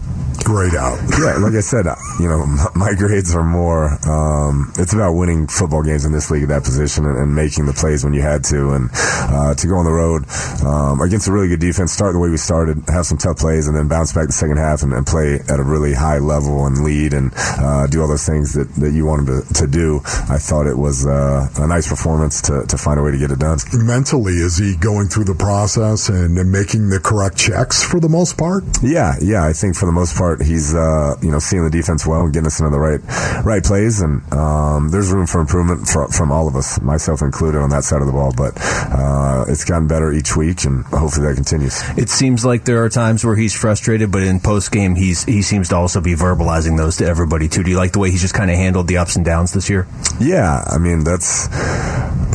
grade 0.43 0.75
out. 0.75 0.99
yeah, 1.19 1.37
like 1.37 1.53
I 1.53 1.61
said, 1.61 1.85
you 2.19 2.27
know, 2.27 2.45
my 2.75 2.93
grades 2.93 3.35
are 3.35 3.43
more. 3.43 3.93
Um, 4.07 4.71
it's 4.77 4.93
about 4.93 5.13
winning 5.13 5.47
football 5.47 5.83
games 5.83 6.05
in 6.05 6.11
this 6.11 6.31
league 6.31 6.43
at 6.43 6.49
that 6.49 6.63
position 6.63 7.05
and, 7.05 7.17
and 7.17 7.35
making 7.35 7.65
the 7.65 7.73
plays 7.73 8.03
when 8.03 8.13
you 8.13 8.21
had 8.21 8.43
to, 8.45 8.71
and 8.71 8.89
uh, 8.93 9.53
to 9.55 9.67
go 9.67 9.75
on 9.77 9.85
the 9.85 9.91
road 9.91 10.25
um, 10.65 11.01
against 11.01 11.27
a 11.27 11.31
really 11.31 11.47
good 11.47 11.59
defense, 11.59 11.91
start 11.91 12.13
the 12.13 12.19
way 12.19 12.29
we 12.29 12.37
started, 12.37 12.77
have 12.87 13.05
some 13.05 13.17
tough 13.17 13.37
plays, 13.37 13.67
and 13.67 13.75
then 13.75 13.87
bounce 13.87 14.13
back 14.13 14.27
the 14.27 14.33
second 14.33 14.57
half 14.57 14.83
and, 14.83 14.93
and 14.93 15.05
play 15.05 15.39
at 15.49 15.59
a 15.59 15.63
really 15.63 15.93
high 15.93 16.17
level 16.17 16.65
and 16.65 16.83
lead 16.83 17.13
and 17.13 17.31
uh, 17.35 17.87
do 17.87 18.01
all 18.01 18.07
those 18.07 18.25
things 18.25 18.53
that, 18.53 18.67
that 18.75 18.91
you 18.91 19.05
wanted 19.05 19.47
to, 19.47 19.53
to 19.53 19.67
do. 19.67 20.01
I 20.29 20.37
thought 20.37 20.67
it 20.67 20.77
was 20.77 21.05
uh, 21.05 21.47
a 21.57 21.67
nice 21.67 21.87
performance 21.87 22.41
to, 22.43 22.65
to 22.67 22.77
find 22.77 22.99
a 22.99 23.03
way 23.03 23.11
to 23.11 23.17
get 23.17 23.31
it 23.31 23.39
done. 23.39 23.59
Mentally, 23.73 24.33
is 24.33 24.57
he 24.57 24.75
going 24.75 25.07
through 25.07 25.25
the 25.25 25.35
process 25.35 26.09
and, 26.09 26.37
and 26.37 26.51
making 26.51 26.89
the 26.89 26.99
correct 26.99 27.37
checks 27.37 27.83
for 27.83 27.99
the 27.99 28.09
most 28.09 28.37
part? 28.37 28.63
Yeah, 28.81 29.15
yeah, 29.21 29.45
I 29.45 29.53
think 29.53 29.75
for 29.75 29.85
the 29.85 29.91
most 29.91 30.15
part 30.15 30.24
he's 30.41 30.73
uh, 30.73 31.15
you 31.21 31.31
know 31.31 31.39
seeing 31.39 31.63
the 31.63 31.69
defense 31.69 32.05
well 32.05 32.21
and 32.21 32.33
getting 32.33 32.47
us 32.47 32.59
into 32.59 32.71
the 32.71 32.79
right 32.79 33.01
right 33.45 33.63
plays, 33.63 34.01
and 34.01 34.21
um, 34.33 34.89
there's 34.89 35.11
room 35.11 35.27
for 35.27 35.41
improvement 35.41 35.87
for, 35.87 36.07
from 36.09 36.31
all 36.31 36.47
of 36.47 36.55
us, 36.55 36.81
myself 36.81 37.21
included, 37.21 37.59
on 37.59 37.69
that 37.69 37.83
side 37.83 38.01
of 38.01 38.07
the 38.07 38.13
ball. 38.13 38.33
But 38.35 38.53
uh, 38.57 39.45
it's 39.47 39.63
gotten 39.63 39.87
better 39.87 40.11
each 40.11 40.35
week, 40.35 40.65
and 40.65 40.83
hopefully 40.85 41.27
that 41.27 41.35
continues. 41.35 41.81
It 41.97 42.09
seems 42.09 42.45
like 42.45 42.65
there 42.65 42.83
are 42.83 42.89
times 42.89 43.23
where 43.25 43.35
he's 43.35 43.53
frustrated, 43.53 44.11
but 44.11 44.23
in 44.23 44.39
post 44.39 44.71
game, 44.71 44.95
he's 44.95 45.23
he 45.23 45.41
seems 45.41 45.69
to 45.69 45.75
also 45.75 46.01
be 46.01 46.15
verbalizing 46.15 46.77
those 46.77 46.97
to 46.97 47.05
everybody 47.05 47.47
too. 47.47 47.63
Do 47.63 47.71
you 47.71 47.77
like 47.77 47.93
the 47.93 47.99
way 47.99 48.11
he's 48.11 48.21
just 48.21 48.33
kind 48.33 48.49
of 48.49 48.57
handled 48.57 48.87
the 48.87 48.97
ups 48.97 49.15
and 49.15 49.25
downs 49.25 49.53
this 49.53 49.69
year? 49.69 49.87
Yeah, 50.19 50.63
I 50.67 50.77
mean 50.77 51.03
that's 51.03 51.47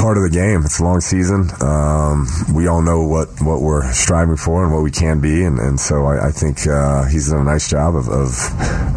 part 0.00 0.16
of 0.16 0.22
the 0.22 0.30
game. 0.30 0.62
It's 0.64 0.80
a 0.80 0.84
long 0.84 1.00
season. 1.00 1.50
Um, 1.60 2.26
we 2.54 2.66
all 2.66 2.82
know 2.82 3.02
what, 3.04 3.28
what 3.42 3.60
we're 3.60 3.92
striving 3.92 4.36
for 4.36 4.64
and 4.64 4.72
what 4.72 4.82
we 4.82 4.90
can 4.90 5.20
be, 5.20 5.44
and, 5.44 5.58
and 5.58 5.78
so 5.78 6.06
I, 6.06 6.28
I 6.28 6.30
think 6.32 6.66
uh, 6.66 7.04
he's 7.04 7.30
done 7.30 7.42
a 7.42 7.44
nice 7.44 7.68
job 7.68 7.79
of, 7.88 8.08
of 8.08 8.30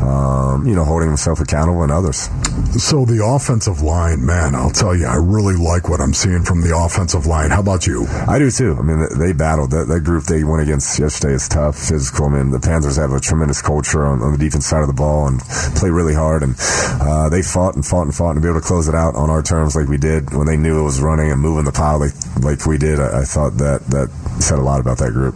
um, 0.03 0.67
you 0.67 0.75
know 0.75 0.83
holding 0.83 1.07
himself 1.07 1.39
accountable 1.39 1.83
and 1.83 1.91
others. 1.91 2.29
So 2.77 3.05
the 3.05 3.23
offensive 3.23 3.81
line, 3.81 4.25
man, 4.25 4.55
I'll 4.55 4.71
tell 4.71 4.95
you, 4.95 5.05
I 5.05 5.15
really 5.15 5.55
like 5.55 5.89
what 5.89 6.01
I'm 6.01 6.13
seeing 6.13 6.43
from 6.43 6.61
the 6.61 6.75
offensive 6.75 7.25
line. 7.25 7.51
How 7.51 7.61
about 7.61 7.87
you? 7.87 8.05
I 8.27 8.39
do 8.39 8.49
too. 8.49 8.75
I 8.77 8.81
mean, 8.81 9.05
they 9.17 9.31
battled 9.33 9.71
that, 9.71 9.87
that 9.87 10.01
group 10.01 10.25
they 10.25 10.43
went 10.43 10.61
against 10.63 10.97
yesterday 10.99 11.33
is 11.33 11.47
tough, 11.47 11.77
physical. 11.77 12.25
I 12.25 12.29
mean, 12.29 12.51
the 12.51 12.59
Panthers 12.59 12.97
have 12.97 13.13
a 13.13 13.19
tremendous 13.19 13.61
culture 13.61 14.05
on, 14.05 14.21
on 14.21 14.31
the 14.33 14.37
defense 14.37 14.65
side 14.65 14.81
of 14.81 14.87
the 14.87 14.93
ball 14.93 15.27
and 15.27 15.39
play 15.75 15.89
really 15.89 16.13
hard, 16.13 16.43
and 16.43 16.55
uh, 16.59 17.29
they 17.29 17.41
fought 17.41 17.75
and 17.75 17.85
fought 17.85 18.03
and 18.03 18.15
fought 18.15 18.31
and 18.31 18.41
to 18.41 18.41
be 18.41 18.49
able 18.49 18.61
to 18.61 18.65
close 18.65 18.87
it 18.87 18.95
out 18.95 19.15
on 19.15 19.29
our 19.29 19.41
terms 19.41 19.75
like 19.75 19.87
we 19.87 19.97
did 19.97 20.33
when 20.33 20.47
they 20.47 20.57
knew 20.57 20.79
it 20.79 20.83
was 20.83 21.01
running 21.01 21.31
and 21.31 21.41
moving 21.41 21.65
the 21.65 21.71
pile 21.71 21.99
like 21.99 22.13
like 22.41 22.65
we 22.65 22.77
did. 22.77 22.99
I, 22.99 23.21
I 23.21 23.23
thought 23.23 23.57
that 23.57 23.85
that 23.87 24.09
said 24.39 24.59
a 24.59 24.61
lot 24.61 24.79
about 24.79 24.97
that 24.99 25.11
group. 25.11 25.35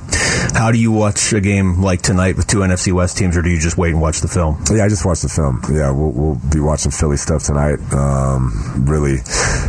How 0.53 0.71
do 0.71 0.79
you 0.79 0.91
watch 0.91 1.33
a 1.33 1.41
game 1.41 1.81
like 1.81 2.01
tonight 2.01 2.36
with 2.36 2.47
two 2.47 2.60
NFC 2.60 2.91
West 2.91 3.17
teams, 3.17 3.38
or 3.38 3.41
do 3.41 3.49
you 3.49 3.60
just 3.60 3.77
wait 3.77 3.91
and 3.91 4.01
watch 4.01 4.21
the 4.21 4.27
film? 4.27 4.63
Yeah, 4.71 4.86
I 4.86 4.89
just 4.89 5.05
watch 5.05 5.21
the 5.21 5.29
film. 5.29 5.62
Yeah, 5.71 5.91
we'll, 5.91 6.12
we'll 6.12 6.41
be 6.51 6.60
watching 6.60 6.91
Philly 6.91 7.17
stuff 7.17 7.43
tonight. 7.43 7.79
Um, 7.93 8.86
really 8.86 9.17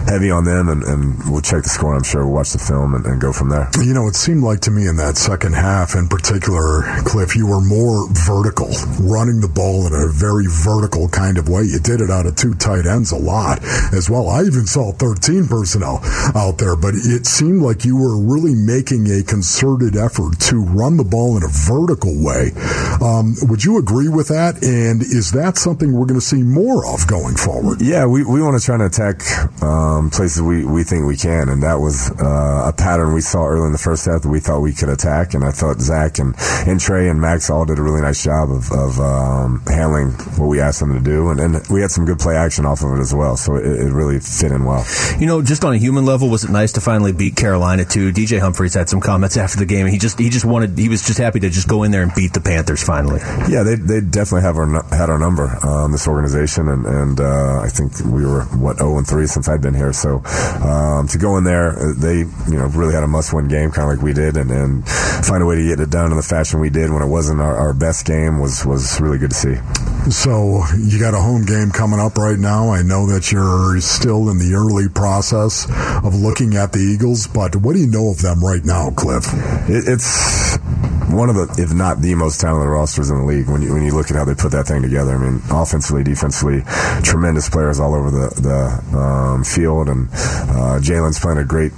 heavy 0.06 0.30
on 0.30 0.44
them, 0.44 0.68
and, 0.68 0.82
and, 0.84 1.18
we'll 1.28 1.42
check 1.42 1.62
the 1.62 1.68
score. 1.68 1.94
I'm 1.94 2.02
sure 2.02 2.24
we'll 2.24 2.34
watch 2.34 2.52
the 2.52 2.58
film 2.58 2.94
and, 2.94 3.04
and, 3.04 3.20
go 3.20 3.32
from 3.32 3.50
there. 3.50 3.68
You 3.82 3.92
know, 3.92 4.06
it 4.08 4.14
seemed 4.14 4.42
like 4.42 4.60
to 4.60 4.70
me 4.70 4.86
in 4.86 4.96
that 4.96 5.16
second 5.16 5.54
half, 5.54 5.94
in 5.94 6.08
particular, 6.08 6.82
Kliff, 7.04 7.36
you 7.36 7.46
were 7.46 7.60
more 7.60 8.08
vertical, 8.24 8.68
running 9.00 9.40
the 9.40 9.48
ball 9.48 9.86
in 9.86 9.92
a 9.92 10.08
very 10.08 10.46
vertical 10.48 11.08
kind 11.08 11.36
of 11.36 11.48
way. 11.48 11.64
You 11.64 11.80
did 11.80 12.00
it 12.00 12.10
out 12.10 12.26
of 12.26 12.36
two 12.36 12.54
tight 12.54 12.86
ends 12.86 13.12
a 13.12 13.18
lot 13.18 13.62
as 13.92 14.08
well. 14.08 14.28
I 14.28 14.42
even 14.42 14.66
saw 14.66 14.92
13 14.92 15.48
personnel 15.48 16.00
out 16.34 16.58
there, 16.58 16.76
but 16.76 16.94
it 16.94 17.26
seemed 17.26 17.60
like 17.60 17.84
you 17.84 17.96
were 17.96 18.16
really 18.16 18.54
making 18.54 19.10
a 19.10 19.17
a 19.18 19.22
concerted 19.24 19.96
effort 19.96 20.38
to 20.38 20.62
run 20.62 20.96
the 20.96 21.04
ball 21.04 21.36
in 21.36 21.42
a 21.42 21.48
vertical 21.48 22.14
way. 22.22 22.52
Um, 23.02 23.34
would 23.42 23.64
you 23.64 23.78
agree 23.78 24.08
with 24.08 24.28
that? 24.28 24.62
And 24.62 25.02
is 25.02 25.32
that 25.32 25.58
something 25.58 25.92
we're 25.92 26.06
going 26.06 26.20
to 26.20 26.24
see 26.24 26.42
more 26.42 26.86
of 26.86 27.06
going 27.06 27.36
forward? 27.36 27.80
Yeah, 27.80 28.06
we, 28.06 28.24
we 28.24 28.42
want 28.42 28.58
to 28.58 28.64
try 28.64 28.76
to 28.78 28.86
attack 28.86 29.22
um, 29.62 30.10
places 30.10 30.42
we, 30.42 30.64
we 30.64 30.84
think 30.84 31.06
we 31.06 31.16
can, 31.16 31.48
and 31.48 31.62
that 31.62 31.80
was 31.80 32.10
uh, 32.20 32.68
a 32.68 32.72
pattern 32.72 33.12
we 33.12 33.20
saw 33.20 33.46
early 33.46 33.66
in 33.66 33.72
the 33.72 33.78
first 33.78 34.06
half 34.06 34.22
that 34.22 34.28
we 34.28 34.40
thought 34.40 34.60
we 34.60 34.72
could 34.72 34.88
attack, 34.88 35.34
and 35.34 35.44
I 35.44 35.50
thought 35.50 35.80
Zach 35.80 36.18
and, 36.18 36.34
and 36.66 36.80
Trey 36.80 37.08
and 37.08 37.20
Maxx 37.20 37.50
all 37.50 37.64
did 37.64 37.78
a 37.78 37.82
really 37.82 38.02
nice 38.02 38.22
job 38.22 38.50
of, 38.50 38.70
of 38.72 39.00
um, 39.00 39.62
handling 39.66 40.10
what 40.38 40.46
we 40.46 40.60
asked 40.60 40.80
them 40.80 40.94
to 40.94 41.00
do, 41.00 41.30
and, 41.30 41.40
and 41.40 41.66
we 41.68 41.80
had 41.80 41.90
some 41.90 42.04
good 42.04 42.18
play 42.18 42.36
action 42.36 42.64
off 42.64 42.82
of 42.82 42.92
it 42.96 43.00
as 43.00 43.14
well, 43.14 43.36
so 43.36 43.56
it, 43.56 43.66
it 43.66 43.92
really 43.92 44.20
fit 44.20 44.52
in 44.52 44.64
well. 44.64 44.86
You 45.18 45.26
know, 45.26 45.42
just 45.42 45.64
on 45.64 45.74
a 45.74 45.78
human 45.78 46.04
level, 46.04 46.28
was 46.28 46.44
it 46.44 46.50
nice 46.50 46.72
to 46.72 46.80
finally 46.80 47.12
beat 47.12 47.36
Carolina 47.36 47.84
too? 47.84 48.12
DJ 48.12 48.38
Humphries 48.40 48.74
had 48.74 48.88
some 48.88 49.00
comments 49.08 49.38
after 49.38 49.56
the 49.56 49.64
game. 49.64 49.86
He 49.86 49.96
just 49.96 50.18
he 50.18 50.28
just 50.28 50.44
wanted 50.44 50.76
he 50.76 50.90
was 50.90 51.00
just 51.00 51.18
happy 51.18 51.40
to 51.40 51.48
just 51.48 51.66
go 51.66 51.82
in 51.82 51.90
there 51.90 52.02
and 52.02 52.12
beat 52.14 52.34
the 52.34 52.42
Panthers 52.42 52.84
finally. 52.84 53.20
Yeah, 53.48 53.62
they 53.62 53.76
they 53.76 54.00
definitely 54.02 54.42
have 54.42 54.58
our 54.58 54.68
had 54.94 55.08
our 55.08 55.18
number 55.18 55.48
um, 55.66 55.92
this 55.92 56.06
organization, 56.06 56.68
and 56.68 56.84
and 56.84 57.18
uh, 57.18 57.60
I 57.64 57.68
think 57.68 57.98
we 58.04 58.26
were 58.26 58.42
what 58.60 58.76
zero 58.76 58.98
and 58.98 59.06
three 59.06 59.26
since 59.26 59.48
I've 59.48 59.62
been 59.62 59.72
here. 59.72 59.94
So 59.94 60.20
um, 60.60 61.08
to 61.08 61.16
go 61.16 61.38
in 61.38 61.44
there, 61.44 61.72
they 61.96 62.18
you 62.52 62.58
know 62.60 62.68
really 62.76 62.92
had 62.92 63.02
a 63.02 63.08
must 63.08 63.32
win 63.32 63.48
game, 63.48 63.70
kind 63.70 63.90
of 63.90 63.96
like 63.96 64.04
we 64.04 64.12
did, 64.12 64.36
and, 64.36 64.50
and 64.50 64.86
find 65.24 65.42
a 65.42 65.46
way 65.46 65.56
to 65.56 65.64
get 65.64 65.80
it 65.80 65.88
done 65.88 66.10
in 66.10 66.18
the 66.18 66.22
fashion 66.22 66.60
we 66.60 66.68
did 66.68 66.92
when 66.92 67.00
it 67.00 67.08
wasn't 67.08 67.40
our, 67.40 67.56
our 67.56 67.72
best 67.72 68.04
game 68.04 68.38
was 68.38 68.66
was 68.66 69.00
really 69.00 69.16
good 69.16 69.30
to 69.30 69.36
see. 69.36 69.56
So 70.10 70.62
you 70.76 71.00
got 71.00 71.14
a 71.14 71.20
home 71.20 71.44
game 71.44 71.70
coming 71.70 72.00
up 72.00 72.16
right 72.16 72.38
now. 72.38 72.70
I 72.70 72.82
know 72.82 73.06
that 73.08 73.32
you're 73.32 73.80
still 73.80 74.28
in 74.28 74.38
the 74.38 74.52
early 74.54 74.88
process 74.88 75.64
of 76.04 76.14
looking 76.14 76.56
at 76.56 76.72
the 76.72 76.80
Eagles, 76.80 77.26
but 77.26 77.56
what 77.56 77.72
do 77.74 77.80
you 77.80 77.88
know 77.88 78.10
of 78.10 78.20
them 78.20 78.44
right 78.44 78.64
now, 78.64 78.90
Kliff? 78.98 79.24
It, 79.70 79.86
it's 79.86 80.58
one 81.10 81.30
of 81.30 81.36
the, 81.36 81.62
if 81.62 81.72
not 81.72 82.00
the 82.00 82.14
most 82.14 82.40
talented 82.40 82.68
rosters 82.68 83.10
in 83.10 83.18
the 83.18 83.24
league. 83.24 83.48
When 83.48 83.62
you 83.62 83.72
when 83.72 83.84
you 83.84 83.94
look 83.94 84.10
at 84.10 84.16
how 84.16 84.24
they 84.24 84.34
put 84.34 84.52
that 84.52 84.66
thing 84.66 84.82
together, 84.82 85.14
I 85.14 85.18
mean, 85.18 85.40
offensively, 85.50 86.02
defensively, 86.02 86.62
tremendous 87.02 87.48
players 87.48 87.80
all 87.80 87.94
over 87.94 88.10
the 88.10 88.28
the 88.40 88.98
um, 88.98 89.44
field, 89.44 89.88
and 89.88 90.08
uh, 90.10 90.78
Jalen's 90.82 91.18
playing 91.18 91.38
a 91.38 91.44
great 91.44 91.72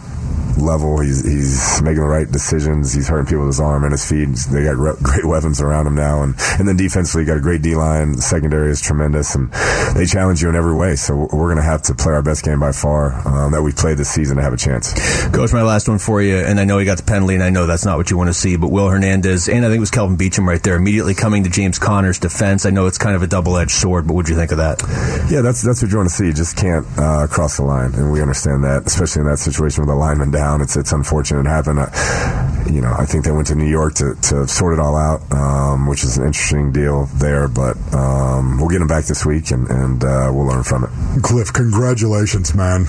level. 0.61 1.01
He's 1.01 1.25
he's 1.25 1.83
making 1.83 2.03
the 2.03 2.09
right 2.09 2.31
decisions. 2.31 2.93
He's 2.93 3.09
hurting 3.09 3.27
people 3.27 3.41
with 3.41 3.57
his 3.57 3.61
arm 3.61 3.85
and 3.85 3.93
his 3.93 4.09
feet. 4.09 4.29
They 4.51 4.65
got 4.65 4.77
great 5.03 5.25
weapons 5.25 5.61
around 5.61 5.87
him 5.87 5.95
now, 5.95 6.23
and 6.23 6.35
and 6.59 6.69
then 6.69 6.77
defensively, 6.77 7.25
got 7.25 7.37
a 7.37 7.41
great 7.41 7.63
D 7.63 7.75
line. 7.75 8.15
Secondary 8.15 8.71
is 8.71 8.81
tremendous, 8.81 9.35
and 9.35 9.53
they 9.95 10.07
challenge 10.07 10.43
you 10.43 10.49
in 10.49 10.57
every 10.57 10.75
way. 10.75 10.97
So 10.97 11.29
we're 11.33 11.53
going 11.53 11.57
to 11.57 11.63
have 11.63 11.83
to 11.83 11.95
play 11.95 12.13
our 12.13 12.23
best 12.23 12.45
game 12.45 12.61
by 12.61 12.73
far 12.73 13.27
um, 13.27 13.53
that 13.53 13.63
we've 13.63 13.77
played 13.77 13.99
this 13.99 14.11
season 14.11 14.37
to 14.37 14.43
have 14.43 14.53
a 14.53 14.57
chance. 14.57 14.93
Coach, 15.31 15.53
my 15.53 15.63
last 15.63 15.89
one 15.89 15.99
for 15.99 16.23
you, 16.23 16.37
and 16.37 16.61
I 16.61 16.65
know 16.65 16.79
he 16.79 16.85
got 16.85 16.99
the 16.99 17.05
penalty, 17.05 17.35
and 17.35 17.43
I 17.43 17.51
know 17.51 17.67
that's 17.67 17.85
not 17.85 17.97
what 17.99 18.11
you 18.11 18.17
want 18.17 18.29
to 18.29 18.35
see, 18.35 18.57
but 18.57 18.69
Will 18.71 18.89
Hernandez 18.89 19.49
and 19.49 19.65
I 19.65 19.69
think 19.69 19.79
it 19.79 19.81
was 19.81 19.91
Kelvin 19.91 20.17
Beachum 20.17 20.47
right 20.47 20.63
there, 20.63 20.77
immediately 20.77 21.15
coming 21.15 21.45
to 21.45 21.51
James 21.51 21.79
Conner's 21.79 22.19
defense. 22.19 22.67
I 22.67 22.71
know 22.71 22.87
it's 22.87 22.99
kind 22.99 23.17
of 23.17 23.23
a 23.23 23.27
double 23.27 23.57
edged 23.57 23.73
sword, 23.73 24.07
but 24.07 24.15
what 24.15 24.27
do 24.27 24.33
you 24.33 24.39
think 24.39 24.53
of 24.53 24.59
that? 24.59 24.83
Yeah, 25.31 25.41
that's 25.41 25.63
that's 25.63 25.83
what 25.83 25.91
you 25.91 25.97
want 25.97 26.09
to 26.09 26.15
see. 26.15 26.27
You 26.27 26.33
just 26.33 26.57
can't 26.57 26.87
uh, 26.99 27.27
cross 27.29 27.57
the 27.57 27.65
line, 27.65 27.95
and 27.95 28.13
we 28.13 28.21
understand 28.21 28.65
that, 28.65 28.87
especially 28.87 29.21
in 29.21 29.29
that 29.29 29.39
situation 29.39 29.83
with 29.83 29.91
a 29.91 29.95
lineman 29.95 30.31
down. 30.31 30.50
It's 30.59 30.77
it's 30.77 30.93
unfortunate 30.93 31.41
it 31.41 31.47
happened. 31.47 31.81
Uh, 31.81 32.67
you 32.71 32.81
know, 32.81 32.95
I 32.97 33.05
think 33.05 33.25
they 33.25 33.33
went 33.33 33.49
to 33.49 33.55
New 33.55 33.69
York 33.69 33.95
to, 33.95 34.15
to 34.15 34.47
sort 34.47 34.75
it 34.75 34.81
all 34.81 34.97
out, 34.97 35.21
um, 35.33 35.87
which 35.87 36.05
is 36.05 36.19
an 36.19 36.27
interesting 36.27 36.73
deal 36.73 37.07
there. 37.15 37.49
But 37.49 37.77
um, 37.95 38.59
we'll 38.59 38.69
get 38.69 38.81
him 38.81 38.89
back 38.89 39.05
this 39.05 39.25
week, 39.25 39.51
and, 39.51 39.69
and 39.69 40.05
uh, 40.05 40.31
we'll 40.33 40.47
learn 40.47 40.63
from 40.63 40.85
it. 40.85 40.91
Kliff, 41.23 41.53
congratulations, 41.53 42.55
man. 42.55 42.87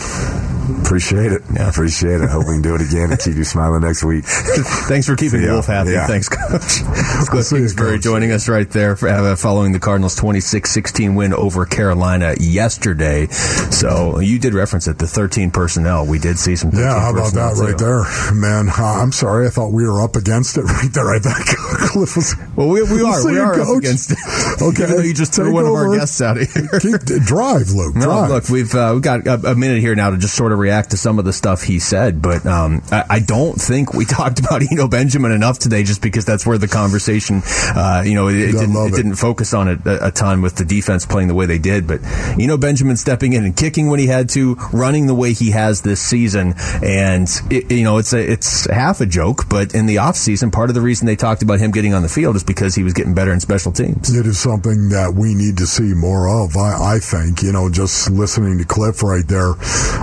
Appreciate 0.81 1.31
it. 1.31 1.41
Yeah. 1.53 1.69
Appreciate 1.69 2.21
it. 2.21 2.29
Hope 2.29 2.47
we 2.47 2.53
can 2.53 2.61
do 2.61 2.75
it 2.75 2.81
again 2.81 3.11
and 3.11 3.19
keep 3.19 3.35
you 3.35 3.43
smiling 3.43 3.81
next 3.81 4.03
week. 4.03 4.23
Thanks 4.87 5.07
for 5.07 5.15
keeping 5.15 5.41
Wolf 5.41 5.67
happy. 5.67 5.91
Yeah. 5.91 6.07
Thanks, 6.07 6.29
Coach. 6.29 6.39
Kliff 7.31 7.49
Kingsbury 7.49 7.99
joining 7.99 8.31
us 8.31 8.47
right 8.47 8.69
there 8.69 8.95
for, 8.95 9.09
uh, 9.09 9.35
following 9.35 9.71
the 9.71 9.79
Cardinals' 9.79 10.19
26-16 10.19 11.15
win 11.15 11.33
over 11.33 11.65
Carolina 11.65 12.35
yesterday. 12.39 13.27
So 13.27 14.19
you 14.19 14.39
did 14.39 14.53
reference 14.53 14.87
it, 14.87 14.97
the 14.97 15.07
13 15.07 15.51
personnel. 15.51 16.05
We 16.05 16.19
did 16.19 16.37
see 16.37 16.55
some. 16.55 16.71
Yeah, 16.73 16.99
how 16.99 17.11
about 17.11 17.33
that 17.33 17.55
right 17.57 17.77
there, 17.77 18.03
man? 18.33 18.69
Uh, 18.69 19.01
I'm 19.01 19.11
sorry, 19.11 19.47
I 19.47 19.49
thought 19.49 19.71
we 19.71 19.87
were 19.87 20.01
up 20.01 20.15
against 20.15 20.57
it 20.57 20.61
right 20.63 20.91
there. 20.93 21.09
I 21.13 21.19
thought 21.19 21.41
Kliff 21.41 22.15
was. 22.15 22.35
Well, 22.55 22.69
we, 22.69 22.81
we 22.83 23.01
are. 23.01 23.25
We 23.25 23.39
are 23.39 23.59
up 23.59 23.77
against 23.77 24.11
it. 24.11 24.17
Okay, 24.61 24.83
Even 24.83 24.97
though 24.97 25.03
you 25.03 25.13
just 25.13 25.33
threw 25.33 25.53
one 25.53 25.65
over. 25.65 25.85
of 25.85 25.91
our 25.91 25.97
guests 25.97 26.21
out 26.21 26.37
of 26.37 26.51
here. 26.51 26.79
Keep, 26.79 27.25
drive, 27.25 27.71
Luke. 27.71 27.93
Drive. 27.93 28.29
No, 28.29 28.35
look, 28.35 28.49
we've 28.49 28.73
uh, 28.73 28.91
we've 28.93 29.01
got 29.01 29.25
a, 29.27 29.51
a, 29.51 29.55
minute 29.55 29.79
here 29.79 29.95
now 29.95 30.09
to 30.09 30.17
just 30.17 30.35
sort 30.35 30.51
of 30.51 30.59
react 30.61 30.91
to 30.91 30.97
some 30.97 31.19
of 31.19 31.25
the 31.25 31.33
stuff 31.33 31.63
he 31.63 31.79
said, 31.79 32.21
but 32.21 32.45
um, 32.45 32.81
I, 32.91 33.03
I, 33.09 33.19
don't 33.19 33.59
think 33.59 33.93
we 33.93 34.05
talked 34.19 34.39
about 34.39 34.61
Eno 34.71 34.87
Benjamin 34.87 35.31
enough 35.31 35.59
today, 35.59 35.83
just 35.83 36.01
because 36.01 36.23
that's 36.23 36.45
where 36.45 36.57
the 36.57 36.67
conversation, 36.67 37.41
uh, 37.75 38.03
you 38.05 38.13
know, 38.13 38.27
it, 38.27 38.37
it, 38.37 38.51
didn't, 38.53 38.75
it, 38.75 38.95
didn't, 38.95 39.15
focus 39.15 39.53
on 39.53 39.67
it 39.67 39.85
a, 39.85 40.07
a, 40.07 40.11
ton 40.11 40.41
with 40.41 40.55
the 40.55 40.65
defense 40.65 41.05
playing 41.05 41.27
the 41.27 41.33
way 41.33 41.45
they 41.45 41.57
did. 41.57 41.87
But 41.87 42.01
Eno 42.39 42.57
Benjamin 42.57 42.95
stepping 42.95 43.33
in 43.33 43.43
and 43.43 43.57
kicking 43.57 43.89
when 43.89 43.99
he 43.99 44.07
had 44.07 44.29
to, 44.29 44.55
running 44.71 45.07
the 45.07 45.15
way 45.15 45.33
he 45.33 45.51
has 45.51 45.81
this 45.81 46.01
season, 46.01 46.53
and 46.83 47.27
you 47.49 47.83
know, 47.83 47.97
it's 47.97 48.13
a 48.13 48.31
it's 48.31 48.69
half 48.69 49.01
a 49.01 49.05
joke, 49.05 49.49
but 49.49 49.73
in 49.73 49.87
the 49.87 49.95
offseason, 49.95 50.51
part 50.51 50.69
of 50.69 50.75
the 50.75 50.81
reason 50.81 51.07
they 51.07 51.15
talked 51.15 51.41
about 51.41 51.59
him 51.59 51.71
getting 51.71 51.93
on 51.93 52.03
the 52.03 52.09
field 52.09 52.35
is 52.35 52.43
because 52.43 52.75
he 52.75 52.83
was 52.83 52.93
getting 52.93 53.13
better 53.13 53.33
in 53.33 53.39
special 53.39 53.71
teams. 53.71 54.13
It 54.15 54.25
is 54.25 54.39
something 54.39 54.89
that 54.89 55.13
we 55.13 55.33
need 55.33 55.57
to 55.57 55.65
see 55.65 55.93
more 55.93 56.29
of. 56.29 56.55
I, 56.55 56.95
I 56.95 56.99
think 56.99 57.41
you 57.41 57.51
know, 57.51 57.69
just 57.69 58.09
listening 58.09 58.59
to 58.59 58.65
Kliff 58.65 59.01
right 59.01 59.27
there, 59.27 59.55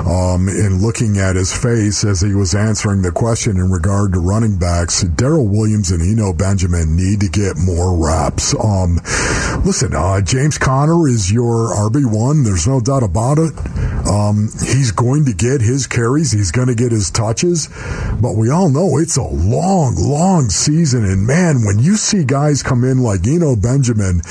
um, 0.09 0.48
and 0.49 0.83
looking 0.83 1.19
at 1.19 1.37
his 1.37 1.57
face 1.57 2.05
as 2.05 2.21
he 2.21 2.35
was 2.35 2.55
answering 2.55 3.03
the 3.03 3.13
question 3.13 3.57
in 3.57 3.71
regard 3.71 4.13
to 4.13 4.19
running 4.19 4.59
backs, 4.59 5.03
Darrel 5.03 5.47
Williams 5.47 5.91
and 5.91 6.03
Eno 6.03 6.33
Benjamin 6.33 6.97
need 6.97 7.21
to 7.21 7.29
get 7.29 7.57
more 7.57 7.97
reps. 7.97 8.55
Um, 8.55 8.97
listen, 9.65 9.95
uh, 9.95 10.21
James 10.23 10.59
Conner 10.59 11.09
is 11.09 11.31
your 11.31 11.75
RB 11.75 12.05
one. 12.05 12.43
There's 12.43 12.67
no 12.67 12.81
doubt 12.81 13.03
about 13.03 13.39
it. 13.39 13.53
Um, 14.09 14.49
he's 14.65 14.91
going 14.93 15.27
to 15.27 15.35
get 15.35 15.61
his 15.61 15.87
carries. 15.87 16.33
He's 16.33 16.51
going 16.51 16.69
to 16.69 16.75
get 16.75 16.93
his 16.93 17.11
touches, 17.11 17.69
but 18.21 18.37
we 18.37 18.51
all 18.51 18.71
know 18.71 18.99
it's 18.99 19.17
a 19.17 19.23
long, 19.23 19.97
long 19.97 20.49
season. 20.49 21.05
And 21.05 21.27
man, 21.27 21.65
when 21.65 21.79
you 21.79 21.97
see 21.97 22.25
guys 22.25 22.63
come 22.63 22.85
in 22.85 23.03
like 23.03 23.27
Eno 23.27 23.57
Benjamin 23.57 24.23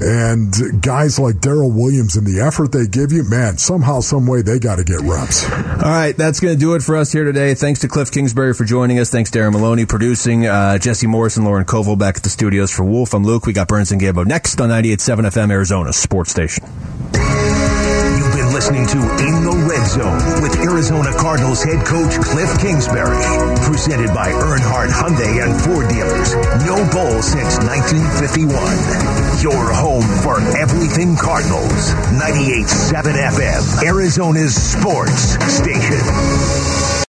and 0.00 0.82
guys 0.82 1.18
like 1.18 1.40
Darrel 1.40 1.70
Williams 1.70 2.16
and 2.16 2.26
the 2.26 2.40
effort 2.40 2.72
they 2.72 2.86
give 2.86 3.12
you, 3.12 3.24
man, 3.28 3.58
somehow, 3.58 4.00
some 4.00 4.26
way 4.26 4.42
they 4.42 4.58
got 4.58 4.76
to 4.76 4.84
get 4.84 5.00
reps. 5.00 5.44
All 5.56 5.90
right, 5.92 6.16
that's 6.16 6.40
going 6.40 6.54
to 6.54 6.60
do 6.60 6.74
it 6.74 6.82
for 6.82 6.96
us 6.96 7.12
here 7.12 7.24
today. 7.24 7.54
Thanks 7.54 7.80
to 7.80 7.88
Kliff 7.88 8.12
Kingsbury 8.12 8.52
for 8.54 8.64
joining 8.64 8.98
us. 8.98 9.10
Thanks 9.10 9.30
Darren 9.30 9.52
Maloney 9.52 9.86
producing. 9.86 10.46
Uh, 10.46 10.78
Jesse 10.78 11.06
Morris 11.06 11.36
and 11.36 11.46
Lauren 11.46 11.64
Koval 11.64 11.98
back 11.98 12.16
at 12.16 12.22
the 12.22 12.28
studios 12.28 12.70
for 12.70 12.84
Wolf. 12.84 13.14
I'm 13.14 13.24
Luke. 13.24 13.46
We 13.46 13.52
got 13.52 13.68
Burns 13.68 13.92
and 13.92 14.00
Gambo 14.00 14.26
next 14.26 14.60
on 14.60 14.68
98.7 14.68 15.26
FM 15.26 15.50
Arizona 15.50 15.92
Sports 15.92 16.30
Station 16.30 16.64
listening 18.56 18.86
to 18.86 18.96
In 18.96 19.44
the 19.44 19.52
Red 19.68 19.86
Zone 19.86 20.40
with 20.40 20.56
Arizona 20.64 21.12
Cardinals 21.12 21.62
head 21.62 21.84
coach 21.84 22.16
Kliff 22.24 22.58
Kingsbury. 22.58 23.20
Presented 23.68 24.08
by 24.14 24.32
Earnhardt 24.32 24.88
Hyundai 24.88 25.44
and 25.44 25.60
Ford 25.60 25.90
dealers. 25.92 26.32
No 26.64 26.80
bowl 26.88 27.20
since 27.20 27.60
1951. 27.60 28.48
Your 29.44 29.60
home 29.76 30.08
for 30.24 30.40
everything 30.56 31.16
Cardinals. 31.16 31.92
98.7 32.16 33.12
FM, 33.28 33.84
Arizona's 33.84 34.54
sports 34.54 35.36
station. 35.52 36.85